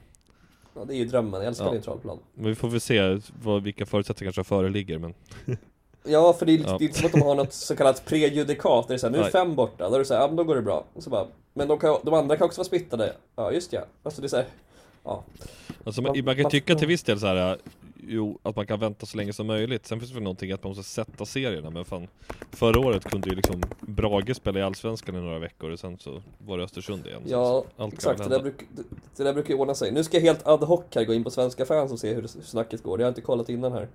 ja, 0.74 0.84
det 0.84 0.94
är 0.94 0.96
ju 0.98 1.04
drömmen. 1.04 1.40
Jag 1.40 1.44
älskar 1.48 1.64
Ja. 1.66 1.72
neutralplan. 1.72 2.18
Men 2.34 2.44
vi 2.46 2.54
får 2.54 2.68
väl 2.68 2.80
se 2.80 3.18
vad, 3.42 3.62
vilka 3.62 3.86
förutsättningar 3.86 4.32
som 4.32 4.44
föreligger 4.44 4.98
men 4.98 5.14
Ja, 6.08 6.32
för 6.32 6.46
det 6.46 6.52
är, 6.52 6.58
Ja. 6.58 6.76
det 6.78 6.84
är 6.84 6.86
inte 6.86 6.98
som 6.98 7.06
att 7.06 7.12
de 7.12 7.22
har 7.22 7.34
något 7.34 7.52
så 7.52 7.76
kallat 7.76 8.04
prejudikat, 8.06 8.88
där 8.88 8.94
det 8.94 8.94
är 8.94 8.98
såhär, 8.98 9.12
nu 9.12 9.18
är 9.18 9.30
fem 9.30 9.54
borta, 9.54 9.88
då 9.88 9.94
är 9.94 9.98
det 9.98 10.04
såhär, 10.04 10.20
ja 10.20 10.26
men 10.26 10.36
då 10.36 10.44
går 10.44 10.54
det 10.56 10.62
bra. 10.62 10.84
Och 10.94 11.02
så 11.02 11.10
bara, 11.10 11.26
men 11.54 11.68
de, 11.68 11.78
kan, 11.78 11.96
de 12.02 12.14
andra 12.14 12.36
kan 12.36 12.44
också 12.44 12.58
vara 12.58 12.68
smittade. 12.68 13.12
Ja, 13.36 13.52
just 13.52 13.72
ja. 13.72 13.80
Alltså 14.02 14.20
det 14.20 14.26
är 14.26 14.28
såhär, 14.28 14.46
ja. 15.04 15.24
Alltså 15.84 16.02
man, 16.02 16.12
Man- 16.16 16.24
man 16.24 16.36
kan 16.36 16.50
tycka 16.50 16.74
till 16.74 16.88
viss 16.88 17.02
del 17.02 17.20
så 17.20 17.26
här. 17.26 17.58
Jo, 18.08 18.38
att 18.42 18.56
man 18.56 18.66
kan 18.66 18.80
vänta 18.80 19.06
så 19.06 19.16
länge 19.16 19.32
som 19.32 19.46
möjligt. 19.46 19.86
Sen 19.86 19.98
finns 19.98 20.10
det 20.10 20.14
väl 20.14 20.22
någonting 20.22 20.52
att 20.52 20.62
man 20.64 20.70
måste 20.70 20.82
sätta 20.82 21.26
serierna. 21.26 21.70
Men 21.70 21.84
fan, 21.84 22.08
förra 22.50 22.80
året 22.80 23.04
kunde 23.04 23.28
ju 23.28 23.34
liksom 23.36 23.62
Brage 23.80 24.36
spela 24.36 24.58
i 24.58 24.62
Allsvenskan 24.62 25.16
i 25.16 25.20
några 25.20 25.38
veckor 25.38 25.70
och 25.70 25.78
sen 25.78 25.98
så 25.98 26.22
var 26.38 26.58
det 26.58 26.64
Östersund 26.64 27.06
igen. 27.06 27.20
Så 27.24 27.30
Ja, 27.32 27.64
allt 27.76 27.94
exakt. 27.94 28.18
Det 28.22 28.28
där, 28.28 28.40
bruk, 28.42 28.66
det, 28.72 28.82
det 29.16 29.24
där 29.24 29.32
brukar 29.34 29.54
ju 29.54 29.60
ordna 29.60 29.74
sig. 29.74 29.92
Nu 29.92 30.04
ska 30.04 30.16
jag 30.16 30.22
helt 30.24 30.46
ad 30.46 30.66
hoc 30.66 30.80
här 30.94 31.04
gå 31.04 31.14
in 31.14 31.24
på 31.24 31.30
Svenska 31.30 31.64
fans 31.66 31.92
och 31.92 31.98
se 31.98 32.08
hur, 32.14 32.22
hur 32.22 32.28
snacket 32.28 32.82
går. 32.82 32.98
Det 32.98 33.04
har 33.04 33.06
jag 33.06 33.10
inte 33.10 33.20
kollat 33.20 33.48
innan 33.48 33.72
här. 33.72 33.88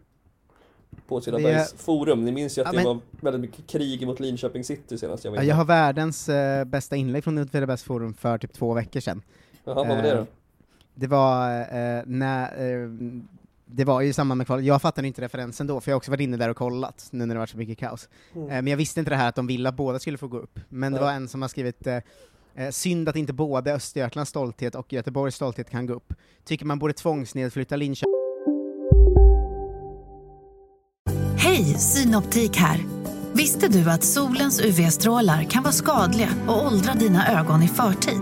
På 1.07 1.15
Åtvidabergs 1.15 1.73
forum. 1.73 2.25
Ni 2.25 2.31
minns 2.31 2.57
ju 2.57 2.61
att 2.61 2.65
Ja, 2.67 2.71
det 2.71 2.77
men- 2.77 2.85
var 2.85 2.99
väldigt 3.21 3.41
mycket 3.41 3.67
krig 3.67 4.07
mot 4.07 4.19
Linköping 4.19 4.63
City 4.63 4.97
senast 4.97 5.23
jag 5.23 5.31
var 5.31 5.37
inne. 5.37 5.47
jag 5.47 5.55
har 5.55 5.65
världens 5.65 6.29
eh, 6.29 6.65
bästa 6.65 6.95
inlägg 6.95 7.23
från 7.23 7.37
Åtvidabergs 7.37 7.83
forum 7.83 8.13
för 8.13 8.37
typ 8.37 8.53
två 8.53 8.73
veckor 8.73 8.99
sedan. 8.99 9.21
Jaha, 9.63 9.75
vad 9.75 9.87
var 9.87 9.95
det 10.03 10.11
då? 10.15 10.19
Eh, 10.21 10.25
Det 10.95 11.07
var 11.07 11.59
eh, 11.61 12.03
när, 12.05 12.43
eh, 12.83 12.89
det 13.73 13.83
var 13.85 14.01
ju 14.01 14.09
i 14.09 14.13
samband 14.13 14.37
med 14.37 14.47
kvalet, 14.47 14.65
jag 14.65 14.81
fattade 14.81 15.07
inte 15.07 15.21
referensen 15.21 15.67
då, 15.67 15.81
för 15.81 15.91
jag 15.91 15.95
har 15.95 15.97
också 15.97 16.11
varit 16.11 16.21
inne 16.21 16.37
där 16.37 16.49
och 16.49 16.57
kollat, 16.57 17.07
nu 17.11 17.25
när 17.25 17.35
det 17.35 17.39
var 17.39 17.45
så 17.45 17.57
mycket 17.57 17.77
kaos. 17.77 18.09
Mm. 18.35 18.47
Eh, 18.47 18.53
men 18.53 18.67
jag 18.67 18.77
visste 18.77 18.99
inte 18.99 19.09
det 19.11 19.15
här 19.17 19.29
att 19.29 19.35
de 19.35 19.47
ville 19.47 19.69
att 19.69 19.75
båda 19.75 19.99
skulle 19.99 20.17
få 20.17 20.27
gå 20.27 20.37
upp. 20.37 20.59
Men 20.69 20.91
det 20.91 20.97
Ja. 20.99 21.05
var 21.05 21.11
en 21.11 21.27
som 21.27 21.41
har 21.41 21.49
skrivit 21.49 21.87
eh, 21.87 21.95
eh, 22.55 22.69
synd 22.71 23.09
att 23.09 23.15
inte 23.15 23.33
både 23.33 23.73
Östergötlands 23.73 24.29
stolthet 24.29 24.75
och 24.75 24.93
Göteborgs 24.93 25.35
stolthet 25.35 25.69
kan 25.69 25.85
gå 25.85 25.93
upp. 25.93 26.13
Tycker 26.45 26.65
man 26.65 26.79
borde 26.79 26.93
tvångsnedflytta 26.93 27.75
Linköping 27.75 28.11
Hej, 31.37 31.63
Synoptik 31.63 32.57
här. 32.57 32.85
Visste 33.33 33.67
du 33.67 33.89
att 33.89 34.03
solens 34.03 34.61
UV-strålar 34.61 35.43
kan 35.43 35.63
vara 35.63 35.73
skadliga 35.73 36.29
och 36.47 36.65
åldra 36.65 36.93
dina 36.93 37.39
ögon 37.39 37.63
i 37.63 37.67
förtid? 37.67 38.21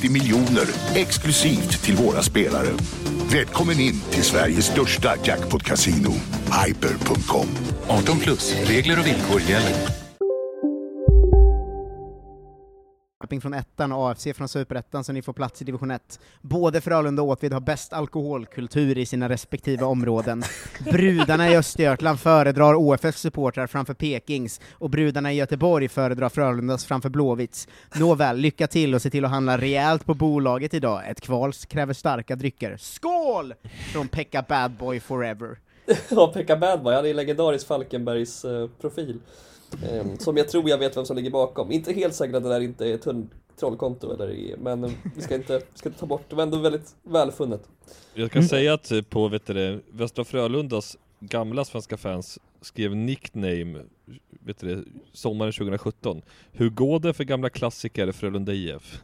50 0.00 0.12
miljoner 0.12 0.64
exklusivt 0.94 1.82
till 1.82 1.96
våra 1.96 2.22
spelare. 2.22 2.68
Välkommen 3.32 3.80
in 3.80 4.00
till 4.10 4.22
Sveriges 4.22 4.66
största 4.66 5.16
jackpot-kasino, 5.24 6.12
hyper.com. 6.66 7.46
18 7.88 8.18
plus, 8.18 8.54
regler 8.64 8.98
och 8.98 9.06
villkor 9.06 9.40
gäller. 9.40 9.99
Norrköping 13.20 13.40
från 13.40 13.54
ettan 13.54 13.92
och 13.92 14.10
AFC 14.10 14.26
från 14.34 14.48
superettan, 14.48 15.04
så 15.04 15.12
ni 15.12 15.22
får 15.22 15.32
plats 15.32 15.62
i 15.62 15.64
division 15.64 15.90
1. 15.90 16.20
Både 16.40 16.80
Frölunda 16.80 17.22
och 17.22 17.28
Åtvid 17.28 17.52
har 17.52 17.60
bäst 17.60 17.92
alkoholkultur 17.92 18.98
i 18.98 19.06
sina 19.06 19.28
respektive 19.28 19.84
områden. 19.84 20.42
Brudarna 20.92 21.50
i 21.50 21.56
Östergötland 21.56 22.20
föredrar 22.20 22.74
OFFs 22.74 23.20
supportrar 23.20 23.66
framför 23.66 23.94
Pekings, 23.94 24.60
och 24.72 24.90
brudarna 24.90 25.32
i 25.32 25.36
Göteborg 25.36 25.88
föredrar 25.88 26.28
Frölundas 26.28 26.84
framför 26.84 27.08
Blåvitts. 27.08 27.68
Nåväl, 27.94 28.36
lycka 28.36 28.66
till 28.66 28.94
och 28.94 29.02
se 29.02 29.10
till 29.10 29.24
att 29.24 29.30
handla 29.30 29.58
rejält 29.58 30.06
på 30.06 30.14
bolaget 30.14 30.74
idag. 30.74 31.10
Ett 31.10 31.20
kval 31.20 31.52
kräver 31.52 31.94
starka 31.94 32.36
drycker. 32.36 32.76
Skål! 32.76 33.54
Från 33.92 34.08
Pekka 34.08 34.44
Badboy 34.48 35.00
Forever. 35.00 35.58
Ja, 36.10 36.26
Pekka 36.26 36.56
Badboy, 36.56 36.94
han 36.94 37.06
är 37.06 37.14
legendarisk 37.14 37.66
Falkenbergs 37.66 38.44
uh, 38.44 38.68
profil. 38.80 39.20
Eh, 39.82 40.16
som 40.18 40.36
jag 40.36 40.48
tror 40.48 40.68
jag 40.68 40.78
vet 40.78 40.96
vem 40.96 41.04
som 41.04 41.16
ligger 41.16 41.30
bakom. 41.30 41.72
Inte 41.72 41.92
helt 41.92 42.14
säker 42.14 42.36
att 42.36 42.42
det 42.42 42.48
där 42.48 42.60
inte 42.60 42.86
är 42.86 42.94
ett 42.94 43.06
trollkonto 43.60 44.14
eller 44.14 44.30
i, 44.30 44.54
men 44.58 44.84
eh, 44.84 44.90
vi 45.16 45.22
ska 45.22 45.34
inte, 45.34 45.56
vi 45.72 45.78
ska 45.78 45.88
inte 45.88 46.00
ta 46.00 46.06
bort 46.06 46.24
det, 46.28 46.36
men 46.36 46.42
ändå 46.42 46.58
väldigt 46.58 46.94
välfunnet. 47.02 47.68
Jag 48.14 48.32
kan 48.32 48.42
säga 48.42 48.74
att 48.74 48.92
på 49.10 49.28
vet 49.28 49.46
du, 49.46 49.54
det, 49.54 49.80
Västra 49.90 50.24
Frölundas 50.24 50.96
gamla 51.20 51.64
svenska 51.64 51.96
fans 51.96 52.38
skrev 52.60 52.96
nickname 52.96 53.82
vet 54.40 54.58
du, 54.58 54.74
det, 54.74 54.84
sommaren 55.12 55.52
2017 55.52 56.22
Hur 56.52 56.70
går 56.70 57.00
det 57.00 57.12
för 57.12 57.24
gamla 57.24 57.50
klassiker 57.50 58.12
Frölunda 58.12 58.52
IF? 58.52 59.02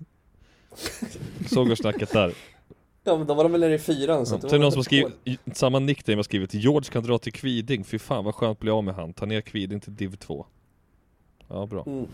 Så 1.46 1.64
går 1.64 1.74
snacket 1.74 2.12
där. 2.12 2.33
Ja, 3.05 3.16
men 3.16 3.26
då 3.26 3.35
var 3.35 3.42
de 3.42 3.52
väl 3.52 3.61
nere 3.61 3.74
i 3.74 3.79
fyran, 3.79 4.26
så 4.26 4.35
Ja, 4.35 4.38
det 4.38 4.50
var 4.50 4.59
någon 4.59 4.72
som 4.72 4.85
skrivit, 4.85 5.12
samma 5.52 5.79
nickname 5.79 6.18
har 6.18 6.22
skrivit 6.22 6.55
George 6.55 6.90
kan 6.92 7.02
dra 7.02 7.18
till 7.18 7.33
Kviding, 7.33 7.85
fy 7.85 7.98
fan 7.98 8.24
vad 8.24 8.35
skönt 8.35 8.52
att 8.52 8.61
bli 8.61 8.70
av 8.70 8.85
med 8.85 8.94
han, 8.94 9.12
ta 9.12 9.26
ner 9.26 9.40
Kviding 9.40 9.81
till 9.81 9.96
div 9.96 10.16
2 10.16 10.46
Ja 11.48 11.66
bra 11.66 11.82
Mm. 11.87 12.06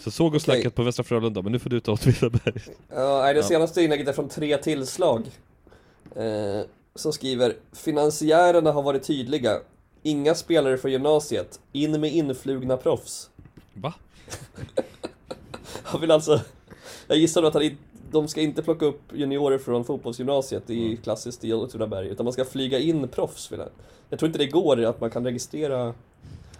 Så 0.00 0.10
så 0.10 0.30
går 0.30 0.38
snacket 0.38 0.74
på 0.74 0.82
Västra 0.82 1.04
Frölunda, 1.04 1.42
men 1.42 1.52
nu 1.52 1.58
får 1.58 1.70
du 1.70 1.80
ta 1.80 1.92
Åtvidaberg 1.92 2.60
Ja, 2.88 3.20
nej, 3.22 3.34
det 3.34 3.40
Ja. 3.40 3.46
senaste 3.46 3.82
inlägget 3.82 4.08
är 4.08 4.12
från 4.12 4.28
tre 4.28 4.56
tillslag. 4.56 5.30
Eh, 6.16 6.60
som 6.94 7.12
skriver 7.12 7.56
Finansiärerna 7.72 8.72
har 8.72 8.82
varit 8.82 9.02
tydliga. 9.02 9.60
Inga 10.02 10.34
spelare 10.34 10.78
för 10.78 10.88
gymnasiet. 10.88 11.60
In 11.72 12.00
med 12.00 12.12
influgna 12.12 12.76
proffs. 12.76 13.30
Va? 13.74 13.94
Han 15.82 16.00
vill 16.00 16.10
alltså... 16.10 16.40
Jag 17.06 17.18
gissar 17.18 17.42
att 17.42 17.54
han 17.54 17.70
de 18.10 18.28
ska 18.28 18.40
inte 18.40 18.62
plocka 18.62 18.86
upp 18.86 19.00
juniorer 19.12 19.58
från 19.58 19.84
fotbollsgymnasiet 19.84 20.70
i 20.70 20.96
klassiskt 20.96 21.44
i 21.44 21.52
Åtvidaberg, 21.52 22.08
utan 22.08 22.24
man 22.24 22.32
ska 22.32 22.44
flyga 22.44 22.78
in 22.78 23.08
proffs. 23.08 23.52
Vill 23.52 23.58
jag. 23.58 23.68
jag 24.08 24.18
tror 24.18 24.26
inte 24.26 24.38
det 24.38 24.46
går 24.46 24.84
att 24.84 25.00
man 25.00 25.10
kan 25.10 25.24
registrera... 25.24 25.94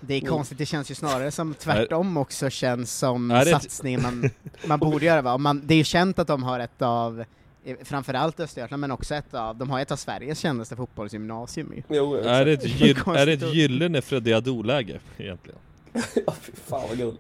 Det 0.01 0.15
är 0.15 0.21
konstigt, 0.21 0.59
det 0.59 0.67
känns 0.67 0.91
ju 0.91 0.95
snarare 0.95 1.31
som 1.31 1.55
tvärtom 1.55 2.17
också 2.17 2.51
känns 2.51 2.99
som 2.99 3.29
det 3.29 3.41
ett- 3.41 3.49
satsningen 3.49 4.03
man, 4.03 4.31
man 4.67 4.79
borde 4.79 5.05
göra 5.07 5.23
va? 5.23 5.39
Man, 5.39 5.63
det 5.67 5.75
är 5.75 5.79
ju 5.79 5.85
känt 5.85 6.19
att 6.19 6.27
de 6.27 6.43
har 6.43 6.61
ett 6.61 6.83
av, 6.83 7.25
eh, 7.65 7.77
framförallt 7.85 8.41
Östergötland, 8.41 8.81
men 8.81 8.91
också 8.91 9.15
ett 9.15 9.35
av, 9.35 9.57
de 9.57 9.71
har 9.71 9.81
ett 9.81 9.91
av 9.93 9.97
Sveriges 9.97 10.39
kändaste 10.39 10.77
fotbollsgymnasium 10.77 11.73
ju. 11.77 11.83
Jo, 11.89 12.15
Är 12.15 12.45
det 12.45 12.53
ett, 12.53 12.81
gyll, 12.81 12.97
är 13.07 13.27
det 13.27 13.33
ett 13.33 13.55
gyllene 13.55 14.03
Freddy 14.03 14.31
egentligen? 14.31 15.59
ja, 16.27 16.35
fy 16.41 16.53
fan 16.67 16.83
vad 16.89 16.99
guld. 16.99 17.19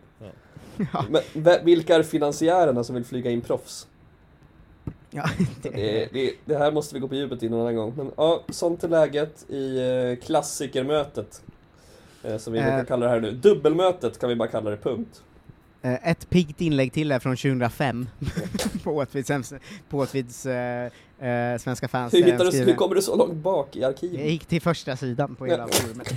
Ja. 0.93 1.05
Men 1.35 1.65
vilka 1.65 1.95
är 1.95 2.03
finansiärerna 2.03 2.85
som 2.85 2.95
vill 2.95 3.05
flyga 3.05 3.31
in 3.31 3.41
proffs? 3.41 3.87
Ja, 5.13 5.29
Det, 5.63 6.09
det, 6.13 6.33
det 6.45 6.59
här 6.59 6.73
måste 6.73 6.95
vi 6.95 7.01
gå 7.01 7.09
på 7.09 7.15
djupet 7.15 7.43
i 7.43 7.49
någon 7.49 7.61
annan 7.61 7.77
gång. 7.77 7.93
Men 7.97 8.11
ja, 8.17 8.43
sånt 8.49 8.85
är 8.85 8.89
läget 8.89 9.51
i 9.51 9.79
eh, 9.79 10.25
klassikermötet. 10.27 11.43
Eh, 12.25 12.37
som 12.37 12.53
vi 12.53 12.59
Eh. 12.59 12.65
brukar 12.65 12.85
kalla 12.85 13.07
det 13.07 13.13
här 13.13 13.21
nu. 13.21 13.33
Dubbelmötet 13.33 14.19
kan 14.19 14.29
vi 14.29 14.37
bara 14.37 14.49
kalla 14.49 14.71
det, 14.71 14.77
punkt. 14.77 15.23
Eh, 15.83 16.09
Ett 16.11 16.31
piggt 16.31 16.61
inlägg 16.61 16.93
till 16.93 17.13
är 17.13 17.19
från 17.19 17.37
2005, 17.37 18.09
på 18.85 18.97
Åtvids, 18.97 19.53
på 19.89 19.99
Åtvids 19.99 20.47
eh, 20.47 20.91
eh, 21.19 21.59
svenska 21.59 21.89
fans. 21.89 22.15
Hur, 22.15 22.23
hittar 22.25 22.45
du, 22.45 22.59
hur 22.59 22.75
kommer 22.75 22.95
du 22.95 23.03
så 23.03 23.17
långt 23.17 23.35
bak 23.35 23.77
i 23.77 23.81
Jag 23.81 23.89
arkivet? 23.89 24.27
gick 24.27 24.47
till 24.47 24.61
första 24.63 24.97
sidan 24.97 25.35
på 25.35 25.47
hela 25.47 25.69
forumet. 25.69 26.09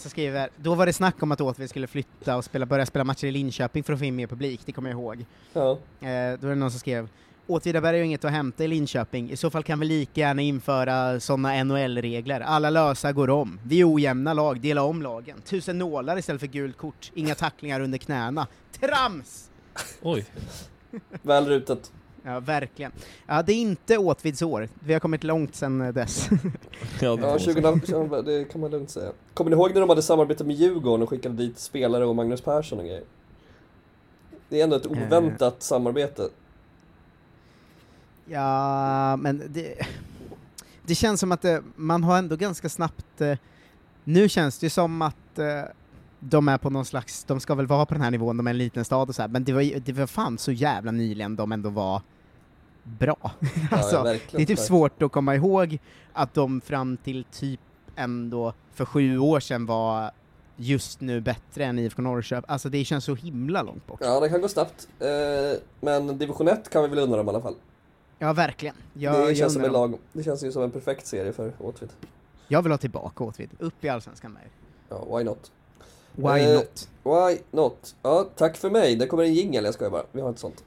Som 0.00 0.10
skriver, 0.10 0.48
då 0.56 0.74
var 0.74 0.86
det 0.86 0.92
snack 0.92 1.22
om 1.22 1.32
att 1.32 1.40
Åtvid 1.40 1.70
skulle 1.70 1.86
flytta 1.86 2.36
och 2.36 2.44
spela, 2.44 2.66
börja 2.66 2.86
spela 2.86 3.04
matcher 3.04 3.24
i 3.26 3.30
Linköping 3.30 3.82
för 3.84 3.92
att 3.92 3.98
få 3.98 4.04
in 4.04 4.16
mer 4.16 4.26
publik, 4.26 4.60
det 4.64 4.72
kommer 4.72 4.90
jag 4.90 4.98
ihåg. 5.00 5.24
Ja. 5.52 5.70
Eh, 5.70 5.76
då 6.40 6.46
är 6.46 6.48
det 6.48 6.54
någon 6.54 6.70
som 6.70 6.80
skrev 6.80 7.08
Åtvidaberg 7.46 7.92
har 7.96 7.98
ju 7.98 8.04
inget 8.04 8.24
att 8.24 8.30
hämta 8.30 8.64
i 8.64 8.68
Linköping, 8.68 9.30
i 9.30 9.36
så 9.36 9.50
fall 9.50 9.62
kan 9.62 9.80
vi 9.80 9.86
lika 9.86 10.20
gärna 10.20 10.42
införa 10.42 11.20
sådana 11.20 11.64
NHL-regler. 11.64 12.40
Alla 12.40 12.70
lösa 12.70 13.12
går 13.12 13.30
om. 13.30 13.60
Vi 13.64 13.80
är 13.80 13.94
ojämna 13.94 14.34
lag, 14.34 14.60
dela 14.60 14.82
om 14.82 15.02
lagen. 15.02 15.40
Tusen 15.44 15.78
nålar 15.78 16.18
istället 16.18 16.40
för 16.40 16.46
gult 16.46 16.76
kort, 16.76 17.12
inga 17.14 17.34
tacklingar 17.34 17.80
under 17.80 17.98
knäna. 17.98 18.46
Trams! 18.80 19.50
Oj, 20.02 20.26
Väl 21.22 21.46
rutet. 21.46 21.92
Ja, 22.22 22.40
verkligen. 22.40 22.92
Ja, 23.26 23.42
det 23.42 23.52
är 23.52 23.56
inte 23.56 23.98
Åtvids 23.98 24.42
år. 24.42 24.68
Vi 24.80 24.92
har 24.92 25.00
kommit 25.00 25.24
långt 25.24 25.54
sedan 25.54 25.80
eh, 25.80 25.92
dess. 25.92 26.28
ja, 27.00 27.16
det 27.16 27.22
Ja, 27.22 27.32
får 27.32 27.38
20, 27.38 28.22
det 28.22 28.44
kan 28.44 28.60
man 28.60 28.70
lugnt 28.70 28.90
säga. 28.90 29.10
Kommer 29.34 29.50
ni 29.50 29.56
ihåg 29.56 29.74
när 29.74 29.80
de 29.80 29.88
hade 29.88 30.02
samarbete 30.02 30.44
med 30.44 30.56
Djurgården 30.56 31.02
och 31.02 31.08
skickade 31.08 31.34
dit 31.34 31.58
spelare 31.58 32.06
och 32.06 32.16
Magnus 32.16 32.40
Persson 32.40 32.78
och 32.78 32.84
grejer? 32.84 33.04
Det 34.48 34.60
är 34.60 34.64
ändå 34.64 34.76
ett 34.76 34.86
oväntat 34.86 35.62
samarbete. 35.62 36.28
Ja, 38.28 39.16
men 39.16 39.42
det, 39.48 39.86
det 40.82 40.94
känns 40.94 41.20
som 41.20 41.32
att 41.32 41.42
det, 41.42 41.62
man 41.76 42.04
har 42.04 42.18
ändå 42.18 42.36
ganska 42.36 42.68
snabbt, 42.68 43.20
eh, 43.20 43.38
nu 44.04 44.28
känns 44.28 44.58
det 44.58 44.66
ju 44.66 44.70
som 44.70 45.02
att 45.02 45.38
eh, 45.38 45.62
de 46.20 46.48
är 46.48 46.58
på 46.58 46.70
någon 46.70 46.84
slags, 46.84 47.24
de 47.24 47.40
ska 47.40 47.54
väl 47.54 47.66
vara 47.66 47.86
på 47.86 47.94
den 47.94 48.02
här 48.02 48.10
nivån, 48.10 48.36
de 48.36 48.46
är 48.46 48.50
en 48.50 48.58
liten 48.58 48.84
stad 48.84 49.08
och 49.08 49.14
så 49.14 49.22
här, 49.22 49.28
men 49.28 49.44
det 49.44 49.52
var, 49.52 49.80
det 49.80 49.92
var 49.92 50.06
fan 50.06 50.38
så 50.38 50.52
jävla 50.52 50.90
nyligen 50.92 51.36
de 51.36 51.52
ändå 51.52 51.70
var 51.70 52.02
bra. 52.82 53.16
alltså, 53.70 54.02
verkligen, 54.02 54.06
det 54.06 54.12
är 54.12 54.20
typ 54.20 54.38
verkligen. 54.38 54.56
svårt 54.56 55.02
att 55.02 55.12
komma 55.12 55.34
ihåg 55.34 55.78
att 56.12 56.34
de 56.34 56.60
fram 56.60 56.96
till 56.96 57.24
typ 57.24 57.60
ändå 57.96 58.52
för 58.74 58.84
sju 58.84 59.18
år 59.18 59.40
sedan 59.40 59.66
var 59.66 60.10
just 60.56 61.00
nu 61.00 61.20
bättre 61.20 61.64
än 61.64 61.78
IFK 61.78 62.02
Norrköping. 62.02 62.44
Alltså 62.48 62.68
det 62.68 62.84
känns 62.84 63.04
så 63.04 63.14
himla 63.14 63.62
långt 63.62 63.86
bort. 63.86 64.00
Ja, 64.02 64.20
det 64.20 64.28
kan 64.28 64.40
gå 64.40 64.48
snabbt. 64.48 64.88
Eh, 65.00 65.08
men 65.80 66.18
division 66.18 66.48
1 66.48 66.70
kan 66.70 66.82
vi 66.82 66.88
väl 66.88 66.98
undra 66.98 67.20
om 67.20 67.26
i 67.26 67.30
alla 67.30 67.40
fall. 67.40 67.54
Ja, 68.18 68.32
verkligen. 68.32 68.74
Jag, 68.94 69.14
det, 69.14 69.18
jag 69.28 69.36
känns 69.36 69.52
som 69.52 69.62
en 69.64 69.74
om- 69.74 69.90
lag, 69.90 69.98
det 70.12 70.22
känns 70.22 70.44
ju 70.44 70.52
som 70.52 70.62
en 70.62 70.70
perfekt 70.70 71.06
serie 71.06 71.32
för 71.32 71.52
Åtvid. 71.58 71.88
Jag 72.48 72.62
vill 72.62 72.72
ha 72.72 72.78
tillbaka 72.78 73.24
Åtvid, 73.24 73.50
upp 73.58 73.84
i 73.84 73.88
Allsvenskan 73.88 74.32
med. 74.32 74.42
Ja, 74.88 75.16
why 75.18 75.24
not? 75.24 75.50
Why 76.12 76.40
Eh, 76.40 76.54
not? 76.54 76.88
Why 77.02 77.38
not? 77.50 77.94
Ja, 78.02 78.26
tack 78.36 78.56
för 78.56 78.70
mig. 78.70 78.96
Det 78.96 79.06
kommer 79.06 79.22
en 79.24 79.34
jingel, 79.34 79.64
jag 79.64 79.74
skojar 79.74 79.90
bara. 79.90 80.02
Vi 80.12 80.20
har 80.20 80.28
inte 80.28 80.40
sånt. 80.40 80.64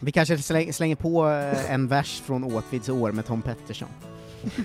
Vi 0.00 0.12
kanske 0.12 0.38
släng, 0.38 0.72
slänger 0.72 0.96
på 0.96 1.28
eh, 1.28 1.72
en 1.72 1.88
vers 1.88 2.20
från 2.20 2.44
Åtvids 2.44 2.88
år 2.88 3.12
med 3.12 3.26
Tom 3.26 3.42
Pettersson. 3.42 3.88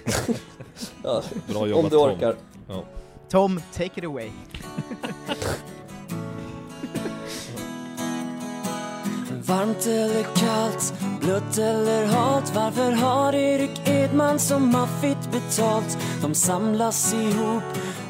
Ja, 1.04 1.24
Bra 1.50 1.60
om 1.62 1.70
jobbat 1.70 1.92
du 1.92 1.98
Tom. 1.98 2.12
orkar. 2.12 2.36
Ja. 2.68 2.84
Tom, 3.30 3.62
take 3.74 4.00
it 4.00 4.06
away. 4.06 4.30
Varmt 9.46 9.86
eller 9.88 10.24
kallt, 10.36 10.94
blött 11.28 11.58
eller 11.58 12.06
halt 12.06 12.56
Varför 12.56 12.92
har 12.92 13.36
Erik 13.36 13.88
Edman 13.88 14.40
så 14.40 14.60
maffigt 14.60 15.32
betalt? 15.32 15.98
De 16.22 16.36
samlas 16.36 17.14
ihop, 17.14 17.64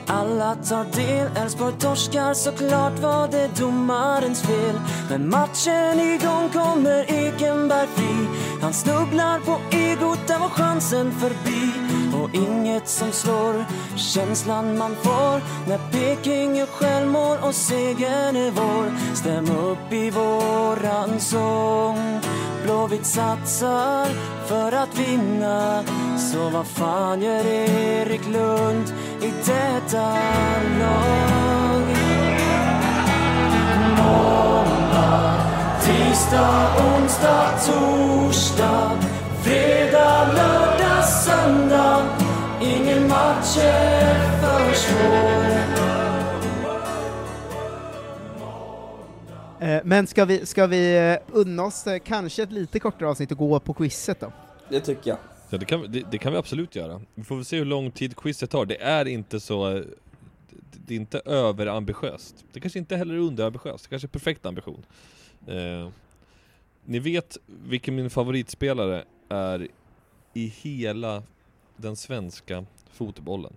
alla 0.08 0.56
tar 0.56 0.86
del 0.96 1.28
Elfsborg 1.38 1.74
torskar, 1.80 2.34
såklart 2.34 3.00
var 3.00 3.28
det 3.28 3.50
domarens 3.60 4.42
fel 4.42 4.80
Men 5.10 5.30
matchen 5.30 6.00
igång 6.00 6.50
kommer 6.54 7.12
Ekenberg 7.12 7.88
fri 7.88 8.28
Han 8.62 8.74
snubblar 8.74 9.40
på 9.40 9.76
egot, 9.78 10.28
där 10.28 10.40
var 10.40 10.50
chansen 10.50 11.12
förbi 11.12 11.72
Och 12.14 12.18
och 12.28 12.36
inget 12.36 12.88
som 12.88 13.12
slår 13.12 13.66
känslan 13.96 14.78
man 14.78 14.96
får 14.96 15.42
när 15.70 15.80
Peking 15.92 16.56
gör 16.56 16.66
självmål 16.66 17.38
och 17.42 17.56
segern 17.56 18.36
är 18.36 18.52
vår. 18.52 19.16
Stäm 19.16 19.46
upp 19.46 19.94
i 19.94 20.10
våran 20.10 21.20
sång. 21.20 22.22
Blåvitt 22.68 23.06
satsar 23.06 24.06
för 24.48 24.72
att 24.72 25.00
vinna. 25.00 25.84
Så 26.18 26.50
vad 26.50 26.68
fan 26.68 27.22
gör 27.22 27.46
Erik 27.46 28.28
Lund 28.28 28.94
i 29.22 29.32
detta 29.46 30.18
lag? 30.80 31.84
Måndag, 33.98 35.34
tisdag, 35.82 36.68
onsdag, 36.92 37.50
torsdag, 37.66 38.92
fredag, 39.44 40.28
lördag, 40.34 41.04
söndag. 41.04 42.04
Ingen 42.62 43.08
match 43.08 43.58
är 43.58 44.42
för 44.42 44.74
svår. 44.74 45.77
Men 49.84 50.08
ska 50.08 50.26
vi, 50.26 50.46
ska 50.46 50.68
vi 50.68 50.98
eh, 50.98 51.18
unna 51.38 51.64
oss 51.64 51.88
eh, 51.88 52.00
kanske 52.00 52.44
ett 52.44 52.52
lite 52.52 52.80
kortare 52.80 53.10
avsnitt 53.10 53.32
och 53.32 53.38
gå 53.38 53.60
på 53.60 53.74
quizet 53.74 54.20
då? 54.20 54.32
Det 54.70 54.80
tycker 54.80 55.10
jag. 55.10 55.18
Ja, 55.50 55.58
det 55.58 55.66
kan, 55.66 55.92
det, 55.92 56.04
det 56.12 56.18
kan 56.18 56.32
vi 56.32 56.38
absolut 56.38 56.76
göra. 56.76 57.02
Vi 57.16 57.24
får 57.24 57.36
väl 57.36 57.46
se 57.46 57.58
hur 57.58 57.66
lång 57.66 57.92
tid 57.92 58.16
quizet 58.16 58.50
tar. 58.50 58.66
Det 58.66 58.82
är 58.82 59.06
inte 59.06 59.40
så... 59.40 59.76
eh, 59.78 59.84
Det 60.72 60.94
är 60.94 60.98
inte 60.98 61.20
överambitiöst. 61.26 62.46
Det 62.52 62.60
kanske 62.60 62.80
inte 62.80 62.96
heller 62.96 63.14
är 63.14 63.20
underambitiöst. 63.20 63.84
Det 63.84 63.90
kanske 63.90 64.06
är 64.06 64.10
perfekt 64.10 64.46
ambition. 64.46 64.86
Eh, 65.48 65.90
ni 66.86 67.00
vet 67.00 67.38
vilken 67.46 67.96
min 67.96 68.10
favoritspelare 68.10 69.04
är 69.30 69.68
i 70.34 70.48
hela 70.62 71.24
den 71.78 71.96
svenska 71.96 72.66
fotbollen? 72.92 73.54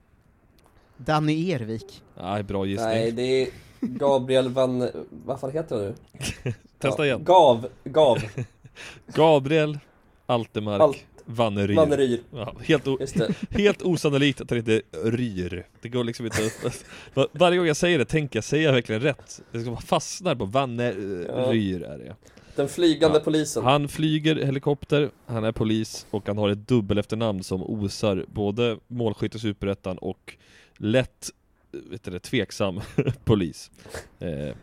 Danny 0.97 1.53
Ervik. 1.53 2.03
Nej, 2.21 2.43
bra 2.43 2.67
gissning. 2.67 2.89
Nej, 2.89 3.13
det 3.13 3.23
är 3.23 3.49
Gabriel 3.81 4.49
Van... 4.49 4.89
Vad 5.25 5.41
fan 5.41 5.51
heter 5.51 5.77
han 5.77 5.85
nu? 5.85 6.53
Testa 6.79 7.07
igen. 7.07 7.25
Gav, 7.25 7.67
Gav. 7.85 8.19
Gabriel 9.15 9.79
Altemark 10.27 10.81
Alt- 10.83 11.05
Vanneryr. 11.25 11.77
Vanneryr. 11.77 12.21
Ja, 12.33 12.55
helt, 12.65 12.89
o- 12.89 12.99
helt 13.51 13.83
osannolikt 13.83 14.41
att 14.41 14.49
det 14.49 14.57
heter 14.57 14.83
Ryr. 15.11 15.67
Det 15.83 15.89
går 15.89 16.05
liksom 16.05 16.27
inte 16.27 16.43
upp. 16.43 16.73
Var- 17.15 17.29
Varje 17.33 17.59
gång 17.59 17.67
jag 17.67 17.77
säger 17.77 17.99
det 17.99 18.05
tänker 18.05 18.37
jag, 18.37 18.45
säger 18.45 18.65
jag 18.65 18.73
verkligen 18.73 19.01
rätt? 19.03 19.41
Det 19.53 19.61
ska 19.61 19.77
fastnar 19.77 20.35
på 20.35 20.45
Vanneryr 20.45 21.83
är 21.83 21.99
det 21.99 22.17
Den 22.57 22.69
flygande 22.69 23.19
Ja. 23.19 23.25
polisen. 23.25 23.65
Han 23.65 23.89
flyger 23.89 24.37
helikopter, 24.37 25.11
han 25.27 25.45
är 25.45 25.53
polis 25.53 26.07
och 26.11 26.27
han 26.27 26.39
har 26.39 26.49
ett 26.49 26.69
dubbel 26.69 26.99
efternamn 26.99 27.43
som 27.43 27.63
osar 27.63 28.25
både 28.29 28.79
målskytt 28.87 29.35
i 29.35 29.39
Superettan 29.39 29.99
och 29.99 30.37
lätt, 30.77 31.31
vet 31.73 32.03
du 32.03 32.19
tveksam 32.19 32.81
polis. 33.25 33.71
Eh, 34.19 34.55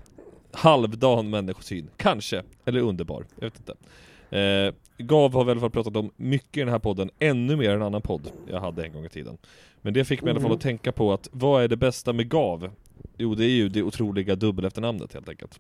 halvdan 0.52 1.30
människosyn, 1.30 1.90
kanske, 1.98 2.44
eller 2.66 2.82
underbar, 2.82 3.26
jag 3.36 3.44
vet 3.52 3.60
inte. 3.60 3.76
Eh, 4.38 4.74
Gav 5.06 5.34
har 5.34 5.44
vi 5.44 5.50
i 5.50 5.52
alla 5.52 5.60
fall 5.62 5.70
pratat 5.72 5.96
om 5.96 6.12
mycket 6.16 6.58
i 6.58 6.60
den 6.60 6.70
här 6.70 6.80
podden, 6.80 7.10
ännu 7.20 7.56
mer 7.56 7.70
än 7.70 7.76
en 7.76 7.82
annan 7.82 8.02
podd 8.02 8.32
jag 8.48 8.60
hade 8.62 8.86
en 8.86 8.94
gång 8.94 9.06
i 9.06 9.10
tiden. 9.10 9.38
Men 9.82 9.94
det 9.94 10.06
fick 10.06 10.22
mig 10.22 10.28
i 10.30 10.32
alla 10.32 10.40
fall 10.40 10.46
Mm. 10.52 10.56
att 10.56 10.62
tänka 10.62 10.92
på 10.92 11.14
att, 11.14 11.30
vad 11.32 11.64
är 11.64 11.68
det 11.68 11.78
bästa 11.78 12.14
med 12.14 12.30
Gav? 12.30 12.72
Jo, 13.18 13.36
det 13.36 13.46
är 13.46 13.50
ju 13.50 13.70
det 13.70 13.84
otroliga 13.84 14.36
dubbel 14.36 14.66
efternamnet 14.66 15.14
helt 15.14 15.30
enkelt. 15.30 15.60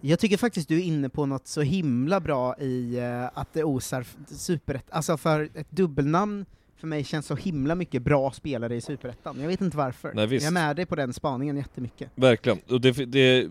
Jag 0.00 0.18
tycker 0.18 0.36
faktiskt 0.36 0.68
du 0.68 0.76
är 0.78 0.82
inne 0.82 1.08
på 1.08 1.26
något 1.26 1.46
så 1.46 1.60
himla 1.62 2.20
bra 2.20 2.56
i 2.58 2.98
eh, 2.98 3.24
att 3.38 3.52
det 3.52 3.64
osar 3.64 4.06
superett. 4.26 4.84
Alltså 4.90 5.16
för 5.16 5.48
ett 5.54 5.70
dubbelnamn 5.70 6.46
för 6.84 6.88
mig 6.88 7.04
känns 7.04 7.26
så 7.26 7.34
himla 7.36 7.74
mycket 7.74 8.02
bra 8.02 8.30
spelare 8.32 8.76
i 8.76 8.80
superettan. 8.80 9.40
Jag 9.40 9.48
vet 9.48 9.60
inte 9.60 9.76
varför. 9.76 10.12
Nej, 10.14 10.26
visst. 10.26 10.44
Jag 10.44 10.50
är 10.50 10.66
med 10.66 10.76
dig 10.76 10.86
på 10.86 10.94
den 10.96 11.12
spaningen 11.12 11.56
jättemycket. 11.56 12.10
Verkligen, 12.14 12.58
och 12.68 12.80
det, 12.80 12.92
det, 12.92 13.48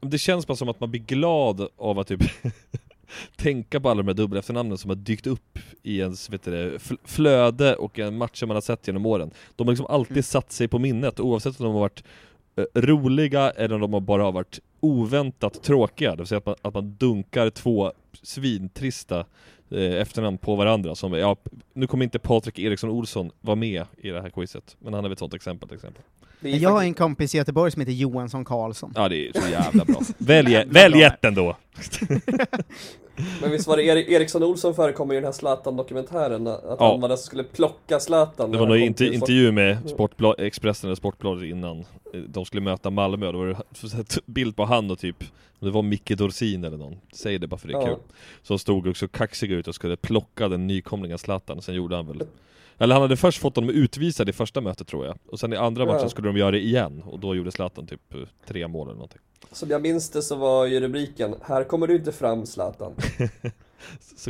det 0.00 0.18
känns 0.18 0.46
bara 0.46 0.56
som 0.56 0.68
att 0.68 0.80
man 0.80 0.90
blir 0.90 1.00
glad 1.00 1.68
av 1.76 1.98
att 1.98 2.06
typ 2.06 2.20
tänka 3.36 3.80
på 3.80 3.88
alla 3.90 4.02
de 4.02 4.08
här 4.08 4.14
dubbla 4.14 4.38
efternamnen 4.38 4.78
som 4.78 4.90
har 4.90 4.96
dykt 4.96 5.26
upp 5.26 5.58
i 5.82 5.98
ens 5.98 6.30
vet 6.30 6.42
det, 6.42 6.78
fl- 6.78 6.98
flöde 7.04 7.76
och 7.76 7.98
en 7.98 8.16
matcher 8.18 8.46
man 8.46 8.56
har 8.56 8.60
sett 8.60 8.86
genom 8.86 9.06
åren. 9.06 9.30
De 9.56 9.66
har 9.66 9.72
liksom 9.72 9.86
alltid 9.86 10.12
Mm. 10.16 10.22
satt 10.22 10.52
sig 10.52 10.68
på 10.68 10.78
minnet 10.78 11.20
oavsett 11.20 11.60
om 11.60 11.64
de 11.66 11.72
har 11.74 11.80
varit 11.80 12.04
eh, 12.56 12.64
roliga 12.74 13.50
eller 13.50 13.74
om 13.74 13.80
de 13.80 13.92
har 13.92 14.00
bara 14.00 14.22
har 14.22 14.32
varit 14.32 14.60
oväntat 14.80 15.62
tråkiga. 15.62 16.10
Det 16.10 16.16
vill 16.16 16.26
säga 16.26 16.38
att 16.38 16.46
man, 16.46 16.54
att 16.62 16.74
man 16.74 16.94
dunkar 16.94 17.50
två 17.50 17.92
svintrista 18.22 19.26
eh, 19.72 20.00
efternamn 20.00 20.38
på 20.38 20.54
varandra 20.54 20.94
som, 20.94 21.12
ja, 21.12 21.36
nu 21.72 21.86
kommer 21.86 22.04
inte 22.04 22.18
Patrik 22.18 22.58
Eriksson 22.58 22.90
Olsson 22.90 23.30
vara 23.40 23.56
med 23.56 23.84
i 23.96 24.10
det 24.10 24.22
här 24.22 24.30
quizet, 24.30 24.76
men 24.78 24.94
han 24.94 25.04
är 25.04 25.08
väl 25.08 25.12
ett 25.12 25.18
sånt 25.18 25.34
exempel 25.34 25.68
till 25.68 25.76
exempel. 25.76 26.02
Jag 26.42 26.70
har 26.70 26.82
en 26.82 26.94
kompis 26.94 27.34
i 27.34 27.38
Göteborg 27.38 27.70
som 27.72 27.80
heter 27.80 27.92
Johansson 27.92 28.44
Karlsson. 28.44 28.92
Ja 28.96 29.08
det 29.08 29.28
är 29.28 29.32
så 29.40 29.48
jävla 29.50 29.84
bra. 29.84 30.00
Välj, 30.68 31.02
ett 31.02 31.24
ändå! 31.24 31.56
Men 33.42 33.50
visst 33.50 33.66
var 33.66 33.76
det 33.76 33.82
Erik, 33.84 34.08
Eriksson 34.08 34.42
Olsson 34.42 34.74
förekommer 34.74 35.14
i 35.14 35.16
den 35.16 35.24
här 35.24 35.32
Zlatan-dokumentären? 35.32 36.46
Att 36.46 36.60
Ja. 36.64 36.90
han 36.90 37.00
var 37.00 37.08
den 37.08 37.18
som 37.18 37.26
skulle 37.26 37.44
plocka 37.44 38.00
Zlatan 38.00 38.50
Det 38.50 38.58
var 38.58 38.66
någon 38.66 38.78
kom 38.78 38.86
inter, 38.86 39.04
till 39.04 39.08
Fort- 39.08 39.14
intervju 39.28 39.52
med 39.52 39.90
Sportbla, 39.90 40.34
Expressen 40.38 40.88
eller 40.88 40.94
Sportbladet 40.96 41.44
innan 41.44 41.84
De 42.28 42.44
skulle 42.44 42.60
möta 42.62 42.90
Malmö 42.90 43.32
då 43.32 43.38
var 43.38 43.46
det 43.46 43.56
en 43.98 44.04
bild 44.26 44.56
på 44.56 44.64
han 44.64 44.90
och 44.90 44.98
typ 44.98 45.24
Det 45.60 45.70
var 45.70 45.82
Micke 45.82 46.10
Dorsin 46.18 46.64
eller 46.64 46.76
någon 46.76 46.96
Säg 47.12 47.38
det 47.38 47.46
bara 47.46 47.56
för 47.58 47.68
det 47.68 47.74
är 47.74 47.80
Ja. 47.80 47.86
kul 47.86 47.96
Som 48.42 48.58
stod 48.58 48.86
också 48.86 49.08
kaxiga 49.08 49.56
ut 49.56 49.68
och 49.68 49.74
skulle 49.74 49.96
plocka 49.96 50.48
den 50.48 50.66
nykomlingen 50.66 51.18
Zlatan 51.18 51.56
och 51.58 51.64
sen 51.64 51.74
gjorde 51.74 51.96
han 51.96 52.06
väl 52.06 52.22
Eller 52.82 52.94
han 52.94 53.02
hade 53.02 53.16
först 53.16 53.38
fått 53.38 53.56
honom 53.56 53.70
utvisad 53.70 54.28
i 54.28 54.32
första 54.32 54.60
mötet 54.60 54.88
tror 54.88 55.06
jag. 55.06 55.18
Och 55.28 55.40
sen 55.40 55.52
i 55.52 55.56
andra 55.56 55.84
Ja. 55.84 55.92
matchen 55.92 56.10
skulle 56.10 56.28
de 56.28 56.36
göra 56.36 56.50
det 56.50 56.60
igen. 56.60 57.02
Och 57.06 57.18
då 57.20 57.34
gjorde 57.34 57.50
Zlatan 57.52 57.86
typ 57.86 58.14
eh, 58.14 58.20
tre 58.46 58.68
mål 58.68 58.86
eller 58.86 58.94
någonting. 58.94 59.20
Som 59.52 59.70
jag 59.70 59.82
minns 59.82 60.10
det 60.10 60.22
så 60.22 60.36
var 60.36 60.66
ju 60.66 60.80
rubriken 60.80 61.34
Här 61.42 61.64
kommer 61.64 61.86
du 61.86 61.96
inte 61.96 62.12
fram 62.12 62.46
Zlatan. 62.46 62.92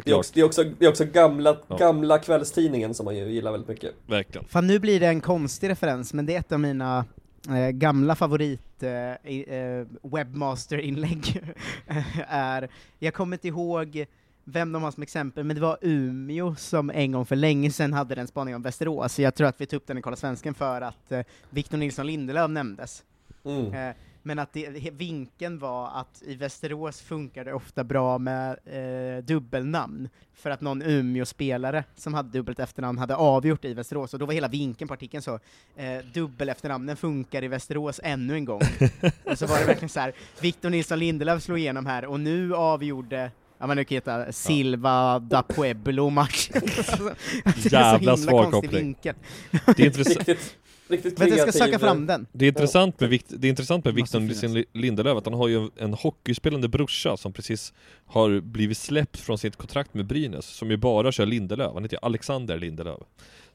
Det 0.05 0.11
är 0.11 0.14
också, 0.14 0.32
det 0.34 0.40
är 0.40 0.44
också, 0.44 0.64
det 0.78 0.84
är 0.84 0.88
också 0.90 1.05
gamla, 1.05 1.57
Ja. 1.68 1.76
gamla 1.76 2.18
kvällstidningen 2.18 2.94
som 2.94 3.05
man 3.05 3.16
ju 3.16 3.30
gillar 3.30 3.53
väldigt 3.53 3.68
mycket. 3.68 3.94
Verkligen. 4.07 4.48
Fan 4.48 4.66
nu 4.66 4.78
blir 4.78 5.00
det 5.00 5.07
en 5.07 5.20
konstig 5.20 5.68
referens, 5.70 6.12
men 6.14 6.26
det 6.26 6.34
är 6.34 6.38
ett 6.40 6.53
av 6.53 6.61
mina 6.61 7.05
eh, 7.48 7.68
gamla 7.70 8.14
favorit 8.14 8.82
eh, 8.82 9.32
eh, 9.32 9.86
webbmaster-inlägg. 10.03 11.40
är, 12.28 12.68
jag 12.98 13.14
kommer 13.14 13.36
inte 13.36 13.48
ihåg 13.48 14.07
vem 14.45 14.72
de 14.72 14.82
har 14.82 14.90
som 14.90 15.03
exempel, 15.03 15.45
men 15.45 15.57
det 15.57 15.62
var 15.62 15.78
Umeå 15.80 16.55
som 16.55 16.90
en 16.90 17.12
gång 17.12 17.26
för 17.26 17.36
länge 17.36 17.70
sedan 17.70 17.93
hade 17.93 18.14
den 18.14 18.26
spaningen 18.26 18.57
om 18.57 18.62
Västerås, 18.62 19.18
jag 19.18 19.34
tror 19.34 19.49
att 19.49 19.61
vi 19.61 19.66
tog 19.66 19.76
upp 19.76 19.86
den 19.86 19.99
i 19.99 20.03
Kolla 20.03 20.16
Svensken 20.16 20.55
för 20.55 20.80
att 20.80 21.12
eh, 21.12 21.20
Victor 21.51 21.78
Nilsson 21.78 22.07
Lindelöf 22.07 22.51
nämndes. 22.51 23.05
mm. 23.45 23.74
Eh, 23.74 23.97
men 24.22 24.38
att 24.38 24.53
det, 24.53 24.90
vinkeln 24.93 25.59
var 25.59 25.90
att 26.01 26.22
i 26.26 26.34
Västerås 26.34 27.01
funkar 27.01 27.45
det 27.45 27.53
ofta 27.53 27.84
bra 27.84 28.18
med 28.18 28.59
eh, 28.64 29.24
dubbelnamn, 29.24 30.09
för 30.34 30.51
att 30.51 30.61
någon 30.61 30.82
Umeå-spelare 30.82 31.84
som 31.95 32.14
hade 32.14 32.28
dubbelt 32.28 32.61
efternamn 32.61 32.99
hade 32.99 33.16
avgjort 33.16 33.64
i 33.64 33.74
Västerås, 33.74 34.12
och 34.12 34.20
då 34.20 34.26
var 34.26 34.32
hela 34.34 34.49
vinkeln 34.49 34.88
på 34.88 34.95
artikeln 34.95 35.22
så, 35.22 35.38
eh, 35.76 35.99
dubbel 36.14 36.49
efternamnen 36.49 36.97
funkar 36.97 37.45
i 37.45 37.49
Västerås 37.49 38.01
ännu 38.03 38.34
en 38.34 38.45
gång. 38.45 38.61
och 39.24 39.38
så 39.38 39.47
var 39.47 39.59
det 39.59 39.64
verkligen 39.64 39.88
så 39.88 40.01
här, 40.01 40.12
Victor 40.40 40.70
Nilsson 40.70 40.99
Lindelöf 40.99 41.43
slog 41.43 41.59
igenom 41.59 41.86
här, 41.86 42.05
och 42.05 42.20
nu 42.20 42.55
avgjorde 42.55 43.30
Ja 43.63 43.67
men 43.67 43.77
nu 43.77 43.85
kan 43.85 43.97
heta 43.97 44.33
Silva 44.33 45.19
da 45.19 45.43
Pueblo 45.43 46.09
är 46.19 47.73
Jävla 47.73 48.17
svag 48.17 48.53
koppling. 48.53 48.73
vinkel. 48.73 49.15
Det 49.51 49.83
är 49.83 49.87
intressant 49.87 50.29
Riktigt, 50.29 50.57
riktigt 50.89 51.21
Vänta, 51.21 51.37
jag 51.37 51.49
ska 51.49 51.65
söka 51.65 51.79
fram 51.79 52.07
den. 52.07 52.27
Det 52.33 52.45
är 52.45 52.49
intressant 52.49 53.01
med, 53.01 53.09
Vikt, 53.11 53.27
det 53.29 53.47
är 53.47 53.49
intressant 53.49 53.85
med 53.85 53.95
Victor 53.95 54.79
Lindelöf 54.79 55.19
att 55.19 55.25
han 55.25 55.35
har 55.35 55.49
ju 55.49 55.69
en 55.77 55.95
hockeyspelande 55.95 56.69
brorsa 56.69 57.17
som 57.17 57.33
precis 57.33 57.73
har 58.07 58.41
blivit 58.41 58.79
släppt 58.79 59.21
från 59.21 59.39
sitt 59.39 59.57
kontrakt 59.57 59.95
med 59.95 60.07
Brynäs 60.07 60.47
som 60.47 60.71
ju 60.71 60.77
bara 60.77 61.13
kör 61.13 61.27
Lindelöf, 61.27 61.71
han 61.75 61.83
heter 61.83 61.97
ju 61.97 62.07
Alexander 62.07 62.59
Lindelöf 62.59 63.01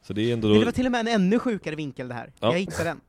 Så 0.02 0.14
det 0.14 0.22
är 0.22 0.34
ändå 0.34 0.48
Men 0.48 0.60
det 0.60 0.66
var 0.66 0.72
till 0.72 0.86
och 0.86 0.92
med 0.92 1.00
en 1.00 1.08
ännu 1.08 1.40
sjukare 1.40 1.76
vinkel 1.76 2.08
det 2.08 2.14
här. 2.14 2.34
Ja. 2.40 2.52
Jag 2.52 2.60
hittade 2.60 2.84
den. 2.84 3.00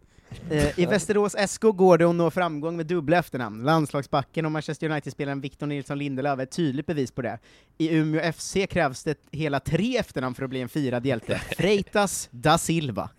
Eh, 0.50 0.78
I 0.80 0.86
Västerås 0.86 1.36
SK 1.48 1.62
går 1.62 1.98
det 1.98 2.04
att 2.04 2.14
nå 2.14 2.30
framgång 2.30 2.76
med 2.76 2.86
dubbla 2.86 3.18
efternamn. 3.18 3.62
Landslagsbacken 3.64 4.44
och 4.46 4.52
Manchester 4.52 4.90
United-spelaren 4.90 5.40
Victor 5.40 5.66
Nilsson 5.66 5.98
Lindelöf 5.98 6.38
är 6.38 6.42
ett 6.42 6.50
tydligt 6.50 6.86
bevis 6.86 7.12
på 7.12 7.22
det. 7.22 7.38
I 7.78 7.94
Umeå 7.96 8.32
FC 8.32 8.56
krävs 8.70 9.04
det 9.04 9.18
hela 9.32 9.60
tre 9.60 9.96
efternamn 9.96 10.34
för 10.34 10.44
att 10.44 10.50
bli 10.50 10.60
en 10.60 10.68
firad 10.68 11.06
hjälte. 11.06 11.38
Freitas 11.58 12.28
da 12.30 12.58
Silva. 12.58 13.10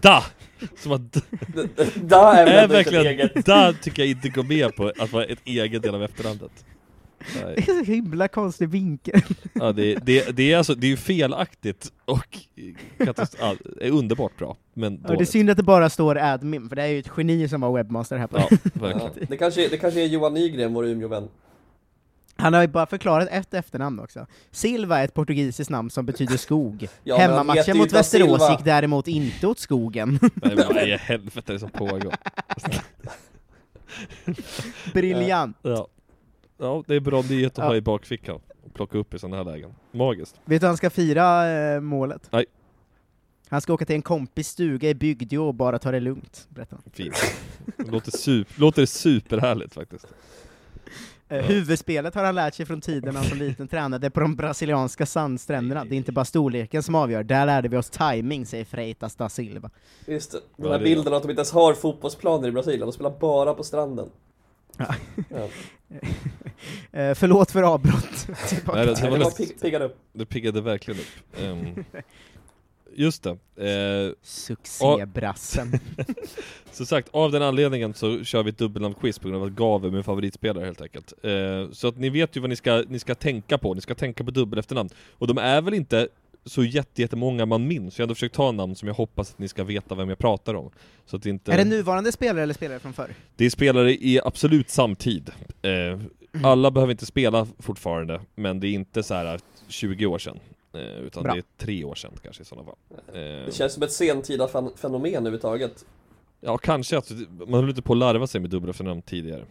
Da! 0.00 0.24
Som 0.78 0.92
att 0.92 1.12
d- 1.12 1.20
Där 1.94 2.46
är 2.46 2.68
verkligen, 2.68 3.06
eget. 3.06 3.46
da 3.46 3.72
tycker 3.82 4.02
jag 4.02 4.10
inte 4.10 4.28
går 4.28 4.42
med 4.42 4.76
på 4.76 4.92
att 4.98 5.12
vara 5.12 5.24
ett 5.24 5.38
eget 5.44 5.82
del 5.82 5.94
av 5.94 6.02
efternamnet 6.02 6.64
Nej. 7.44 7.54
Det 7.56 7.68
är 7.72 7.84
så 7.84 7.92
himla 7.92 8.28
konstig 8.28 8.68
vinkel. 8.68 9.20
Ja, 9.52 9.72
det, 9.72 9.94
det, 9.94 10.36
det 10.36 10.52
är 10.52 10.56
alltså, 10.58 10.74
det 10.74 10.86
är 10.86 10.88
ju 10.88 10.96
felaktigt 10.96 11.92
och 12.04 12.38
ja, 12.98 13.54
är 13.80 13.90
underbart 13.90 14.36
bra, 14.38 14.56
men 14.74 14.92
Ja, 14.92 14.98
det 15.08 15.12
är 15.12 15.14
dåligt. 15.14 15.28
synd 15.30 15.50
att 15.50 15.56
det 15.56 15.62
bara 15.62 15.90
står 15.90 16.18
admin, 16.18 16.68
för 16.68 16.76
det 16.76 16.82
är 16.82 16.86
ju 16.86 16.98
ett 16.98 17.10
geni 17.16 17.48
som 17.48 17.60
var 17.60 17.72
webbmaster 17.72 18.16
här 18.18 18.26
på 18.26 18.38
Ja, 18.38 18.48
Ja, 18.50 18.58
verkligen. 18.80 19.26
det, 19.30 19.36
kanske, 19.36 19.68
det 19.68 19.76
kanske 19.76 20.00
är 20.02 20.06
Johan 20.06 20.34
Nygren, 20.34 20.74
vår 20.74 20.86
Umeå-vän. 20.86 21.28
Han 22.36 22.54
har 22.54 22.60
ju 22.62 22.68
bara 22.68 22.86
förklarat 22.86 23.28
ett 23.30 23.54
efternamn 23.54 24.00
också. 24.00 24.26
Silva 24.50 24.98
är 24.98 25.04
ett 25.04 25.14
portugisiskt 25.14 25.70
namn 25.70 25.90
som 25.90 26.06
betyder 26.06 26.36
skog. 26.36 26.88
Ja, 27.04 27.16
Hemmamatchen 27.18 27.76
mot 27.78 27.92
Västerås 27.92 28.40
Silva. 28.40 28.50
gick 28.52 28.64
däremot 28.64 29.08
inte 29.08 29.46
åt 29.46 29.58
skogen. 29.58 30.18
Nej 30.34 30.56
men 30.56 30.66
vad 30.68 30.88
i 30.88 30.96
helvete 30.96 31.52
är 31.52 31.54
det 31.54 31.60
som 31.60 31.70
pågår? 31.70 32.14
Briljant! 34.94 35.56
Ja. 35.62 35.88
Ja, 36.60 36.84
det 36.86 36.94
är 36.94 37.00
bra 37.00 37.22
nyhet 37.30 37.52
att 37.52 37.58
Ja. 37.58 37.64
ha 37.64 37.76
i 37.76 37.80
bakfickan. 37.80 38.40
Och 38.64 38.74
plocka 38.74 38.98
upp 38.98 39.14
i 39.14 39.18
sådana 39.18 39.36
här 39.36 39.44
lägen. 39.44 39.74
Magiskt. 39.92 40.40
Vet 40.44 40.60
du 40.60 40.66
han 40.66 40.76
ska 40.76 40.90
fira 40.90 41.48
eh, 41.48 41.80
målet? 41.80 42.28
Nej. 42.32 42.44
Han 43.48 43.60
ska 43.60 43.72
åka 43.72 43.84
till 43.84 43.96
en 43.96 44.02
kompis 44.02 44.48
stuga 44.48 44.88
i 44.88 44.94
Bygdeå 44.94 45.46
och 45.46 45.54
bara 45.54 45.78
ta 45.78 45.90
det 45.90 46.00
lugnt, 46.00 46.46
berättar 46.48 46.76
han. 46.76 46.92
Fint. 46.92 47.14
Det 47.76 47.90
låter, 47.90 48.10
super, 48.10 48.60
låter 48.60 48.86
superhärligt 48.86 49.74
faktiskt. 49.74 50.06
Eh, 51.28 51.44
Huvudspelet 51.44 52.14
har 52.14 52.24
han 52.24 52.34
lärt 52.34 52.54
sig 52.54 52.66
från 52.66 52.80
tiden 52.80 53.16
han 53.16 53.24
som 53.24 53.38
liten 53.38 53.68
tränade 53.68 54.10
på 54.10 54.20
de 54.20 54.36
brasilianska 54.36 55.06
sandstränderna. 55.06 55.84
Det 55.84 55.94
är 55.94 55.96
inte 55.96 56.12
bara 56.12 56.24
storleken 56.24 56.82
som 56.82 56.94
avgör, 56.94 57.22
där 57.22 57.46
lärde 57.46 57.68
vi 57.68 57.76
oss 57.76 57.90
timing, 57.90 58.46
säger 58.46 58.64
Freitas 58.64 59.14
da 59.16 59.28
Silva. 59.28 59.70
Just 60.06 60.32
det, 60.32 60.38
den 60.56 60.66
Ja, 60.66 60.72
här 60.72 60.84
bilden 60.84 61.14
att 61.14 61.22
de 61.22 61.30
inte 61.30 61.40
ens 61.40 61.52
har 61.52 61.74
fotbollsplaner 61.74 62.48
i 62.48 62.52
Brasilien, 62.52 62.80
de 62.80 62.92
spelar 62.92 63.18
bara 63.20 63.54
på 63.54 63.62
stranden. 63.64 64.08
Ja. 64.78 64.94
Eh, 66.92 67.14
förlåt 67.14 67.50
för 67.50 67.62
avbrott. 67.62 68.28
Nej, 68.28 68.36
det, 68.64 68.66
det, 68.66 68.66
var 68.66 68.84
Det 69.02 69.10
var 69.10 69.18
nästan- 69.18 69.46
pigg- 69.46 69.60
piggade 69.62 69.84
upp. 69.84 69.96
det 70.12 70.26
piggade 70.26 70.60
verkligen 70.60 71.00
upp. 71.00 71.40
Ehm, 71.42 71.84
just 72.94 73.22
det. 73.22 73.30
Eh, 74.10 74.12
Succébrassen. 74.22 75.72
Så 76.72 76.86
sagt, 76.86 77.08
av 77.12 77.32
den 77.32 77.42
anledningen 77.42 77.94
så 77.94 78.24
kör 78.24 78.42
vi 78.42 78.50
ett 78.50 78.58
dubbelnamn-quiz 78.58 79.18
på 79.20 79.28
grund 79.28 79.42
av 79.42 79.48
att 79.48 79.54
Gav 79.54 79.84
är 79.86 79.90
min 79.90 80.04
favoritspelare 80.04 80.64
helt 80.64 80.80
enkelt. 80.80 81.12
Eh, 81.22 81.70
så 81.72 81.88
att 81.88 81.96
ni 81.98 82.10
vet 82.10 82.36
ju 82.36 82.40
vad 82.40 82.50
ni 82.50 82.56
ska, 82.56 82.84
ni 82.88 82.98
ska 82.98 83.14
tänka 83.14 83.58
på, 83.58 83.74
ni 83.74 83.80
ska 83.80 83.94
tänka 83.94 84.24
på 84.24 84.30
dubbel 84.30 84.58
efternamn. 84.58 84.90
Och 85.18 85.26
de 85.26 85.38
är 85.38 85.60
väl 85.62 85.74
inte 85.74 86.08
så 86.44 86.64
jätte- 86.64 87.02
jättemånga 87.02 87.46
man 87.46 87.66
minns, 87.66 87.98
jag 87.98 88.02
har 88.02 88.06
ändå 88.06 88.14
försökt 88.14 88.34
ta 88.34 88.52
namn 88.52 88.74
som 88.76 88.88
jag 88.88 88.94
hoppas 88.94 89.32
att 89.32 89.38
ni 89.38 89.48
ska 89.48 89.64
veta 89.64 89.94
vem 89.94 90.08
jag 90.08 90.18
pratar 90.18 90.54
om. 90.54 90.70
Så 91.06 91.16
att 91.16 91.22
det 91.22 91.30
inte... 91.30 91.52
Är 91.52 91.56
det 91.56 91.64
nuvarande 91.64 92.12
spelare 92.12 92.42
eller 92.42 92.54
spelare 92.54 92.78
från 92.78 92.92
förr? 92.92 93.14
Det 93.36 93.44
är 93.46 93.50
spelare 93.50 93.92
i 93.92 94.20
absolut 94.24 94.70
samtid. 94.70 95.30
Eh, 95.62 96.00
alla 96.44 96.70
behöver 96.70 96.90
inte 96.90 97.06
spela 97.06 97.46
fortfarande, 97.58 98.20
men 98.34 98.60
det 98.60 98.66
är 98.68 98.72
inte 98.72 99.02
så 99.02 99.14
här 99.14 99.40
20 99.68 100.06
år 100.06 100.18
sedan. 100.18 100.38
Eh, 100.74 100.80
utan 100.80 101.22
Bra. 101.22 101.32
det 101.32 101.38
är 101.38 101.44
tre 101.64 101.84
år 101.84 101.94
sedan 101.94 102.12
kanske 102.22 102.42
i 102.42 102.44
sådana 102.44 102.64
fall. 102.66 102.76
Eh, 103.08 103.14
Det 103.46 103.54
känns 103.54 103.72
som 103.72 103.82
ett 103.82 103.92
sentida 103.92 104.48
fen- 104.48 104.76
fenomen 104.76 105.14
överhuvudtaget. 105.14 105.84
Ja, 106.40 106.58
kanske 106.58 106.98
att 106.98 107.10
man 107.46 107.60
höll 107.60 107.68
inte 107.68 107.82
på 107.82 107.92
att 107.92 107.98
larva 107.98 108.26
sig 108.26 108.40
med 108.40 108.50
dubbla 108.50 108.70
efternamn 108.70 109.02
tidigare. 109.02 109.44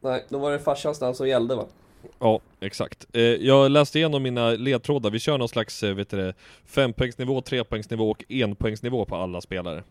Nej, 0.00 0.24
då 0.28 0.38
var 0.38 0.52
det 0.52 0.58
farsans 0.58 1.00
namn 1.00 1.14
som 1.14 1.28
gällde 1.28 1.54
va? 1.56 1.66
Ja, 2.18 2.40
exakt. 2.60 3.06
Eh, 3.12 3.22
jag 3.22 3.70
läste 3.70 3.98
igenom 3.98 4.22
mina 4.22 4.50
ledtrådar, 4.50 5.10
vi 5.10 5.18
kör 5.18 5.38
någon 5.38 5.48
slags, 5.48 5.82
eh, 5.82 5.94
vet 5.94 6.08
du 6.10 6.16
det, 6.16 6.34
fempoängsnivå, 6.64 7.40
trepoängsnivå 7.40 8.10
och 8.10 8.24
enpoängsnivå 8.28 9.04
på 9.04 9.16
alla 9.16 9.40
spelare. 9.40 9.82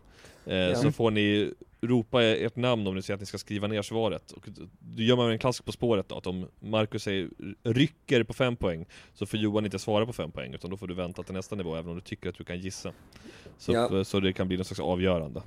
Eh, 0.46 0.74
Så 0.74 0.92
får 0.92 1.10
ni 1.10 1.52
ropa 1.82 2.22
ert 2.22 2.56
namn 2.56 2.86
om 2.86 2.94
ni 2.94 3.02
säger 3.02 3.14
att 3.14 3.20
ni 3.20 3.26
ska 3.26 3.38
skriva 3.38 3.66
ner 3.68 3.82
svaret. 3.82 4.32
Och 4.32 4.46
då 4.78 5.02
gör 5.02 5.16
man 5.16 5.30
en 5.30 5.38
klassisk 5.38 5.64
På 5.64 5.72
spåret 5.72 6.08
då, 6.08 6.16
att 6.18 6.26
om 6.26 6.46
Marcus 6.60 7.02
säger 7.02 7.28
rycker 7.62 8.22
på 8.22 8.32
fem 8.32 8.56
poäng, 8.56 8.86
så 9.14 9.26
får 9.26 9.38
Johan 9.40 9.64
inte 9.64 9.78
svara 9.78 10.06
på 10.06 10.12
fem 10.12 10.30
poäng, 10.30 10.54
utan 10.54 10.70
då 10.70 10.76
får 10.76 10.86
du 10.86 10.94
vänta 10.94 11.22
till 11.22 11.34
nästa 11.34 11.56
nivå, 11.56 11.74
även 11.76 11.88
om 11.90 11.94
du 11.94 12.00
tycker 12.00 12.28
att 12.28 12.38
du 12.38 12.44
kan 12.44 12.58
gissa. 12.60 12.92
Så, 13.58 13.72
Ja. 13.72 14.04
så 14.04 14.20
det 14.20 14.32
kan 14.32 14.48
bli 14.48 14.56
någon 14.56 14.64
slags 14.64 14.80
avgörande. 14.80 15.42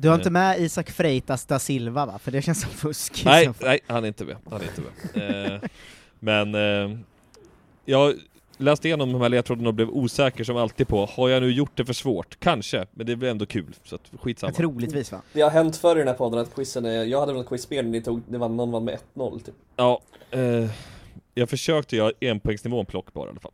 Du 0.00 0.08
har 0.08 0.14
Eh. 0.14 0.20
inte 0.20 0.30
med 0.30 0.60
Isak 0.60 0.90
Freitas 0.90 1.46
da 1.46 1.58
Silva 1.58 2.06
va? 2.06 2.18
För 2.18 2.30
det 2.30 2.42
känns 2.42 2.60
som 2.60 2.70
fusk. 2.70 3.22
Nej, 3.24 3.50
nej, 3.60 3.80
han 3.86 4.04
är 4.04 4.08
inte 4.08 4.24
med. 4.24 4.36
Han 4.50 4.60
är 4.60 4.64
inte 4.64 4.82
med. 5.14 5.54
Eh, 5.54 5.60
men 6.18 6.54
eh, 6.54 6.98
jag 7.84 8.14
läste 8.58 8.88
igenom 8.88 9.12
de 9.12 9.20
här 9.22 9.28
ledtrådarna 9.28 9.68
och 9.68 9.74
blev 9.74 9.88
osäker 9.90 10.44
som 10.44 10.56
alltid 10.56 10.88
på, 10.88 11.06
har 11.06 11.28
jag 11.28 11.42
nu 11.42 11.50
gjort 11.52 11.70
det 11.76 11.84
för 11.84 11.92
svårt? 11.92 12.40
Kanske, 12.40 12.86
men 12.90 13.06
det 13.06 13.16
blir 13.16 13.30
ändå 13.30 13.46
kul, 13.46 13.74
så 13.84 13.94
att 13.94 14.10
skitsamma. 14.20 14.52
Troligtvis 14.52 15.12
va? 15.12 15.22
Det 15.32 15.40
har 15.40 15.50
hänt 15.50 15.76
förr 15.76 15.96
i 15.96 15.98
den 15.98 16.08
här 16.08 16.14
podden 16.14 16.38
att 16.40 16.54
quizen 16.54 16.84
är, 16.84 17.04
jag 17.04 17.20
hade 17.20 17.32
väl 17.32 17.44
quizspel 17.44 17.84
när 17.84 17.92
ni 17.92 18.02
tog, 18.02 18.22
det 18.28 18.38
var 18.38 18.48
någon 18.48 18.70
vann 18.70 18.84
med 18.84 18.98
1-0 19.14 19.42
typ. 19.44 19.54
Ja, 19.76 20.00
eh, 20.30 20.70
jag 21.34 21.48
försökte 21.48 21.96
göra 21.96 22.12
enpoängsnivån 22.20 22.86
plock 22.86 23.12
bara 23.12 23.26
i 23.26 23.30
alla 23.30 23.40
fall. 23.40 23.52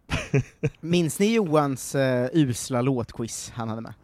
Minns 0.81 1.19
ni 1.19 1.35
Johans 1.35 1.95
uh, 1.95 2.01
usla 2.33 2.83
låtquiz 2.83 3.53
han 3.55 3.69
hade 3.69 3.81
med? 3.81 3.95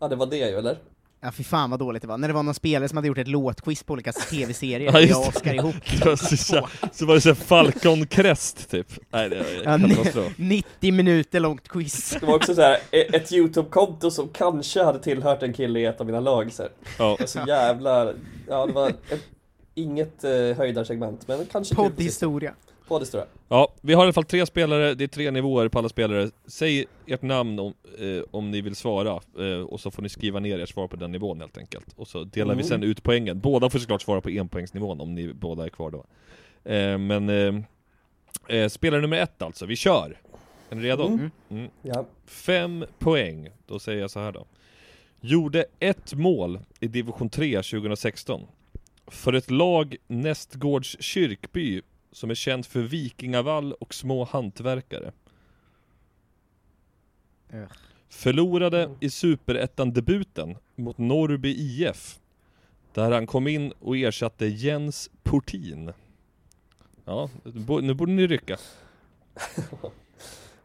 Ja 0.00 0.08
det 0.08 0.16
var 0.16 0.26
det 0.26 0.36
ju 0.36 0.58
eller? 0.58 0.78
Ja 1.20 1.32
fy 1.32 1.44
fan 1.44 1.70
vad 1.70 1.78
dåligt 1.78 2.02
det 2.02 2.08
var, 2.08 2.18
när 2.18 2.28
det 2.28 2.34
var 2.34 2.42
någon 2.42 2.54
spelare 2.54 2.88
som 2.88 2.96
hade 2.96 3.08
gjort 3.08 3.18
ett 3.18 3.28
låtquiz 3.28 3.82
på 3.82 3.92
olika 3.92 4.12
tv-serier, 4.30 4.92
Ja, 4.92 5.00
jag 5.00 5.18
och 5.18 5.24
det. 5.24 5.28
Oskar 5.38 5.54
ihop 5.54 5.74
så, 6.18 6.68
så, 6.92 7.06
var 7.06 7.14
det 7.14 7.20
så 7.20 7.28
här 7.28 7.34
Falcon 7.34 8.06
Crest 8.06 8.70
typ. 8.70 8.86
Nej 9.10 9.28
det 9.28 9.44
Ja, 9.64 9.70
var 9.78 9.88
katastrof. 9.88 10.32
90 10.36 10.92
minuter 10.92 11.40
långt 11.40 11.68
quiz. 11.68 12.16
Det 12.20 12.26
var 12.26 12.34
också 12.34 12.54
så 12.54 12.60
här 12.62 12.78
e- 12.90 13.16
ett 13.16 13.32
YouTube-konto 13.32 14.10
som 14.10 14.28
kanske 14.28 14.82
hade 14.84 14.98
tillhört 14.98 15.42
en 15.42 15.52
kille 15.52 15.80
i 15.80 15.84
ett 15.84 16.00
av 16.00 16.06
mina 16.06 16.20
lag 16.20 16.52
så 16.52 16.62
här. 16.62 16.72
Ja. 16.98 17.18
Så 17.26 17.40
jävla, 17.48 18.12
ja 18.48 18.66
det 18.66 18.72
var 18.72 18.88
ett, 18.88 19.20
inget 19.74 20.24
eh, 20.24 20.30
höjdarsegment 20.30 21.28
men 21.28 21.46
kanske 21.52 21.74
kul 21.74 21.84
på. 22.88 22.94
Poddhistoria. 22.94 23.24
Poddhistoria. 23.24 23.26
Ja, 23.48 23.72
vi 23.80 23.94
har 23.94 24.02
i 24.02 24.06
alla 24.06 24.12
fall 24.12 24.24
tre 24.24 24.46
spelare, 24.46 24.94
det 24.94 25.04
är 25.04 25.08
tre 25.08 25.30
nivåer 25.30 25.68
på 25.68 25.78
alla 25.78 25.88
spelare. 25.88 26.30
Säg 26.46 26.86
ert 27.06 27.22
namn 27.22 27.58
om, 27.58 27.74
eh, 27.98 28.22
om 28.30 28.50
ni 28.50 28.60
vill 28.60 28.76
svara, 28.76 29.20
eh, 29.38 29.60
och 29.60 29.80
så 29.80 29.90
får 29.90 30.02
ni 30.02 30.08
skriva 30.08 30.40
ner 30.40 30.58
ert 30.58 30.68
svar 30.68 30.88
på 30.88 30.96
den 30.96 31.12
nivån 31.12 31.40
helt 31.40 31.58
enkelt. 31.58 31.86
Och 31.96 32.08
så 32.08 32.24
delar 32.24 32.54
vi 32.54 32.60
Mm. 32.60 32.68
sen 32.68 32.82
ut 32.82 33.02
poängen. 33.02 33.40
Båda 33.40 33.70
får 33.70 33.78
såklart 33.78 34.02
svara 34.02 34.20
på 34.20 34.30
enpoängsnivån 34.30 35.00
om 35.00 35.14
ni 35.14 35.32
båda 35.32 35.64
är 35.64 35.68
kvar 35.68 35.90
då. 35.90 36.04
Eh, 36.72 36.98
men 36.98 37.28
eh, 37.28 38.56
eh, 38.56 38.68
spelare 38.68 39.00
nummer 39.00 39.16
ett 39.16 39.42
alltså, 39.42 39.66
vi 39.66 39.76
kör! 39.76 40.20
Är 40.70 40.76
ni 40.76 40.82
redo? 40.82 41.06
Mm. 41.06 41.30
Mm. 41.50 41.70
Ja. 41.82 42.06
Fem 42.26 42.84
poäng, 42.98 43.48
då 43.66 43.78
säger 43.78 44.00
jag 44.00 44.10
så 44.10 44.20
här 44.20 44.32
då. 44.32 44.46
Gjorde 45.20 45.64
ett 45.78 46.14
mål 46.14 46.60
i 46.80 46.88
division 46.88 47.28
3 47.28 47.62
2016. 47.62 48.40
För 49.06 49.32
ett 49.32 49.50
lag 49.50 49.96
Nästgårds 50.06 50.96
kyrkby 51.00 51.82
som 52.16 52.30
är 52.30 52.34
känt 52.34 52.66
för 52.66 52.80
vikingavall 52.80 53.72
och 53.72 53.94
små 53.94 54.24
hantverkare. 54.24 55.12
Ugh. 57.52 57.72
Förlorade 58.08 58.90
i 59.00 59.10
superettan-debuten 59.10 60.56
mot 60.74 60.98
Norrby 60.98 61.54
IF. 61.58 62.18
Där 62.94 63.10
han 63.12 63.26
kom 63.26 63.48
in 63.48 63.72
och 63.78 63.96
ersatte 63.96 64.46
Jens 64.46 65.10
Portin. 65.22 65.92
Ja, 67.04 67.30
nu 67.82 67.94
borde 67.94 68.12
ni 68.12 68.26
rycka. 68.26 68.56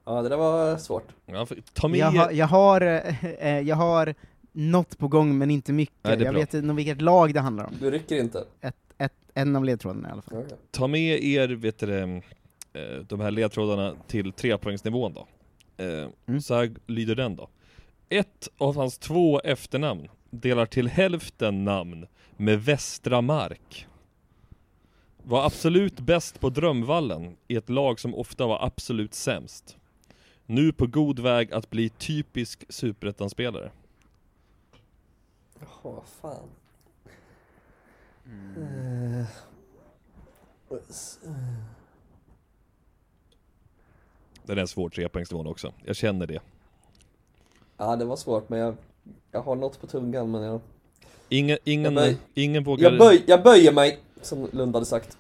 Ja 0.04 0.22
det 0.22 0.30
där 0.30 0.38
var 0.38 0.78
svårt. 0.78 1.08
Ja, 1.26 1.48
ta 1.74 1.88
med 1.88 2.00
Jag 2.00 2.12
har, 2.12 2.32
jag 2.32 2.48
har, 2.48 2.82
eh, 2.82 3.26
eh, 3.26 3.60
jag 3.60 3.76
har 3.76 4.16
något 4.52 4.98
på 4.98 5.08
gång 5.08 5.38
men 5.38 5.52
inte 5.52 5.74
mycket, 5.74 5.96
Nej, 6.02 6.12
jag 6.14 6.20
bra. 6.20 6.32
vet 6.32 6.54
inte 6.54 6.74
vilket 6.74 7.02
lag 7.02 7.34
det 7.34 7.40
handlar 7.40 7.66
om. 7.66 7.74
Du 7.80 7.92
rycker 7.92 8.16
inte? 8.16 8.46
Ett, 8.62 8.76
ett, 9.06 9.14
en 9.34 9.56
av 9.56 9.66
ledtrådarna 9.66 10.10
i 10.10 10.12
alla 10.12 10.22
fall. 10.22 10.46
Ta 10.72 10.88
med 10.88 11.24
er, 11.24 11.48
vet 11.48 11.80
du, 11.80 12.00
eh, 12.74 12.96
de 13.08 13.20
här 13.20 13.32
ledtrådarna 13.32 13.96
till 14.08 14.32
trepoängsnivån 14.34 15.14
då. 15.14 15.28
Eh, 15.84 16.08
Mm. 16.26 16.42
Så 16.42 16.56
här 16.56 16.72
lyder 16.88 17.16
den 17.16 17.36
då. 17.36 17.50
Ett 18.10 18.50
av 18.58 18.76
hans 18.76 18.98
två 18.98 19.40
efternamn 19.40 20.08
delar 20.30 20.66
till 20.66 20.88
hälften 20.88 21.66
namn 21.66 22.08
med 22.38 22.64
Västra 22.64 23.22
Mark. 23.22 23.88
Var 25.24 25.46
absolut 25.46 26.00
bäst 26.00 26.40
på 26.40 26.50
Drömvallen 26.50 27.36
i 27.48 27.56
ett 27.56 27.70
lag 27.70 28.00
som 28.00 28.16
ofta 28.16 28.48
var 28.48 28.66
absolut 28.66 29.14
sämst. 29.14 29.78
Nu 30.46 30.72
på 30.74 30.88
god 30.88 31.20
väg 31.20 31.54
att 31.54 31.70
bli 31.70 31.90
typisk 31.90 32.66
superettanspelare. 32.70 33.72
Jaha, 35.60 36.02
fan. 36.22 36.50
Eh, 38.58 39.26
s- 40.90 41.20
Den 44.46 44.58
är 44.58 44.66
svår 44.66 44.90
trepoängsnivån 44.90 45.48
också. 45.48 45.74
Jag 45.86 45.96
känner 45.96 46.28
det. 46.28 46.40
Ja 47.78 47.96
det 47.96 48.06
var 48.06 48.16
svårt 48.16 48.50
men 48.50 48.60
jag, 48.60 48.76
jag 49.32 49.42
har 49.42 49.56
något 49.56 49.82
på 49.82 49.88
tungan 49.88 50.32
men 50.32 50.42
jag 50.42 50.62
Ingen, 51.30 51.58
ingen, 51.64 51.94
Jag 51.94 52.04
böj- 52.04 52.16
ingen 52.34 52.64
vågar... 52.64 52.92
jag, 52.92 53.00
böj, 53.00 53.24
jag 53.28 53.44
böjer 53.44 53.72
mig, 53.74 54.00
som 54.22 54.48
Lund 54.52 54.76
hade 54.76 54.86
sagt. 54.86 55.18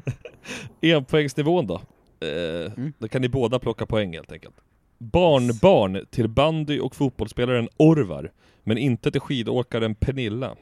Enpoängsnivån 0.80 1.66
då? 1.66 1.74
Eh, 2.26 2.72
Då 2.98 3.08
kan 3.08 3.22
ni 3.22 3.28
båda 3.28 3.58
plocka 3.58 3.86
poäng 3.86 4.14
helt 4.14 4.32
enkelt. 4.32 4.54
Barnbarn 4.98 6.06
till 6.10 6.28
bandy 6.28 6.80
och 6.80 6.96
fotbollsspelaren 6.96 7.68
Orvar, 7.76 8.32
men 8.64 8.78
inte 8.78 9.10
till 9.10 9.20
skidåkaren 9.20 9.94
Pernilla. 9.94 10.56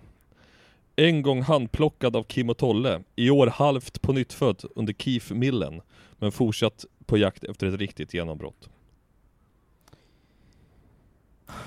En 0.96 1.22
gång 1.22 1.42
handplockad 1.42 2.16
av 2.16 2.22
Kim 2.22 2.50
och 2.50 2.58
Tolle, 2.58 3.02
i 3.16 3.30
år 3.30 3.46
halvt 3.46 4.02
på 4.02 4.12
nyttfödd 4.12 4.64
under 4.74 4.92
Keith 4.92 5.32
Millen, 5.32 5.82
men 6.18 6.32
fortsatt 6.32 6.84
på 7.06 7.18
jakt 7.18 7.44
efter 7.44 7.66
ett 7.66 7.80
riktigt 7.80 8.14
genombrott. 8.14 8.68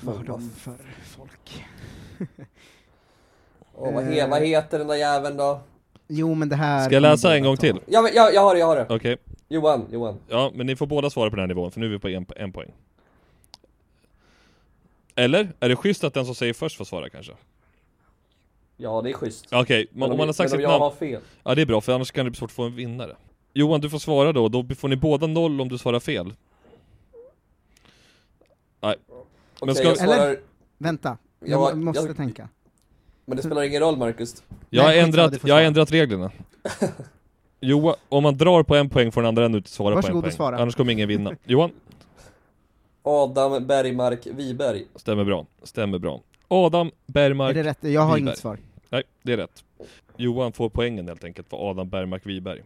Vad 0.00 0.16
har 0.16 0.24
de 0.24 0.50
för 0.50 0.76
folk? 1.04 1.64
Åh, 3.74 3.94
vad, 3.94 4.04
he, 4.04 4.26
vad 4.26 4.42
heter 4.42 4.78
den 4.78 4.88
där 4.88 4.94
jäveln 4.94 5.36
då? 5.36 5.60
Jo 6.08 6.34
men 6.34 6.48
det 6.48 6.56
här... 6.56 6.84
Ska 6.84 6.94
jag 6.94 7.02
läsa 7.02 7.36
en 7.36 7.42
gång 7.42 7.56
till? 7.56 7.80
Ja, 7.86 8.02
men, 8.02 8.12
jag, 8.14 8.34
jag 8.34 8.40
har 8.40 8.54
det, 8.54 8.60
jag 8.60 8.66
har 8.66 8.76
det. 8.76 8.86
Okej. 8.88 9.16
Johan, 9.48 9.86
Johan. 9.90 10.18
Ja, 10.28 10.50
men 10.54 10.66
ni 10.66 10.76
får 10.76 10.86
båda 10.86 11.10
svara 11.10 11.30
på 11.30 11.36
den 11.36 11.42
här 11.42 11.48
nivån, 11.48 11.70
för 11.70 11.80
nu 11.80 11.86
är 11.86 11.90
vi 11.90 11.98
på 11.98 12.08
en, 12.08 12.26
en 12.36 12.52
poäng. 12.52 12.72
Eller? 15.14 15.52
Är 15.60 15.68
det 15.68 15.76
schysst 15.76 16.04
att 16.04 16.14
den 16.14 16.26
som 16.26 16.34
säger 16.34 16.52
först 16.52 16.76
får 16.76 16.84
svara 16.84 17.10
kanske? 17.10 17.32
Ja, 18.82 19.00
det 19.02 19.10
är 19.10 19.14
schysst. 19.14 19.46
Okej, 19.52 19.86
Men 19.92 20.02
om, 20.02 20.08
man 20.10 20.18
har 20.18 20.26
jag- 20.26 20.34
sagt 20.34 20.50
sitt 20.50 20.60
jag 20.60 20.70
namn 20.70 20.82
har 20.82 20.90
fel? 20.90 21.20
Ja 21.44 21.54
det 21.54 21.62
är 21.62 21.66
bra, 21.66 21.80
för 21.80 21.92
annars 21.92 22.10
kan 22.10 22.24
det 22.24 22.30
bli 22.30 22.38
svårt 22.38 22.50
att 22.50 22.54
få 22.56 22.62
en 22.62 22.74
vinnare 22.76 23.16
Johan, 23.54 23.80
du 23.80 23.90
får 23.90 23.98
svara 23.98 24.32
då, 24.32 24.48
då 24.48 24.64
får 24.78 24.88
ni 24.88 24.96
båda 24.96 25.26
noll 25.26 25.60
om 25.60 25.68
du 25.68 25.78
svarar 25.78 26.00
fel 26.00 26.32
Nej 28.80 28.96
Okej, 29.60 29.84
jag 29.84 29.96
svarar... 29.98 30.26
Eller? 30.26 30.40
Vänta, 30.78 31.18
jag 31.40 31.50
Ja, 31.50 31.74
må- 31.74 31.76
måste 31.84 32.06
jag- 32.06 32.16
tänka. 32.16 32.48
Men 33.24 33.36
det 33.36 33.42
spelar 33.42 33.62
ingen 33.62 33.80
roll 33.80 33.96
Marcus. 33.96 34.42
Jag 34.70 34.82
har 34.82 34.88
Nej, 34.90 35.00
ändrat, 35.00 35.34
jag 35.44 35.54
har 35.54 35.62
ändrat 35.62 35.92
reglerna 35.92 36.30
Johan, 37.60 37.94
om 38.08 38.22
man 38.22 38.36
drar 38.36 38.62
på 38.62 38.76
en 38.76 38.90
poäng 38.90 39.12
får 39.12 39.20
den 39.22 39.28
andra 39.28 39.46
inte 39.46 39.70
svara 39.70 39.94
Varsågod 39.94 40.12
på 40.12 40.18
och 40.18 40.18
en 40.18 40.22
poäng 40.30 40.36
svara. 40.36 40.58
Annars 40.58 40.74
kommer 40.74 40.92
ingen 40.92 41.08
vinna 41.08 41.32
Johan, 41.44 41.70
Adam 43.02 43.66
Bergmark 43.66 44.26
Wiberg. 44.26 44.84
stämmer 44.96 45.24
bra, 45.24 45.46
stämmer 45.62 45.98
bra 45.98 46.20
Adam 46.48 46.90
Bergmark 47.06 47.50
Är 47.56 47.62
det 47.64 47.70
rätt? 47.70 47.78
Jag 47.80 48.00
har 48.00 48.06
Wiberg. 48.14 48.20
inget 48.20 48.38
svar. 48.38 48.58
Nej, 48.90 49.02
det 49.22 49.32
är 49.32 49.36
rätt. 49.36 49.64
Johan 50.16 50.52
får 50.52 50.68
poängen 50.70 51.08
helt 51.08 51.24
enkelt 51.24 51.48
för 51.50 51.70
Adam 51.70 51.88
Bergmark 51.88 52.26
Wiberg. 52.26 52.62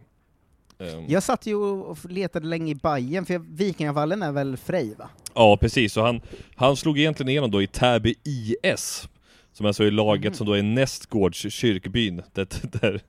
Ehm, 0.79 1.05
Jag 1.07 1.23
satt 1.23 1.45
ju 1.45 1.55
och 1.55 1.97
letade 2.09 2.47
länge 2.47 2.71
i 2.71 2.75
Bajen 2.75 3.25
för 3.25 3.33
jag- 3.33 3.45
Vikingavallen 3.49 4.21
är 4.23 4.31
väl 4.31 4.57
Frej 4.57 4.95
va? 4.99 5.09
Ja 5.33 5.57
precis, 5.57 5.93
så 5.93 6.01
han, 6.01 6.21
han 6.55 6.75
slog 6.75 6.99
egentligen 6.99 7.29
igenom 7.29 7.51
då 7.51 7.61
i 7.61 7.67
Täby 7.67 8.15
IS 8.23 9.09
Som 9.53 9.65
alltså 9.65 9.83
är 9.83 9.91
laget 9.91 10.25
Mhm. 10.25 10.33
som 10.33 10.47
då 10.47 10.53
är 10.53 10.63
nästgårds 10.63 11.53
kyrkbyn 11.53 12.21
där, 12.33 12.47
där, 12.81 13.01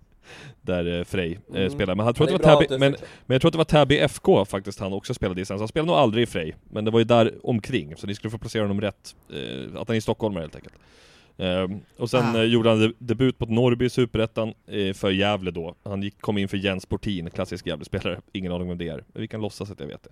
där 0.61 0.99
eh, 0.99 1.05
Frej 1.05 1.39
eh, 1.51 1.57
Mm. 1.61 1.71
spelar. 1.71 1.95
Men 1.95 2.05
han 2.05 2.15
tror 2.15 2.27
det 2.27 2.33
det 2.39 2.45
var 2.47 2.61
Täby, 2.61 2.79
men, 2.79 2.93
fick- 2.93 3.03
men 3.27 3.35
jag 3.35 3.41
tror 3.41 3.49
att 3.49 3.53
det 3.53 3.59
var 3.59 3.65
Täby 3.85 3.99
FK 3.99 4.45
faktiskt 4.45 4.81
han 4.81 4.93
också 4.93 5.15
spelade 5.15 5.41
i 5.41 5.45
sen. 5.45 5.59
Så 5.59 5.63
han 5.63 5.69
spelade 5.69 5.87
nog 5.87 5.97
aldrig 5.97 6.23
i 6.23 6.27
Frej 6.27 6.57
Men 6.71 6.85
det 6.85 6.91
var 6.91 6.99
ju 6.99 7.05
där 7.05 7.35
omkring, 7.43 7.97
så 7.97 8.07
ni 8.07 8.15
skulle 8.15 8.31
få 8.31 8.39
placera 8.39 8.63
honom 8.63 8.81
rätt 8.81 9.17
eh, 9.33 9.81
Att 9.81 9.89
han 9.89 9.97
är 9.97 10.01
stockholmare 10.01 10.43
helt 10.43 10.57
enkelt 10.57 10.75
Ehm, 11.39 11.81
och 11.99 12.11
sen 12.11 12.37
Ah. 12.37 12.43
gjorde 12.43 12.69
han 12.69 12.81
de- 12.81 12.95
debut 12.99 13.41
mot 13.41 13.49
Norrby 13.51 13.85
i 13.85 13.91
Superettan 13.91 14.55
eh, 14.67 14.93
för 14.95 15.11
Gävle 15.11 15.51
då 15.51 15.75
Han 15.85 16.03
gick, 16.03 16.21
kom 16.21 16.39
in 16.39 16.49
för 16.49 16.57
Jens 16.57 16.87
Portin, 16.87 17.31
klassisk 17.31 17.67
Gävle-spelare 17.67 18.21
Ingen 18.33 18.53
aning 18.53 18.69
vem 18.69 18.79
det 18.79 18.89
är, 18.89 19.05
men 19.13 19.21
vi 19.23 19.29
kan 19.29 19.41
låtsas 19.41 19.71
att 19.71 19.81
jag 19.81 19.87
vet 19.87 20.07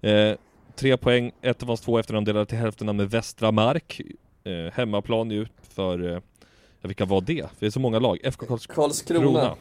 det 0.00 0.10
eh, 0.30 0.36
Tre 0.76 0.96
poäng, 0.96 1.32
ett 1.42 1.62
av 1.62 1.68
hans 1.68 1.80
två 1.80 1.98
efternamn 1.98 2.24
delade 2.24 2.46
till 2.46 2.58
hälften 2.58 2.96
med 2.96 3.10
Västra 3.10 3.52
Mark 3.52 4.00
eh, 4.44 4.72
Hemmaplan 4.72 5.30
ju 5.30 5.46
för, 5.62 6.04
eh, 6.12 6.20
ja 6.80 6.88
vilka 6.88 7.04
var 7.04 7.20
det? 7.20 7.42
För 7.50 7.56
det 7.60 7.66
är 7.66 7.70
så 7.70 7.80
många 7.80 7.98
lag, 7.98 8.18
FK 8.22 8.46
Karls 8.46 8.66
Karlskrona. 8.66 9.56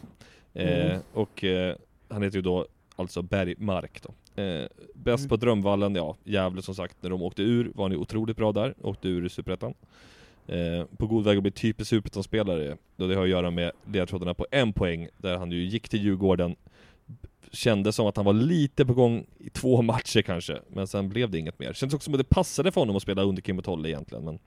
Eh, 0.53 0.85
Mm. 0.85 1.01
och 1.13 1.43
eh, 1.43 1.75
han 2.09 2.23
heter 2.23 2.35
ju 2.35 2.41
då 2.41 2.65
alltså 2.95 3.21
Bergmark 3.21 4.01
då. 4.03 4.41
Eh, 4.43 4.67
bäst 4.95 5.21
Mm. 5.21 5.29
på 5.29 5.35
Drömvallen, 5.35 5.95
ja, 5.95 6.17
Gävle 6.23 6.61
som 6.61 6.75
sagt, 6.75 6.97
när 7.01 7.09
de 7.09 7.21
åkte 7.21 7.41
ur 7.41 7.71
var 7.75 7.83
han 7.83 7.91
ju 7.91 7.97
otroligt 7.97 8.37
bra 8.37 8.51
där, 8.51 8.73
åkte 8.81 9.07
ur 9.07 9.25
i 9.25 9.29
Superettan. 9.29 9.73
Eh, 10.47 10.85
på 10.97 11.07
god 11.07 11.23
väg 11.23 11.37
att 11.37 11.43
bli 11.43 11.51
typisk 11.51 11.89
Superettan-spelare, 11.89 12.77
då 12.95 13.07
det 13.07 13.15
har 13.15 13.23
att 13.23 13.29
göra 13.29 13.51
med 13.51 13.71
ledtrådarna 13.85 14.33
på 14.33 14.47
en 14.51 14.73
poäng, 14.73 15.07
där 15.17 15.37
han 15.37 15.51
ju 15.51 15.65
gick 15.65 15.89
till 15.89 16.03
Djurgården, 16.03 16.55
kände 17.51 17.91
som 17.91 18.07
att 18.07 18.15
han 18.17 18.25
var 18.25 18.33
lite 18.33 18.85
på 18.85 18.93
gång 18.93 19.25
i 19.37 19.49
två 19.49 19.81
matcher 19.81 20.21
kanske, 20.21 20.59
men 20.67 20.87
sen 20.87 21.09
blev 21.09 21.29
det 21.29 21.37
inget 21.37 21.59
mer. 21.59 21.73
Kändes 21.73 21.93
också 21.93 22.05
som 22.05 22.13
att 22.13 22.17
det 22.17 22.35
passade 22.35 22.71
för 22.71 22.81
honom 22.81 22.95
att 22.95 23.01
spela 23.01 23.23
under 23.23 23.41
Kim 23.41 23.57
och 23.57 23.63
Tolle 23.63 23.89
egentligen, 23.89 24.25
men 24.25 24.39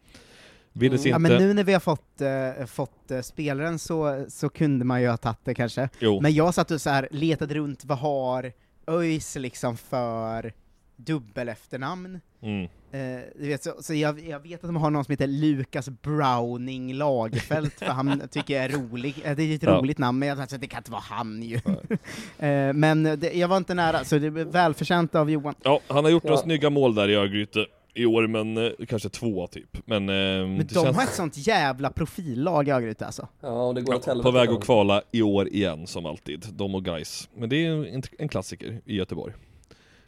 ville 0.73 0.97
Ja 1.09 1.19
men 1.19 1.43
nu 1.43 1.55
när 1.55 1.65
vi 1.65 1.73
har 1.73 1.81
fått, 1.81 2.21
eh, 2.21 2.67
fått 2.67 3.11
eh, 3.11 3.21
spelaren 3.21 3.79
så, 3.79 4.25
så 4.29 4.49
kunde 4.49 4.85
man 4.85 5.03
ju 5.03 5.09
ha 5.09 5.17
tagit 5.17 5.45
det 5.45 5.55
kanske. 5.55 5.89
Jo. 5.99 6.21
Men 6.21 6.35
jag 6.35 6.55
satt 6.55 6.71
och 6.71 6.81
så 6.81 6.91
här 6.91 7.09
letade 7.11 7.55
runt, 7.55 7.85
vad 7.85 7.99
har 7.99 8.53
ÖIS 8.87 9.37
liksom 9.37 9.77
för 9.77 10.53
dubbel 10.97 11.49
efternamn? 11.49 12.21
Mm. 12.41 12.69
Eh, 12.93 13.21
du 13.39 13.49
vet, 13.49 13.63
så, 13.63 13.73
så 13.81 13.95
jag, 13.95 14.21
jag 14.29 14.41
vet 14.41 14.55
att 14.65 14.69
de 14.69 14.77
har 14.77 14.91
någon 14.91 15.05
som 15.05 15.13
heter 15.13 15.27
Lukas 15.27 15.89
Browning 15.89 16.95
Lagerfelt, 16.95 17.75
för 17.79 17.87
han 17.87 18.23
tycker 18.31 18.55
jag 18.55 18.65
är 18.65 18.69
rolig, 18.69 19.15
eh, 19.25 19.37
det 19.37 19.43
är 19.43 19.55
ett 19.55 19.63
Ja. 19.63 19.71
roligt 19.79 19.99
namn, 19.99 20.19
men 20.19 20.29
jag 20.29 20.39
tänkte 20.39 20.55
att 20.55 20.61
det 20.61 20.67
kan 20.67 20.79
inte 20.81 20.91
vara 20.91 21.03
han 21.05 21.43
ju. 21.43 21.55
eh, 22.39 22.73
men 22.73 23.03
det, 23.03 23.33
jag 23.35 23.49
var 23.49 23.57
inte 23.57 23.75
nära, 23.75 24.05
så 24.05 24.19
det 24.19 24.27
är 24.27 24.31
välförtjänt 24.31 25.15
av 25.15 25.31
Johan. 25.31 25.55
Ja, 25.63 25.81
han 25.89 26.05
har 26.05 26.11
gjort 26.11 26.23
några 26.25 26.37
Ja. 26.37 26.43
snygga 26.43 26.71
mål 26.71 26.95
där 26.95 27.09
i 27.09 27.15
Örgryte 27.15 27.67
i 27.95 28.07
år, 28.07 28.27
men 28.27 28.57
eh, 28.57 28.71
kanske 28.89 29.09
två 29.09 29.47
typ. 29.47 29.79
Men, 29.87 30.09
eh, 30.09 30.15
Men 30.15 30.59
de 30.59 30.75
känns 30.75 30.97
har 30.97 31.03
ett 31.03 31.15
sånt 31.15 31.37
jävla 31.47 31.91
profillag 31.91 32.69
i 32.69 32.71
Örgryte 32.71 33.07
alltså. 33.07 33.29
Ja, 33.41 33.49
och 33.67 33.75
det 33.75 33.81
går 33.83 33.95
åt 33.95 34.05
på 34.05 34.11
helvete. 34.11 34.31
väg 34.31 34.49
att 34.49 34.65
kvala 34.65 35.03
i 35.13 35.23
år 35.23 35.49
igen, 35.49 35.87
som 35.87 36.07
alltid. 36.07 36.47
De 36.53 36.75
och 36.75 36.85
guys. 36.85 37.29
Men 37.37 37.49
det 37.49 37.67
är 37.67 37.95
en, 37.95 38.03
en 38.19 38.29
klassiker 38.29 38.81
i 38.85 38.97
Göteborg. 38.97 39.35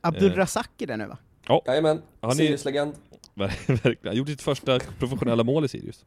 Abdul 0.00 0.30
Eh. 0.32 0.36
Razak 0.36 0.70
är 0.82 0.86
det 0.86 0.96
nu 0.96 1.06
va? 1.06 1.18
Ja, 1.48 1.62
Jajamän, 1.66 2.02
han 2.20 2.32
Sirius-legend. 2.32 2.92
verkligen, 3.34 3.80
han 3.84 3.96
har 4.08 4.12
gjort 4.14 4.28
sitt 4.28 4.42
första 4.42 4.78
professionella 4.98 5.44
mål 5.44 5.64
i 5.64 5.68
Sirius. 5.68 6.04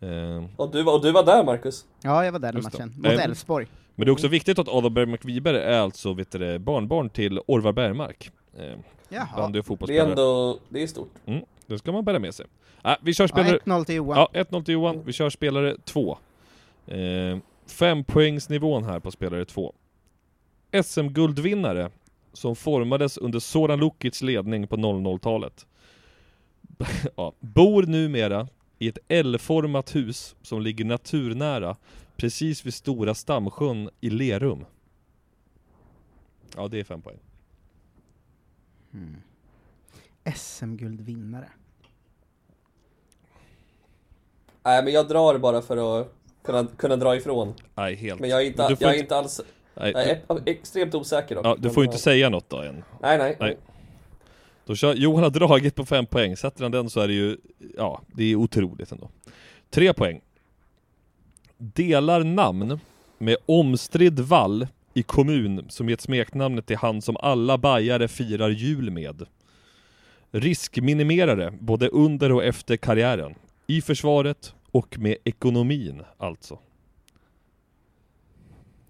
Eh, 0.00 0.44
Och 0.56 0.70
du, 0.72 0.82
var- 0.82 0.94
och 0.94 1.02
du 1.02 1.12
var 1.12 1.24
där 1.24 1.44
Marcus? 1.44 1.84
Ja, 2.02 2.24
jag 2.24 2.32
var 2.32 2.38
där 2.38 2.52
den 2.52 2.62
matchen, 2.62 2.94
mot 2.96 3.06
Eh, 3.06 3.24
Elfsborg. 3.24 3.66
Men 3.94 4.04
det 4.06 4.10
är 4.10 4.12
också 4.12 4.28
viktigt 4.28 4.58
att 4.58 4.68
Adam 4.68 4.94
Bergmark 4.94 5.24
Wiberg 5.24 5.56
är 5.56 5.78
alltså 5.80 6.12
vet 6.14 6.30
du, 6.32 6.58
barnbarn 6.58 7.10
till 7.10 7.40
Orvar 7.46 7.72
Bergmark. 7.72 8.30
Eh, 8.58 8.64
Jaha. 9.08 9.48
Det 9.52 9.98
är 9.98 10.04
ändå, 10.08 10.58
det 10.68 10.82
är 10.82 10.86
stort. 10.86 11.12
Mm, 11.26 11.44
det 11.66 11.78
ska 11.78 11.92
man 11.92 12.04
bära 12.04 12.18
med 12.18 12.34
sig. 12.34 12.46
Äh, 12.84 12.92
vi 13.02 13.14
kör 13.14 13.24
Ja, 13.24 13.28
spelare... 13.28 13.58
1-0 13.58 13.84
till 13.84 13.94
Johan. 13.94 14.26
Ja, 14.32 14.44
1-0 14.44 14.64
till 14.64 14.74
Johan. 14.74 15.02
Vi 15.04 15.12
kör 15.12 15.30
spelare 15.30 15.76
2. 15.84 16.18
Eh, 16.86 17.38
fem 17.66 18.04
poängsnivån 18.04 18.84
här 18.84 19.00
på 19.00 19.10
spelare 19.10 19.44
2. 19.44 19.74
SM-guldvinnare 20.82 21.90
som 22.38 22.56
formades 22.56 23.18
under 23.18 23.38
Soran 23.38 23.78
Lukics 23.80 24.22
ledning 24.22 24.66
på 24.66 24.76
00-talet. 24.76 25.66
ja, 27.16 27.32
bor 27.40 27.82
numera 27.82 28.48
i 28.78 28.88
ett 28.88 28.98
L-format 29.08 29.96
hus 29.96 30.36
som 30.42 30.62
ligger 30.62 30.84
naturnära 30.84 31.76
precis 32.16 32.66
vid 32.66 32.74
Stora 32.74 33.14
Stamsjön 33.14 33.90
i 34.00 34.10
Lerum. 34.10 34.64
Ja, 36.56 36.68
det 36.68 36.80
är 36.80 36.84
fem 36.84 37.02
poäng. 37.02 37.18
Mm. 38.92 39.16
SM-guldvinnare. 40.36 41.48
Nej 44.64 44.84
men 44.84 44.92
jag 44.92 45.08
drar 45.08 45.38
bara 45.38 45.62
för 45.62 46.00
att 46.00 46.12
kunna, 46.42 46.66
kunna 46.66 46.96
dra 46.96 47.16
ifrån. 47.16 47.54
Nej, 47.74 47.94
helt. 47.94 48.20
Men 48.20 48.30
jag 48.30 48.42
är 48.42 48.46
inte, 48.46 48.62
jag 48.62 48.70
är 48.70 48.88
inte- 48.88 48.98
inte 48.98 49.16
alls, 49.16 49.40
Nej, 49.80 50.22
jag 50.28 50.38
är 50.38 50.52
extremt 50.52 50.94
osäker 50.94 51.34
dock. 51.34 51.46
Ja, 51.46 51.56
du 51.58 51.70
får 51.70 51.84
inte 51.84 51.94
ja. 51.94 52.00
säga 52.00 52.28
något 52.28 52.50
då 52.50 52.56
än. 52.56 52.84
Nej, 53.02 53.18
nej. 53.18 53.36
Nej. 53.40 53.56
Då 54.64 54.74
kör, 54.74 54.94
Johan 54.94 55.22
har 55.22 55.30
dragit 55.30 55.74
på 55.74 55.84
fem 55.84 56.06
poäng, 56.06 56.36
sätter 56.36 56.62
han 56.62 56.72
den 56.72 56.90
så 56.90 57.00
är 57.00 57.08
det 57.08 57.14
ju, 57.14 57.36
ja, 57.76 58.02
det 58.06 58.24
är 58.24 58.36
otroligt 58.36 58.92
ändå. 58.92 59.10
Tre 59.70 59.92
poäng. 59.92 60.20
Delar 61.58 62.24
namn 62.24 62.80
med 63.18 63.36
omstridd 63.46 64.20
vall 64.20 64.66
i 64.94 65.02
kommun 65.02 65.66
som 65.68 65.88
gett 65.88 66.00
smeknamnet 66.00 66.66
till 66.66 66.76
han 66.76 67.02
som 67.02 67.16
alla 67.16 67.58
bajare 67.58 68.08
firar 68.08 68.48
jul 68.48 68.90
med. 68.90 69.26
Riskminimerare, 70.30 71.52
både 71.60 71.88
under 71.88 72.32
och 72.32 72.44
efter 72.44 72.76
karriären. 72.76 73.34
I 73.66 73.80
försvaret 73.80 74.54
och 74.70 74.98
med 74.98 75.16
ekonomin, 75.24 76.02
alltså. 76.18 76.58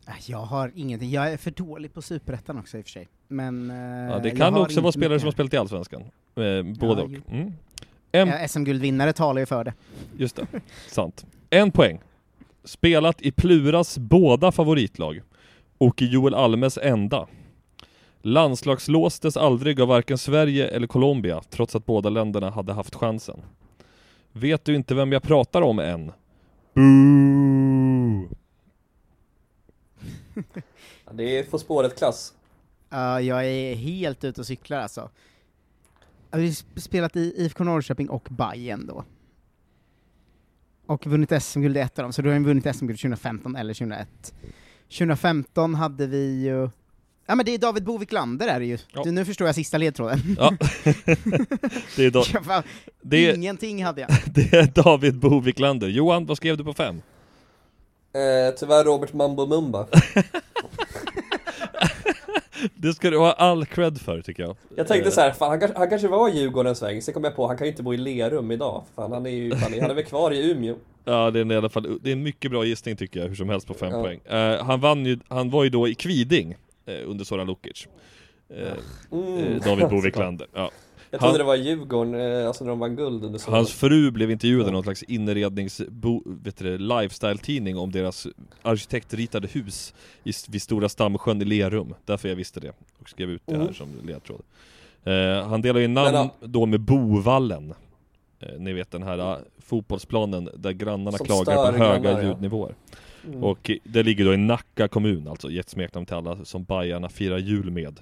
Äh, 0.09 0.15
Jag 0.27 0.39
har 0.39 0.73
ingenting, 0.75 1.11
jag 1.11 1.33
är 1.33 1.37
för 1.37 1.51
dålig 1.51 1.95
på 1.95 2.03
Superettan 2.03 2.59
också 2.59 2.79
i 2.79 2.81
och 2.81 2.85
för 2.85 2.91
sig. 2.91 3.09
Men... 3.29 3.71
eh, 3.71 3.77
Ja, 4.13 4.19
det 4.19 4.31
kan 4.31 4.55
också 4.55 4.81
vara 4.81 4.93
spelare 4.93 5.09
mycket. 5.09 5.21
som 5.21 5.27
har 5.27 5.33
spelat 5.33 5.55
i 5.55 5.57
Allsvenskan. 5.57 6.01
Eh, 6.37 6.79
både 6.79 7.01
Ja, 7.01 7.07
och. 7.07 7.33
Mm. 7.33 7.53
En 8.13 8.29
Ja, 8.29 8.49
SM-guldvinnare 8.49 9.13
talar 9.13 9.41
ju 9.41 9.47
för 9.47 9.65
det. 9.65 9.73
Just 10.17 10.37
det, 10.37 10.47
sant. 10.89 11.27
En 11.51 11.71
poäng. 11.71 12.01
Spelat 12.65 13.23
i 13.23 13.31
Pluras 13.33 13.99
båda 13.99 14.53
favoritlag 14.53 15.21
och 15.79 16.03
i 16.03 16.07
Joel 16.07 16.35
Almes 16.35 16.79
enda. 16.83 17.27
Landslagslåstes 18.23 19.37
aldrig 19.37 19.81
av 19.81 19.89
varken 19.89 20.19
Sverige 20.19 20.69
eller 20.69 20.87
Colombia 20.87 21.43
trots 21.51 21.77
att 21.77 21.87
båda 21.87 22.09
länderna 22.09 22.51
hade 22.51 22.73
haft 22.73 22.95
chansen. 22.95 23.41
Vet 24.33 24.65
du 24.65 24.75
inte 24.75 24.95
vem 24.95 25.13
jag 25.13 25.23
pratar 25.23 25.63
om 25.63 25.79
än? 25.79 26.13
Boo! 26.75 27.68
Ja, 31.07 31.13
Det 31.13 31.39
är 31.39 31.45
På 31.45 31.59
spåret-klass. 31.59 32.35
Ja, 32.91 33.21
jag 33.21 33.47
är 33.47 33.75
helt 33.75 34.25
ute 34.25 34.41
och 34.41 34.47
cyklar 34.47 34.79
alltså. 34.79 35.11
Jag 36.31 36.39
har 36.39 36.45
ju 36.45 36.51
sp- 36.51 36.81
spelat 36.81 37.17
i 37.17 37.35
IFK 37.37 37.65
Norrköping 37.65 38.11
och 38.11 38.29
Bayern 38.31 38.87
då. 38.87 39.05
Och 40.87 41.07
vunnit 41.07 41.43
SM-guld 41.43 41.77
i 41.77 41.81
ett 41.81 41.99
av 41.99 42.03
dem, 42.03 42.13
så 42.13 42.23
då 42.23 42.29
har 42.29 42.35
jag 42.35 42.41
vunnit 42.41 42.77
SM-guld 42.77 42.99
2015 42.99 43.57
eller 43.57 43.75
2001. 43.75 44.35
2015 44.89 45.75
hade 45.75 46.07
vi 46.07 46.43
ju... 46.45 46.71
Ja 47.27 47.35
men 47.35 47.47
det 47.47 47.55
är 47.55 47.59
David 47.59 47.85
Bo 47.85 47.99
Wiklander 47.99 48.49
är 48.49 48.61
det 48.61 48.67
ju. 48.67 48.79
Ja. 48.93 49.03
Du, 49.05 49.11
nu 49.11 49.25
förstår 49.25 49.47
jag 49.49 49.55
sista 49.55 49.79
ledtråden. 49.79 50.19
Ja. 50.39 50.51
det, 51.97 52.05
är 52.05 52.11
då, 52.11 52.25
Jag 52.33 52.45
fan, 52.45 52.63
det, 53.03 53.17
är, 53.17 53.35
Ingenting 53.35 53.85
hade 53.85 54.01
jag. 54.01 54.11
det 54.35 54.53
är 54.53 54.83
David 54.83 55.19
Bo 55.19 55.41
Wiklander. 55.41 55.89
Johan, 55.89 56.27
vad 56.27 56.37
skrev 56.37 56.57
du 56.57 56.65
på 56.65 56.75
fem? 56.75 57.03
Eh, 58.13 58.55
tyvärr 58.57 58.85
Robert 58.85 59.13
Mambo 59.13 59.47
Mumba. 59.47 59.87
Det 62.75 62.93
ska 62.93 63.11
du 63.11 63.19
ha 63.19 63.33
all 63.33 63.67
cred 63.67 64.01
för 64.01 64.23
tycker 64.23 64.43
jag. 64.43 64.57
Jag 64.77 64.87
tänkte 64.89 65.09
Eh, 65.09 65.13
så 65.15 65.21
här, 65.21 65.31
fan, 65.33 65.49
han, 65.51 65.61
kanske, 65.61 65.79
han 65.79 65.89
kanske 65.89 66.09
var 66.09 66.29
i 66.29 66.45
en 66.69 66.77
sväng, 66.77 67.03
sen 67.03 67.15
kom 67.15 67.25
jag 67.25 67.37
på 67.37 67.47
han 67.47 67.57
kan 67.59 67.67
ju 67.67 67.71
inte 67.71 67.83
bo 67.83 67.95
i 67.95 67.97
Lerum 67.97 68.51
idag. 68.51 68.85
Fan, 68.97 69.13
han 69.13 69.27
är 69.27 69.31
ju 69.31 69.51
fan, 69.57 69.73
han 69.81 69.91
är 69.91 69.95
väl 69.95 70.05
kvar 70.05 70.31
i 70.33 70.51
Umeå. 70.51 70.75
Ja, 71.05 71.31
det 71.31 71.41
är, 71.41 71.53
i 71.53 71.57
alla 71.57 71.69
fall, 71.69 71.99
det 72.03 72.11
är 72.11 72.13
en 72.13 72.23
mycket 72.23 72.51
bra 72.51 72.65
gissning 72.65 72.97
tycker 72.97 73.21
jag, 73.21 73.29
hur 73.29 73.35
som 73.35 73.49
helst 73.49 73.67
på 73.67 73.75
fem 73.75 73.93
Ja. 73.93 74.03
poäng. 74.03 74.21
Eh, 74.25 74.65
han 74.65 74.81
vann 74.81 75.07
ju, 75.07 75.19
han 75.29 75.51
var 75.51 75.65
ju 75.65 75.71
då 75.71 75.89
i 75.89 75.95
Kviding 75.95 76.57
eh, 76.87 76.95
under 77.11 77.25
Soran 77.25 77.47
Lukic. 77.47 77.87
Eh, 78.51 78.69
Mm. 79.13 79.59
David 79.65 79.89
Bo 79.91 80.01
Wiklander. 80.01 80.47
Ja. 80.55 80.71
Jag 81.11 81.19
Han- 81.19 81.29
trodde 81.29 81.39
det 81.39 81.47
var 81.47 81.57
Djurgården, 81.57 82.15
eh, 82.15 82.47
alltså 82.47 82.65
när 82.65 82.69
de 82.71 82.79
vann 82.79 82.97
guld 82.97 83.25
under 83.25 83.39
sommaren. 83.39 83.59
Hans 83.59 83.73
fru 83.73 84.11
blev 84.11 84.31
intervjuad 84.31 84.69
i 84.69 84.71
någon 84.71 84.83
slags 84.83 85.03
inrednings 85.03 85.81
vet 86.25 86.57
du, 86.57 86.79
lifestyle-tidning 86.79 87.77
om 87.79 87.91
deras 87.93 88.27
arkitektritade 88.63 89.49
hus 89.49 89.95
i, 90.25 90.33
vid 90.49 90.63
Stora 90.63 90.89
Stamsjön 90.89 91.43
i 91.43 91.45
Lerum. 91.45 91.95
Därför 92.05 92.29
jag 92.29 92.37
visste 92.37 92.61
det 92.61 92.73
och 93.01 93.09
skrev 93.09 93.31
ut 93.31 93.43
det 93.47 93.55
här 93.55 93.63
Mm. 93.63 93.75
som 93.75 93.89
ledtråd. 94.07 94.43
Eh, 95.05 95.49
han 95.49 95.63
delar 95.63 95.81
ju 95.81 95.89
namn 95.89 96.13
Men 96.41 96.53
då 96.53 96.67
med 96.67 96.81
Bovallen. 96.81 97.75
Eh, 98.41 98.59
ni 98.59 98.73
vet 98.73 98.91
den 98.91 99.03
här 99.03 99.19
eh, 99.19 99.37
fotbollsplanen 99.59 100.49
där 100.57 100.73
grannarna 100.73 101.17
Som 101.19 101.27
klagar 101.27 101.73
på 101.73 101.79
höga 101.79 101.99
grannar, 101.99 102.23
ja. 102.23 102.29
ljudnivåer. 102.29 102.75
Mm. 103.27 103.45
Och 103.45 103.71
det 103.85 104.03
ligger 104.03 104.25
då 104.25 104.35
i 104.35 104.37
Nacka 104.37 104.89
kommun, 104.89 105.29
alltså 105.29 105.51
gett 105.51 105.69
smeknamn 105.69 106.07
till 106.07 106.15
alla 106.17 106.45
som 106.45 106.65
Bajarna 106.65 107.09
firar 107.09 107.39
jul 107.39 107.71
med. 107.71 108.01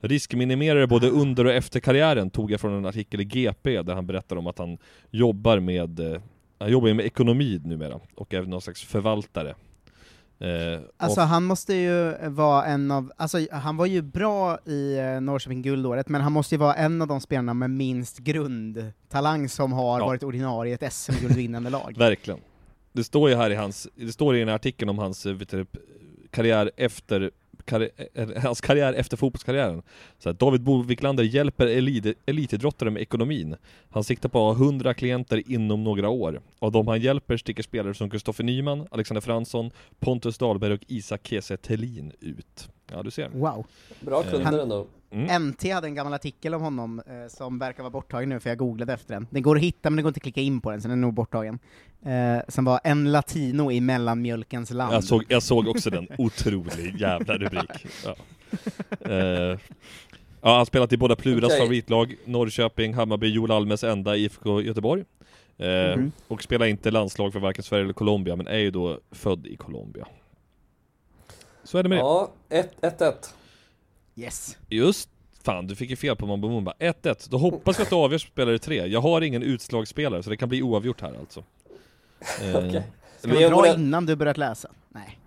Riskminimerare 0.00 0.86
både 0.86 1.10
under 1.10 1.44
och 1.44 1.52
efter 1.52 1.80
karriären 1.80 2.30
tog 2.30 2.50
jag 2.50 2.60
från 2.60 2.72
en 2.72 2.86
artikel 2.86 3.20
i 3.20 3.24
GP 3.24 3.82
där 3.82 3.94
han 3.94 4.06
berättar 4.06 4.36
om 4.36 4.46
att 4.46 4.58
han 4.58 4.78
jobbar 5.10 5.60
med 5.60 6.00
eh, 6.00 6.20
han 6.58 6.70
jobbar 6.70 6.88
ju 6.88 6.94
med 6.94 7.06
ekonomi 7.06 7.60
numera 7.64 8.00
och 8.14 8.34
är 8.34 8.42
någon 8.42 8.60
slags 8.60 8.82
förvaltare. 8.84 9.54
Eh, 10.38 10.80
Alltså 10.96 11.20
han 11.20 11.44
måste 11.44 11.74
ju 11.74 12.14
vara 12.28 12.64
en 12.64 12.90
av, 12.90 13.12
alltså 13.16 13.38
han 13.52 13.76
var 13.76 13.86
ju 13.86 14.02
bra 14.02 14.58
i 14.64 14.98
eh, 14.98 15.20
Norrköping 15.20 15.62
guldåret, 15.62 16.08
men 16.08 16.20
han 16.20 16.32
måste 16.32 16.54
ju 16.54 16.58
vara 16.58 16.74
en 16.74 17.02
av 17.02 17.08
de 17.08 17.20
spelarna 17.20 17.54
med 17.54 17.70
minst 17.70 18.18
grundtalang 18.18 19.48
som 19.48 19.72
har 19.72 19.98
Ja. 20.00 20.06
varit 20.06 20.22
ordinarie 20.22 20.72
i 20.72 20.74
ett 20.74 20.92
SM-guldvinnande 20.92 21.70
lag. 21.70 21.94
verkligen. 21.98 22.40
Det 22.92 23.04
står 23.04 23.30
ju 23.30 23.36
här 23.36 23.50
i 23.50 23.54
hans, 23.54 23.88
det 23.94 24.12
står 24.12 24.36
i 24.36 24.38
den 24.38 24.48
här 24.48 24.54
artikeln 24.54 24.88
om 24.88 24.98
hans 24.98 25.26
eh, 25.26 25.32
vet 25.34 25.48
du, 25.48 25.66
karriär 26.30 26.70
efter 26.76 27.30
karri- 27.66 27.90
eh, 28.14 28.22
eh, 28.22 28.42
hans 28.42 28.60
karriär 28.60 28.92
efter 28.92 29.16
fotbollskarriären. 29.16 29.82
Så 30.18 30.28
här, 30.28 30.34
David 30.34 30.60
Boviklander 30.62 31.24
hjälper 31.24 31.66
elit, 31.66 32.18
elitidrottare 32.26 32.90
med 32.90 33.02
ekonomin. 33.02 33.56
Han 33.90 34.04
siktar 34.04 34.28
på 34.28 34.50
att 34.50 34.58
ha 34.58 34.64
100 34.64 34.94
klienter 34.94 35.50
inom 35.52 35.84
några 35.84 36.08
år. 36.08 36.40
Av 36.58 36.72
de 36.72 36.88
han 36.88 37.00
hjälper 37.00 37.36
sticker 37.36 37.62
spelare 37.62 37.94
som 37.94 38.10
Kristoffer 38.10 38.44
Nyman, 38.44 38.86
Alexander 38.90 39.20
Fransson, 39.20 39.70
Pontus 39.98 40.38
Dahlberg 40.38 40.72
och 40.72 40.84
Isak 40.86 41.26
Kiese 41.26 41.56
Thelin 41.56 42.12
ut. 42.20 42.68
Ja, 42.92 43.02
du 43.02 43.10
ser. 43.10 43.28
Wow. 43.28 43.66
Bra 44.00 44.24
Eh, 44.24 44.30
kunder 44.30 44.58
ändå. 44.62 44.86
Mm. 45.10 45.42
NT 45.48 45.70
hade 45.72 45.86
en 45.86 45.94
gammal 45.94 46.14
artikel 46.14 46.54
om 46.54 46.62
honom 46.62 47.02
eh, 47.06 47.28
som 47.28 47.58
verkar 47.58 47.82
vara 47.82 47.90
borttagen 47.90 48.28
nu, 48.28 48.40
för 48.40 48.50
jag 48.50 48.58
googlade 48.58 48.92
efter 48.92 49.14
den. 49.14 49.26
Den 49.30 49.42
går 49.42 49.56
att 49.56 49.62
hitta, 49.62 49.90
men 49.90 49.96
det 49.96 50.02
går 50.02 50.08
inte 50.10 50.18
att 50.18 50.22
klicka 50.22 50.40
in 50.40 50.60
på 50.60 50.70
den, 50.70 50.82
så 50.82 50.88
den 50.88 50.98
är 50.98 51.02
nog 51.02 51.14
borttagen. 51.14 51.58
Eh, 52.04 52.38
som 52.48 52.64
var 52.64 52.80
En 52.84 53.12
latino 53.12 53.70
i 53.72 53.80
mellanmjölkens 53.80 54.70
land. 54.70 54.94
Jag 54.94 55.04
såg, 55.04 55.24
jag 55.28 55.42
såg 55.42 55.68
också 55.68 55.90
den, 55.90 56.08
otrolig 56.18 57.00
jävla 57.00 57.34
rubrik. 57.38 57.70
Ja. 58.04 58.14
Eh, 59.10 59.58
ja, 60.42 60.56
han 60.56 60.66
spelat 60.66 60.92
i 60.92 60.96
båda 60.96 61.16
Pluras 61.16 61.44
Okej. 61.50 61.58
favoritlag, 61.60 62.16
Norrköping, 62.24 62.94
Hammarby, 62.94 63.26
Joel 63.28 63.50
Almes 63.50 63.84
enda 63.84 64.16
IFK 64.16 64.60
Göteborg. 64.62 65.04
Eh, 65.58 65.96
Mhm. 65.96 66.12
Och 66.28 66.42
spelar 66.42 66.66
inte 66.66 66.90
landslag 66.90 67.32
för 67.32 67.40
varken 67.40 67.64
Sverige 67.64 67.84
eller 67.84 67.92
Colombia, 67.94 68.36
men 68.36 68.46
är 68.46 68.58
ju 68.58 68.70
då 68.70 68.98
född 69.10 69.46
i 69.46 69.56
Colombia. 69.56 70.06
Så 71.66 71.78
är 71.78 71.82
det 71.82 71.88
med 71.88 71.98
Ja, 71.98 72.32
1-1. 72.48 73.12
Yes. 74.16 74.56
det. 74.68 74.76
Just 74.76 75.08
Fan, 75.42 75.66
du 75.66 75.74
fick 75.76 75.90
ju 75.90 75.96
fel 75.96 76.16
på 76.16 76.26
Mambo 76.26 76.48
Mumba. 76.48 76.72
1-1. 76.78 77.26
Då 77.30 77.38
hoppas 77.38 77.78
vi 77.78 77.82
att 77.82 77.90
det 77.90 77.96
avgörs 77.96 78.24
på 78.24 78.30
spelare 78.30 78.58
3. 78.58 78.86
Jag 78.86 79.00
har 79.00 79.20
ingen 79.20 79.42
utslagsspelare, 79.42 80.22
så 80.22 80.30
det 80.30 80.36
kan 80.36 80.48
bli 80.48 80.62
oavgjort 80.62 81.00
här 81.00 81.14
alltså. 81.20 81.44
Eh, 82.42 82.56
Okej. 82.56 82.82
Ska 83.18 83.28
Men 83.28 83.34
man 83.34 83.42
jag 83.42 83.52
dra 83.52 83.74
innan 83.74 84.06
du 84.06 84.16
börjat 84.16 84.36
läsa? 84.36 84.70
Nej. 84.88 85.18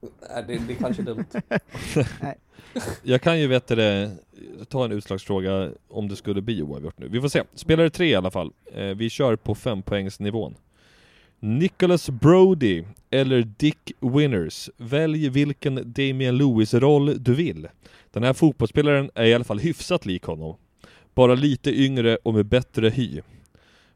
Nej, 0.00 0.44
det, 0.46 0.58
det 0.68 0.72
är 0.72 0.76
kanske 0.76 1.02
är 1.02 1.04
dumt. 1.04 1.24
Jag 3.02 3.22
kan 3.22 3.40
ju 3.40 3.46
veta 3.46 3.74
det, 3.74 4.10
ta 4.68 4.84
en 4.84 4.92
utslagsfråga 4.92 5.70
om 5.88 6.08
det 6.08 6.16
skulle 6.16 6.42
bli 6.42 6.62
oavgjort 6.62 6.98
nu. 6.98 7.08
Vi 7.08 7.20
får 7.20 7.28
se. 7.28 7.42
Spelare 7.54 7.90
tre 7.90 8.06
i 8.06 8.14
alla 8.14 8.30
fall. 8.30 8.52
Eh, 8.74 8.84
vi 8.84 9.10
kör 9.10 9.36
på 9.36 9.54
fempoängsnivån. 9.54 10.54
Nicholas 11.40 12.10
Brody 12.10 12.84
eller 13.10 13.42
Dick 13.42 13.92
Winners. 14.00 14.70
Välj 14.76 15.28
vilken 15.28 15.92
Damian 15.92 16.36
Lewis-roll 16.38 17.22
du 17.22 17.34
vill. 17.34 17.68
Den 18.10 18.22
här 18.22 18.32
fotbollsspelaren 18.32 19.10
är 19.14 19.24
i 19.24 19.34
alla 19.34 19.44
fall 19.44 19.58
hyfsat 19.58 20.06
lik 20.06 20.22
honom. 20.22 20.56
Bara 21.14 21.34
lite 21.34 21.70
yngre 21.70 22.16
och 22.16 22.34
med 22.34 22.46
bättre 22.46 22.88
hy. 22.88 23.20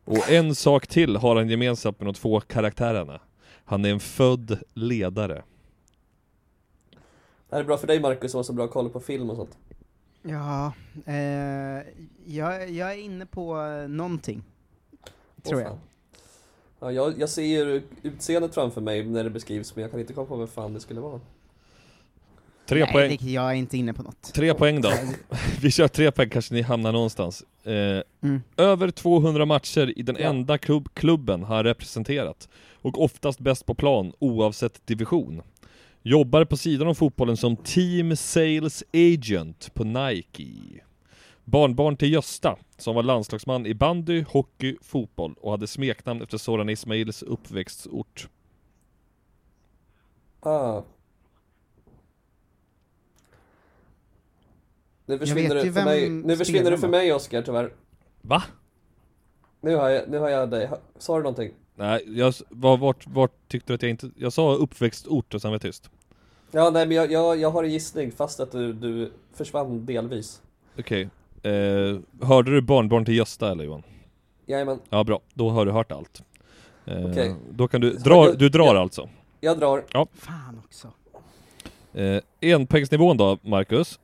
Och 0.05 0.31
en 0.31 0.55
sak 0.55 0.87
till 0.87 1.17
har 1.17 1.37
han 1.37 1.49
gemensamt 1.49 2.01
med 2.01 2.07
de 2.07 2.15
två 2.15 2.41
karaktärerna. 2.41 3.21
Han 3.65 3.85
är 3.85 3.91
en 3.91 4.01
född 4.01 4.59
ledare. 4.75 5.43
Det 7.49 7.57
här 7.57 7.61
är 7.61 7.65
bra 7.65 7.77
för 7.77 7.87
dig 7.87 8.01
Marcus 8.01 8.31
som 8.31 8.39
har 8.39 8.43
så 8.43 8.53
bra 8.53 8.69
koll 8.69 8.91
på 8.91 9.01
film 9.01 9.31
och 9.31 9.37
sånt. 9.37 9.59
Ja, 10.23 10.73
eh, 11.07 11.15
jag, 12.25 12.71
jag 12.71 12.93
är 12.93 12.97
inne 12.97 13.27
på 13.27 13.61
eh, 13.61 13.89
någonting. 13.89 14.43
Tror 15.43 15.61
Åh, 15.61 15.63
jag. 15.63 15.79
Ja, 16.85 16.93
jag, 16.93 17.21
jag 17.21 17.29
ser 17.29 17.43
ju 17.43 17.83
utseendet 18.03 18.55
framför 18.55 18.81
mig 18.81 19.05
när 19.05 19.25
det 19.25 19.31
beskrivs, 19.31 19.77
men 19.77 19.83
jag 19.83 19.91
kan 19.91 20.01
inte 20.01 20.13
komma 20.13 20.27
på 20.27 20.37
vem 20.37 20.49
fan 20.49 20.75
det 20.75 20.81
skulle 20.81 21.01
vara. 21.01 21.21
Tre 22.69 22.81
Nej, 22.85 22.93
poäng. 22.93 23.17
Det, 23.21 23.31
jag 23.31 23.51
är 23.51 23.55
inte 23.55 23.79
inne 23.79 23.93
på 23.93 24.03
något. 24.03 24.23
Tre 24.35 24.55
poäng 24.55 24.81
då. 24.81 24.93
Vi 25.63 25.71
kör 25.71 25.89
tre 25.89 26.11
poäng, 26.13 26.29
kanske 26.31 26.55
ni 26.55 26.63
hamnar 26.63 26.93
någonstans. 26.93 27.45
Eh, 27.65 28.03
Mm. 28.23 28.43
Över 28.57 28.91
200 28.91 29.47
matcher 29.47 29.93
i 29.99 30.03
den 30.03 30.17
Ja. 30.21 30.29
enda 30.29 30.59
klubb, 30.59 30.89
klubben 30.95 31.43
han 31.45 31.65
representerat. 31.65 32.49
Och 32.83 33.03
oftast 33.03 33.41
bäst 33.41 33.67
på 33.67 33.75
plan, 33.75 34.13
oavsett 34.19 34.87
division. 34.87 35.43
Jobbar 36.03 36.45
på 36.45 36.57
sidan 36.57 36.89
om 36.89 36.95
fotbollen 36.95 37.37
som 37.37 37.57
Team 37.57 38.17
Sales 38.17 38.85
Agent 38.93 39.71
på 39.75 39.85
Nike. 39.85 40.81
Barnbarn 41.45 41.97
till 41.97 42.13
Gösta, 42.13 42.57
som 42.77 42.95
var 42.95 43.03
landslagsman 43.03 43.67
i 43.67 43.75
bandy, 43.75 44.25
hockey, 44.29 44.77
fotboll 44.83 45.35
och 45.41 45.51
hade 45.51 45.67
smeknamn 45.67 46.23
efter 46.23 46.39
Soran 46.39 46.69
Ismails 46.69 47.23
uppväxtort. 47.23 48.29
Ah. 50.41 50.83
Nu 55.07 55.19
försvinner 55.19 55.55
du 55.55 55.73
för 55.73 55.85
mig, 55.85 56.11
nu 56.11 56.37
försvinner 56.37 56.71
du 56.71 56.79
för 56.79 56.89
mig 56.89 57.13
Oskar 57.13 57.43
tyvärr. 57.43 57.73
Va? 58.21 58.43
Nu 59.61 59.77
har 59.77 59.89
jag, 59.89 60.09
nu 60.09 60.19
har 60.19 60.29
jag 60.29 60.51
dig. 60.51 60.71
Sa 60.99 61.17
du 61.17 61.23
någonting? 61.23 61.53
Nej, 61.75 62.05
jag, 62.07 62.35
var, 62.49 62.77
vart, 62.77 63.07
vart 63.07 63.49
tyckte 63.49 63.73
du 63.73 63.75
att 63.75 63.83
jag 63.83 63.91
inte... 63.91 64.11
Jag 64.17 64.33
sa 64.33 64.55
uppväxtort 64.55 65.35
och 65.35 65.41
sen 65.43 65.51
var 65.51 65.55
jag 65.55 65.63
tyst. 65.63 65.91
Ja, 66.51 66.71
nej 66.71 66.87
men 66.87 66.97
jag, 66.97 67.13
jag, 67.13 67.37
jag 67.39 67.51
har 67.51 67.65
en 67.65 67.71
gissning 67.71 68.13
fast 68.13 68.41
att 68.41 68.53
du, 68.53 68.73
du 68.73 69.13
försvann 69.33 69.87
delvis. 69.87 70.43
Okej. 70.79 71.09
Eh, 71.45 71.99
hörde 72.29 72.51
du 72.51 72.61
barnbarn 72.61 73.05
till 73.05 73.15
Gösta 73.17 73.51
eller 73.53 73.65
Johan? 73.65 73.83
Jajamän, 74.47 74.79
Ja 74.91 75.05
bra, 75.05 75.21
då 75.35 75.51
har 75.51 75.67
du 75.67 75.73
hört 75.73 75.93
allt. 75.93 76.23
Eh, 76.87 77.07
Okej. 77.11 77.35
Då 77.51 77.69
kan 77.69 77.81
du, 77.81 77.91
dra, 77.91 78.33
du 78.33 78.49
drar 78.49 78.65
jag- 78.67 78.77
alltså. 78.77 79.09
jag 79.41 79.59
drar. 79.59 79.85
Fan 80.15 80.61
också. 80.65 80.89
Eh, 82.01 82.21
enpoängsnivån 82.41 83.17
då, 83.17 83.39
Marcus. 83.43 83.99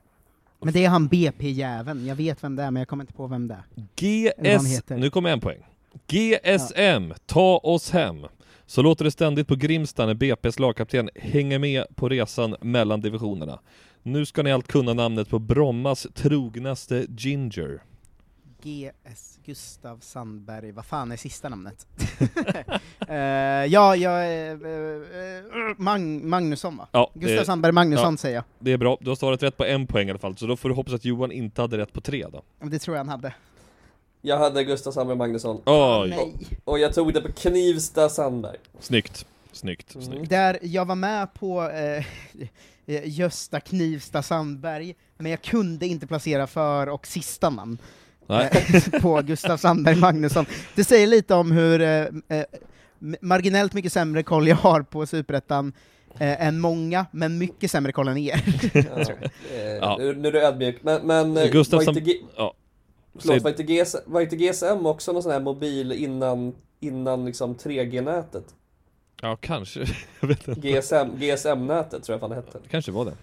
Men 0.59 0.73
det 0.73 0.85
är 0.85 0.89
han 0.89 1.07
BP-jäveln, 1.07 2.05
jag 2.05 2.15
vet 2.15 2.43
vem 2.43 2.55
det 2.55 2.63
är, 2.63 2.71
men 2.71 2.81
jag 2.81 2.87
kommer 2.87 3.03
inte 3.03 3.13
på 3.13 3.27
vem 3.27 3.47
det 3.47 3.57
är. 3.75 3.83
GS... 3.95 4.83
Nu 4.89 5.09
kommer 5.09 5.29
en 5.29 5.39
poäng. 5.39 5.59
GSM, 6.07 7.13
ta 7.25 7.57
oss 7.63 7.91
hem. 7.91 8.25
Så 8.65 8.81
låter 8.81 9.05
det 9.05 9.11
ständigt 9.11 9.47
på 9.47 9.55
Grimsta 9.55 10.05
när 10.05 10.13
BP's 10.13 10.61
lagkapten 10.61 11.09
hänger 11.15 11.59
med 11.59 11.85
på 11.95 12.09
resan 12.09 12.55
mellan 12.61 13.01
divisionerna. 13.01 13.59
Nu 14.03 14.25
ska 14.25 14.43
ni 14.43 14.51
allt 14.51 14.67
kunna 14.67 14.93
namnet 14.93 15.29
på 15.29 15.39
Brommas 15.39 16.07
trognaste 16.13 17.05
Ginger. 17.17 17.79
GS 18.63 19.39
Gustav 19.45 19.97
Sandberg, 19.99 20.71
vad 20.71 20.85
fan 20.85 21.11
är 21.11 21.17
sista 21.17 21.49
namnet? 21.49 21.87
Eh, 23.07 23.17
ja, 23.65 23.95
jag... 23.95 24.51
Uh, 24.61 25.01
Mag 25.77 26.01
Magnusson 26.01 26.77
va? 26.77 26.87
Ja, 26.91 27.11
Gustav 27.13 27.37
det- 27.37 27.45
Sandberg 27.45 27.71
Magnusson 27.71 28.13
ja. 28.13 28.17
säger 28.17 28.35
jag. 28.35 28.43
Det 28.59 28.71
är 28.71 28.77
bra, 28.77 28.97
du 29.01 29.09
har 29.09 29.15
svarat 29.15 29.43
rätt 29.43 29.57
på 29.57 29.65
en 29.65 29.87
poäng 29.87 30.07
i 30.07 30.09
alla 30.11 30.19
fall, 30.19 30.37
så 30.37 30.45
då 30.47 30.57
får 30.57 30.69
du 30.69 30.75
hoppas 30.75 30.93
att 30.93 31.05
Johan 31.05 31.31
inte 31.31 31.61
hade 31.61 31.77
rätt 31.77 31.93
på 31.93 32.01
tre 32.01 32.25
då. 32.31 32.41
Men 32.59 32.69
Det 32.69 32.79
tror 32.79 32.95
jag 32.97 32.99
han 33.03 33.09
hade. 33.09 33.33
Jag 34.21 34.37
hade 34.37 34.63
Gustav 34.63 34.91
Sandberg 34.91 35.17
Magnusson. 35.17 35.61
Oj, 35.65 36.09
Nej. 36.09 36.35
Och 36.63 36.79
jag 36.79 36.93
tog 36.93 37.13
det 37.13 37.21
på 37.21 37.31
Knivsta 37.31 38.09
Sandberg. 38.09 38.57
snyggt. 38.79 39.25
Snyggt, 39.51 39.95
Mm. 39.95 40.05
snyggt. 40.07 40.29
Där 40.29 40.59
jag 40.61 40.85
var 40.85 40.95
med 40.95 41.33
på 41.33 41.69
eh, 41.69 42.05
eh, 42.87 43.01
Gösta 43.19 43.59
Knivsta 43.59 44.21
Sandberg, 44.21 44.95
men 45.17 45.31
jag 45.31 45.41
kunde 45.41 45.87
inte 45.87 46.07
placera 46.07 46.47
för 46.47 46.89
och 46.89 47.07
sista 47.07 47.49
namn 47.49 47.77
eh, 48.29 48.99
på 49.01 49.21
Gustav 49.21 49.57
Sandberg 49.57 49.95
Magnusson. 49.95 50.45
Det 50.75 50.83
säger 50.83 51.07
lite 51.07 51.33
om 51.35 51.51
hur 51.51 51.81
eh, 51.81 51.89
eh, 52.27 52.43
marginellt 53.21 53.73
mycket 53.73 53.93
sämre 53.93 54.23
koll 54.23 54.47
jag 54.47 54.55
har 54.55 54.81
på 54.81 55.05
Superettan 55.05 55.73
eh, 56.19 56.45
än 56.47 56.59
många, 56.59 57.05
men 57.11 57.37
mycket 57.37 57.71
sämre 57.71 57.91
koll 57.91 58.07
än 58.07 58.17
er. 58.17 58.43
Eh, 59.53 59.61
Ja. 59.81 59.95
nu, 59.99 60.15
nu 60.15 60.27
är 60.27 60.31
du 60.31 60.41
ödmjuk, 60.41 60.83
men, 60.83 61.07
men 61.07 61.33
Gustav 61.51 61.77
var 61.85 61.89
inte, 61.89 62.01
G- 62.01 62.17
Ja. 62.37 62.53
förlåt, 63.19 63.41
var, 63.43 63.49
inte 63.49 63.63
GS, 63.63 63.95
var 64.05 64.21
inte 64.21 64.35
GSM 64.35 64.85
också 64.85 65.11
någon 65.11 65.23
sån 65.23 65.31
här 65.31 65.39
mobil 65.39 65.91
innan, 65.91 66.55
innan 66.79 67.25
liksom 67.25 67.55
3G-nätet? 67.55 68.43
Ja, 69.21 69.35
kanske. 69.35 69.79
Jag 70.19 70.27
vet 70.27 70.47
inte. 70.47 70.61
GSM, 70.61 71.19
GSM-nätet 71.19 72.03
tror 72.03 72.13
jag 72.13 72.19
fan 72.19 72.29
det 72.29 72.35
hette. 72.35 72.59
Kanske 72.71 72.91
var 72.91 73.05
det. 73.05 73.13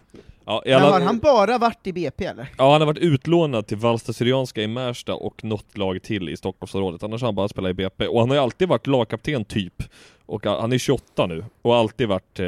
Ja, 0.45 0.63
i 0.67 0.71
Men 0.71 0.83
alla... 0.83 0.93
har 0.93 1.01
han 1.01 1.19
bara 1.19 1.59
varit 1.59 1.87
i 1.87 1.93
BP 1.93 2.25
eller? 2.25 2.49
Ja, 2.59 2.73
han 2.73 2.81
har 2.81 2.87
varit 2.87 2.99
utlånad 2.99 3.67
till 3.67 3.77
Valsta 3.77 4.13
Syrianska 4.13 4.63
i 4.63 4.67
Märsta 4.67 5.15
och 5.15 5.45
något 5.45 5.77
lag 5.77 6.03
till 6.03 6.29
i 6.29 6.37
Stockholmsområdet. 6.37 7.03
Annars 7.03 7.21
har 7.21 7.29
han 7.29 7.35
bara 7.35 7.49
spelat 7.49 7.71
i 7.71 7.75
BP. 7.75 8.07
Och 8.07 8.21
han 8.21 8.29
har 8.29 8.37
ju 8.37 8.43
alltid 8.43 8.69
varit 8.69 8.87
lagkapten 8.87 9.45
typ. 9.45 9.83
Och 10.27 10.47
han 10.47 10.73
är 10.73 10.79
28 10.79 11.27
nu. 11.27 11.45
Och 11.63 11.73
har 11.73 11.81
alltid 11.81 12.09
varit 12.09 12.41
eh, 12.41 12.47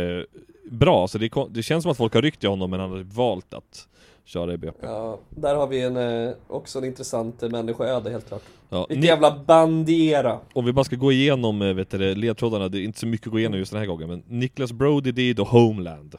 bra. 0.70 1.08
Så 1.08 1.18
det, 1.18 1.30
det 1.50 1.62
känns 1.62 1.82
som 1.82 1.90
att 1.92 1.96
folk 1.96 2.14
har 2.14 2.22
ryckt 2.22 2.44
i 2.44 2.46
honom 2.46 2.70
men 2.70 2.80
han 2.80 2.90
har 2.90 2.98
valt 2.98 3.54
att 3.54 3.88
köra 4.24 4.52
i 4.54 4.56
BP. 4.56 4.78
Ja, 4.86 5.18
där 5.30 5.54
har 5.54 5.66
vi 5.66 5.80
en, 5.82 5.96
eh, 5.96 6.30
också 6.48 6.78
en 6.78 6.84
intressant 6.84 7.42
eh, 7.42 7.50
människoöde 7.50 8.10
helt 8.10 8.28
klart. 8.28 8.42
Ja, 8.68 8.86
Vilken 8.88 9.00
ni- 9.00 9.06
jävla 9.06 9.38
bandera! 9.46 10.38
Om 10.52 10.64
vi 10.64 10.72
bara 10.72 10.84
ska 10.84 10.96
gå 10.96 11.12
igenom 11.12 11.62
eh, 11.62 11.74
vet 11.74 11.90
du, 11.90 11.98
det, 11.98 12.14
ledtrådarna, 12.14 12.68
det 12.68 12.78
är 12.78 12.82
inte 12.82 12.98
så 13.00 13.06
mycket 13.06 13.26
att 13.26 13.32
gå 13.32 13.38
igenom 13.38 13.58
just 13.58 13.72
den 13.72 13.80
här 13.80 13.86
gången 13.86 14.08
men 14.08 14.22
Niklas 14.28 14.72
Brody 14.72 15.12
det 15.12 15.22
är 15.22 15.34
då 15.34 15.44
Homeland 15.44 16.14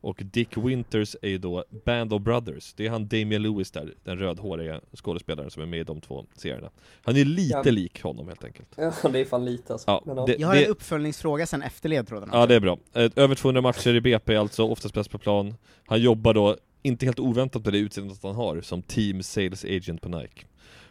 Och 0.00 0.20
Dick 0.24 0.56
Winters 0.56 1.16
är 1.22 1.28
ju 1.28 1.38
då 1.38 1.64
Band 1.84 2.12
of 2.12 2.22
Brothers 2.22 2.72
Det 2.76 2.86
är 2.86 2.90
han 2.90 3.08
Damian 3.08 3.42
Lewis 3.42 3.70
där, 3.70 3.94
den 4.04 4.18
rödhåriga 4.18 4.80
skådespelaren 4.96 5.50
som 5.50 5.62
är 5.62 5.66
med 5.66 5.80
i 5.80 5.84
de 5.84 6.00
två 6.00 6.24
serierna 6.36 6.70
Han 7.04 7.16
är 7.16 7.24
lite 7.24 7.60
Ja. 7.64 7.70
lik 7.70 8.02
honom 8.02 8.28
helt 8.28 8.44
enkelt 8.44 8.68
Ja, 8.76 8.92
det 9.12 9.18
är 9.20 9.24
fan 9.24 9.44
lite 9.44 9.72
alltså. 9.72 10.02
Ja, 10.06 10.24
det- 10.26 10.36
Jag 10.38 10.48
har 10.48 10.56
en 10.56 10.66
uppföljningsfråga 10.66 11.46
sen 11.46 11.62
efter 11.62 11.88
ledtrådarna. 11.88 12.32
Ja 12.36 12.46
det 12.46 12.54
är 12.54 12.60
bra. 12.60 12.78
Över 12.94 13.34
200 13.34 13.60
matcher 13.62 13.94
i 13.94 14.00
BP 14.00 14.36
alltså, 14.36 14.64
oftast 14.68 14.94
bäst 14.94 15.10
på 15.10 15.18
plan. 15.18 15.54
Han 15.86 16.00
jobbar 16.00 16.34
då, 16.34 16.56
inte 16.82 17.06
helt 17.06 17.18
oväntat 17.18 17.64
med 17.64 17.72
det 17.74 17.78
utseendet 17.78 18.18
han 18.22 18.34
har, 18.34 18.60
som 18.60 18.82
Team 18.82 19.22
Sales 19.22 19.64
Agent 19.64 20.00
på 20.00 20.08
Nike. 20.08 20.46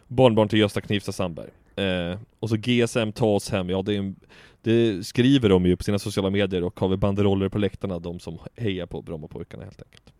Barnbarn 0.08 0.48
till 0.48 0.58
Gösta 0.58 0.80
Knivsta 0.80 1.12
Sandberg. 1.12 1.50
Eh, 1.76 2.18
och 2.40 2.48
så 2.48 2.56
GSM 2.56 3.12
ta 3.12 3.26
oss 3.26 3.50
hem, 3.50 3.70
ja 3.70 3.82
det, 3.82 3.96
en, 3.96 4.16
det 4.62 5.06
skriver 5.06 5.48
de 5.48 5.66
ju 5.66 5.76
på 5.76 5.84
sina 5.84 5.98
sociala 5.98 6.30
medier 6.30 6.64
och 6.64 6.80
har 6.80 6.88
väl 6.88 6.98
banderoller 6.98 7.48
på 7.48 7.58
läktarna, 7.58 7.98
de 7.98 8.20
som 8.20 8.38
hejar 8.56 8.86
på 8.86 9.02
Brommapojkarna 9.02 9.64
helt 9.64 9.82
enkelt. 9.82 10.12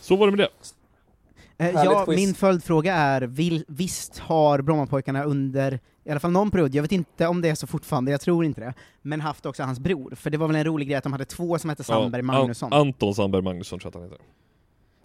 Så 0.00 0.16
var 0.16 0.26
det 0.30 0.36
med 0.36 0.38
det. 0.38 0.48
Eh, 1.58 1.70
ja, 1.84 2.04
quiz. 2.04 2.16
min 2.16 2.34
följdfråga 2.34 2.94
är, 2.94 3.22
vill, 3.22 3.64
visst 3.68 4.18
har 4.18 4.62
Brommapojkarna 4.62 5.24
under, 5.24 5.80
i 6.04 6.10
alla 6.10 6.20
fall 6.20 6.30
någon 6.30 6.50
period, 6.50 6.74
jag 6.74 6.82
vet 6.82 6.92
inte 6.92 7.26
om 7.26 7.40
det 7.40 7.48
är 7.48 7.54
så 7.54 7.66
fortfarande, 7.66 8.10
jag 8.10 8.20
tror 8.20 8.44
inte 8.44 8.60
det, 8.60 8.74
men 9.02 9.20
haft 9.20 9.46
också 9.46 9.62
hans 9.62 9.80
bror, 9.80 10.14
för 10.14 10.30
det 10.30 10.38
var 10.38 10.46
väl 10.46 10.56
en 10.56 10.64
rolig 10.64 10.88
grej 10.88 10.96
att 10.96 11.04
de 11.04 11.12
hade 11.12 11.24
två 11.24 11.58
som 11.58 11.70
hette 11.70 11.84
Sandberg 11.84 12.20
Ja, 12.20 12.26
Magnusson. 12.26 12.72
An- 12.72 12.80
Anton 12.80 13.14
Sandberg 13.14 13.42
Magnusson 13.42 13.78
tror 13.78 13.92
jag 13.94 14.00
att 14.00 14.10
han 14.10 14.10
heter. 14.12 14.24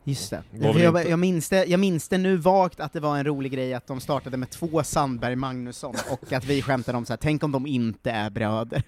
Just 0.04 0.30
det. 0.30 0.44
Jag, 0.52 1.10
jag, 1.10 1.20
minns 1.20 1.50
det. 1.50 1.66
jag 1.66 1.80
minns 1.80 2.08
det 2.08 2.18
nu 2.18 2.38
vagt 2.38 2.80
att 2.80 2.94
det 2.94 3.00
var 3.00 3.18
en 3.18 3.24
rolig 3.24 3.52
grej 3.52 3.74
att 3.74 3.88
de 3.88 4.00
startade 4.00 4.38
med 4.38 4.50
två 4.50 4.84
Sandberg 4.84 5.36
Magnusson, 5.36 5.96
och 6.12 6.34
att 6.34 6.46
vi 6.46 6.62
skämtade 6.62 6.98
om 6.98 7.06
så 7.06 7.14
här, 7.14 7.18
tänk 7.18 7.44
om 7.44 7.52
de 7.52 7.68
inte 7.68 8.12
är 8.12 8.30
bröder. 8.30 8.84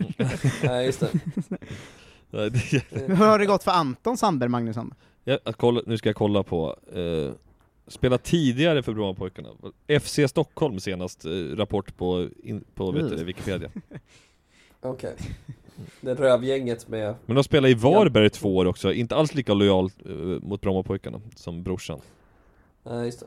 Nej, 0.68 0.86
just 0.86 1.00
det. 1.00 1.10
Hur 2.92 3.16
har 3.16 3.40
det 3.40 3.46
gått 3.46 3.64
för 3.64 3.72
Anton 3.72 4.18
Sandberg 4.18 4.50
Magnusson? 4.50 4.94
Ja, 5.24 5.40
att 5.46 5.56
kolla, 5.58 5.82
nu 5.86 5.98
ska 5.98 6.10
jag 6.10 6.16
kolla 6.16 6.44
på 6.44 6.78
eh, 6.94 7.34
Spela 7.88 8.18
tidigare 8.18 8.84
för 8.84 8.94
Brommapojkarna 8.94 9.50
FC 10.02 10.20
Stockholm 10.28 10.80
senast 10.80 11.26
eh, 11.26 11.30
rapport 11.32 11.98
på, 11.98 12.30
in, 12.44 12.64
på 12.76 12.92
vet 12.92 13.10
du, 13.10 13.14
Mm. 13.14 13.26
Wikipedia 13.26 13.70
Okej. 14.82 15.16
Det 16.02 16.16
rövgänget 16.16 16.88
med... 16.88 17.16
Men 17.26 17.36
de 17.36 17.44
spelade 17.44 17.72
i 17.72 17.74
Varberg 17.74 18.30
två 18.30 18.56
år 18.58 18.66
också, 18.66 18.94
inte 18.94 19.16
alls 19.16 19.34
lika 19.34 19.54
lojal 19.54 19.90
eh, 20.06 20.12
mot 20.42 20.62
Brommapojkarna 20.62 21.22
som 21.36 21.64
brorsan 21.64 22.00
Nej, 22.84 23.06
just 23.06 23.20
det. 23.20 23.26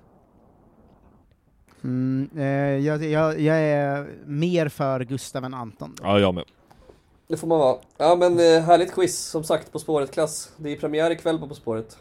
Mm, 1.84 2.30
eh, 2.36 2.44
jag, 2.86 3.04
jag, 3.04 3.40
jag 3.40 3.56
är 3.56 4.08
mer 4.26 4.68
för 4.68 5.00
Gustav 5.00 5.44
än 5.44 5.54
Anton. 5.54 5.94
Ja, 6.02 6.20
jag 6.20 6.34
med 6.34 6.44
Det 7.28 7.36
får 7.36 7.46
man 7.46 7.58
vara. 7.58 7.78
Ja 7.96 8.16
men 8.16 8.32
eh, 8.32 8.62
härligt 8.62 8.94
quiz, 8.94 9.18
som 9.18 9.44
sagt, 9.44 9.72
På 9.72 9.78
spåret-klass. 9.78 10.52
Det 10.56 10.72
är 10.72 10.76
premiär 10.76 11.10
ikväll 11.10 11.38
på 11.38 11.48
På 11.48 11.54
spåret. 11.54 11.98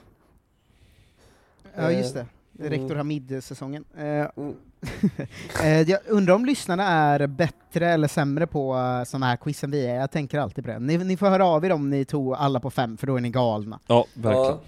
Ja, 1.75 1.91
just 1.91 2.13
det. 2.13 2.25
Mm. 2.59 2.69
Rektor 2.71 2.95
Hamid-säsongen. 2.95 3.85
Eh, 3.97 4.03
Mm. 4.35 4.55
eh, 5.63 5.81
jag 5.81 5.99
undrar 6.07 6.33
om 6.33 6.45
lyssnarna 6.45 6.83
är 6.83 7.27
bättre 7.27 7.89
eller 7.89 8.07
sämre 8.07 8.47
på 8.47 8.75
uh, 8.75 9.03
sådana 9.03 9.25
här 9.25 9.37
quiz 9.37 9.63
än 9.63 9.71
vi 9.71 9.87
är, 9.87 9.95
jag 9.95 10.11
tänker 10.11 10.39
alltid 10.39 10.63
på 10.63 10.71
det. 10.71 10.79
Ni, 10.79 10.97
ni 10.97 11.17
får 11.17 11.27
höra 11.27 11.45
av 11.45 11.65
er 11.65 11.71
om 11.71 11.89
ni 11.89 12.05
tog 12.05 12.33
alla 12.33 12.59
på 12.59 12.71
fem, 12.71 12.97
för 12.97 13.07
då 13.07 13.15
är 13.15 13.21
ni 13.21 13.29
galna. 13.29 13.79
Ja, 13.87 14.05
verkligen 14.13 14.45
Ja. 14.45 14.59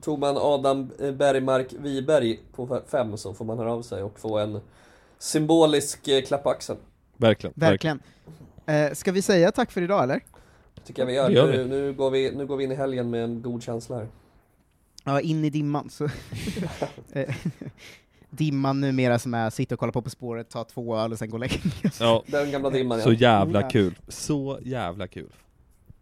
Tog 0.00 0.18
man 0.18 0.36
Adam 0.36 0.90
eh, 1.00 1.12
Bergmark 1.12 1.72
Wiberg 1.72 2.40
på 2.52 2.80
fem 2.90 3.16
så 3.16 3.34
får 3.34 3.44
man 3.44 3.58
höra 3.58 3.72
av 3.72 3.82
sig 3.82 4.02
och 4.02 4.20
få 4.20 4.38
en 4.38 4.60
symbolisk 5.18 6.08
eh, 6.08 6.22
klapp 6.22 6.42
på 6.42 6.50
axeln. 6.50 6.78
Verkligen, 7.16 7.54
Verkligen. 7.56 8.00
Eh, 8.66 8.92
ska 8.92 9.12
vi 9.12 9.22
säga 9.22 9.52
tack 9.52 9.72
för 9.72 9.82
idag, 9.82 10.02
eller? 10.02 10.20
Tycker 10.84 11.02
jag 11.02 11.06
vi 11.06 11.14
gör. 11.14 11.30
Gör 11.30 11.52
nu, 11.52 11.62
vi. 11.62 11.68
Nu, 11.68 11.92
går 11.92 12.10
vi, 12.10 12.30
nu 12.30 12.46
går 12.46 12.56
vi 12.56 12.64
in 12.64 12.72
i 12.72 12.74
helgen 12.74 13.10
med 13.10 13.24
en 13.24 13.42
god 13.42 13.62
känsla 13.62 13.96
här. 13.96 14.08
Ja, 15.04 15.20
in 15.20 15.44
i 15.44 15.50
dimman. 15.50 15.90
Så. 15.90 16.04
Dimman 18.36 18.80
numera 18.80 19.18
som 19.18 19.34
är 19.34 19.50
sitta 19.50 19.74
och 19.74 19.78
kolla 19.78 19.92
på 19.92 20.02
På 20.02 20.10
spåret, 20.10 20.50
ta 20.50 20.64
två 20.64 20.96
öl 20.96 21.12
och 21.12 21.18
sen 21.18 21.30
gå 21.30 21.34
och 21.34 21.40
lägga. 21.40 21.56
Ja, 22.00 22.22
Den 22.26 22.50
gamla 22.50 22.70
dimman 22.70 22.98
ja. 22.98 23.04
så 23.04 23.12
jävla 23.12 23.60
Ja. 23.60 23.68
kul 23.68 23.98
Så 24.08 24.58
jävla 24.62 25.06
kul. 25.06 25.32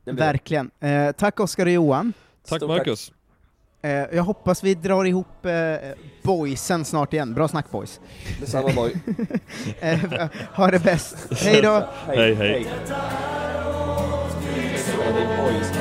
Verkligen. 0.05 0.71
Eh, 0.81 1.13
tack 1.13 1.41
Oskar 1.41 1.67
och 1.67 1.73
Johan. 1.73 2.13
Tack 2.49 2.59
Stort 2.59 2.69
Marcus 2.69 3.13
Eh, 3.85 3.91
jag 3.91 4.23
hoppas 4.23 4.65
vi 4.65 4.75
drar 4.75 5.05
ihop 5.05 5.47
eh, 5.47 5.77
boysen 6.23 6.85
snart 6.85 7.13
igen. 7.13 7.35
Bra 7.35 7.49
snack 7.49 7.71
boys. 7.71 8.01
Detsamma 8.41 8.73
boy. 8.75 8.95
Eh, 9.81 10.29
ha 10.55 10.71
det 10.71 10.85
bäst. 10.85 11.17
Hej 11.43 11.63
då! 11.63 11.89
Hej, 12.07 12.35
hej. 12.35 12.67
Är 15.03 15.43
boys. 15.43 15.73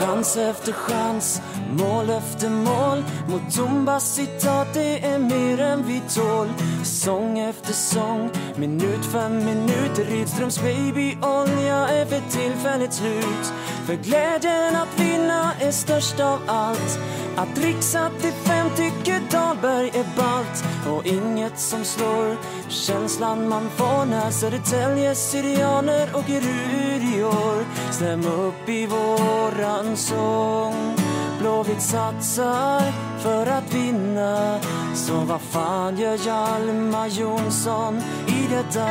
Chans 0.00 0.36
efter 0.36 0.72
chans, 0.72 1.42
mål 1.70 2.10
efter 2.10 2.50
mål. 2.50 3.04
Mot 3.28 3.54
tomma 3.56 4.00
citat, 4.00 4.68
det 4.74 5.04
är 5.04 5.18
mer 5.18 5.60
än 5.60 5.86
vi 5.86 6.02
tål. 6.14 6.48
Sång 6.84 7.38
efter 7.38 7.72
sång, 7.72 8.30
minut 8.56 9.04
för 9.04 9.28
minut 9.28 9.98
Rydströms 9.98 10.60
babyolja 10.60 11.88
är 11.88 12.04
för 12.04 12.20
tillfället 12.30 12.92
slut. 12.92 13.52
För 13.86 13.94
glädjen 13.94 14.76
att 14.76 15.00
vinna 15.00 15.52
är 15.60 15.70
störst 15.70 16.20
av 16.20 16.38
allt. 16.46 16.98
Att 17.36 17.54
dricksa 17.54 18.10
till 18.20 18.32
fem 18.32 18.66
tycker 18.76 19.20
Dahlberg 19.30 19.88
är 19.88 20.16
ballt 20.16 20.64
Och 20.88 21.06
inget 21.06 21.58
som 21.58 21.84
slår 21.84 22.36
känslan 22.68 23.48
man 23.48 23.70
får 23.76 24.04
när 24.04 24.30
Södertälje, 24.30 25.14
Syrianer 25.14 26.16
åker 26.16 26.42
ur 26.42 27.18
i 27.18 27.24
år 27.24 27.64
Stäm 27.90 28.26
upp 28.26 28.68
i 28.68 28.86
våran 28.86 29.96
sång. 29.96 30.97
Blåvitt 31.38 31.82
satsar 31.82 32.92
för 33.18 33.46
att 33.46 33.74
vinna. 33.74 34.60
Så 34.94 35.14
vad 35.14 35.40
fan 35.40 35.96
gör 35.96 36.16
Hjalmar 36.26 37.06
Jonsson 37.06 38.02
i 38.26 38.46
detta 38.50 38.88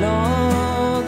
lag? 0.00 1.04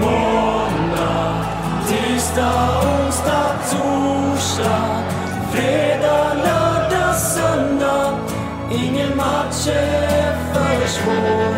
Måndag, 0.00 1.44
tisdag, 1.88 2.82
onsdag, 3.06 3.54
torsdag 3.70 5.18
Fredag, 5.52 6.34
lördag, 6.34 7.14
söndag. 7.14 8.18
Ingen 8.72 9.16
match 9.16 9.66
är 9.66 10.36
för 10.52 10.86
svår. 10.86 11.54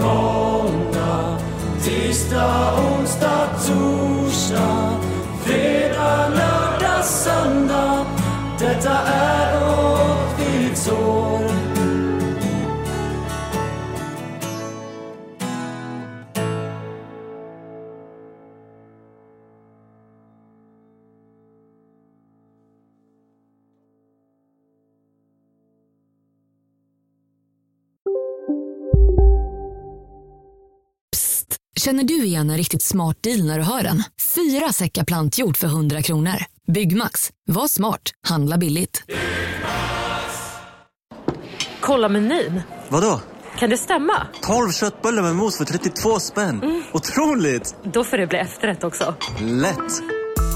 Måndag, 0.00 1.38
tisdag, 1.84 2.74
onsdag, 2.78 3.01
torsdag 3.66 4.96
Fredag, 5.44 6.28
lördag, 6.28 7.04
söndag 7.04 8.06
Detta 8.58 8.98
är 9.06 9.62
åtskilligt 9.62 10.78
Känner 31.84 32.04
du 32.04 32.24
igen 32.24 32.50
en 32.50 32.56
riktigt 32.56 32.82
smart 32.82 33.16
deal 33.22 33.44
när 33.44 33.58
du 33.58 33.64
hör 33.64 33.82
den? 33.82 34.02
Fyra 34.34 34.72
säckar 34.72 35.04
plantjord 35.04 35.56
för 35.56 35.66
100 35.66 36.02
kronor. 36.02 36.34
Byggmax. 36.72 37.30
Var 37.46 37.68
smart. 37.68 38.00
Handla 38.26 38.58
billigt. 38.58 39.02
Kolla 41.80 42.08
menyn. 42.08 42.62
Vadå? 42.88 43.20
Kan 43.58 43.70
det 43.70 43.76
stämma? 43.76 44.26
12 44.42 44.72
köttbullar 44.72 45.22
med 45.22 45.36
mos 45.36 45.58
för 45.58 45.64
32 45.64 46.20
spänn. 46.20 46.84
Otroligt! 46.92 47.74
Då 47.84 48.04
får 48.04 48.16
det 48.16 48.26
bli 48.26 48.38
efterrätt 48.38 48.84
också. 48.84 49.14
Lätt! 49.40 50.02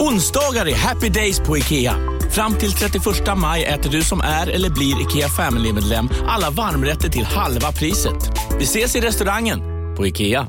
Onsdagar 0.01 0.69
är 0.69 0.77
happy 0.77 1.09
days 1.09 1.41
på 1.41 1.59
IKEA. 1.59 1.97
Fram 2.31 2.55
till 2.55 2.73
31 2.73 3.05
maj 3.37 3.65
äter 3.65 3.91
du 3.91 4.03
som 4.03 4.21
är 4.21 4.47
eller 4.47 4.71
blir 4.71 5.03
IKEA 5.03 5.29
Family-medlem 5.29 6.09
alla 6.29 6.51
varmrätter 6.51 7.09
till 7.09 7.25
halva 7.25 7.73
priset. 7.73 8.31
Vi 8.59 8.65
ses 8.65 8.97
i 8.97 9.01
restaurangen 9.01 9.61
på 9.97 10.07
IKEA. 10.07 10.49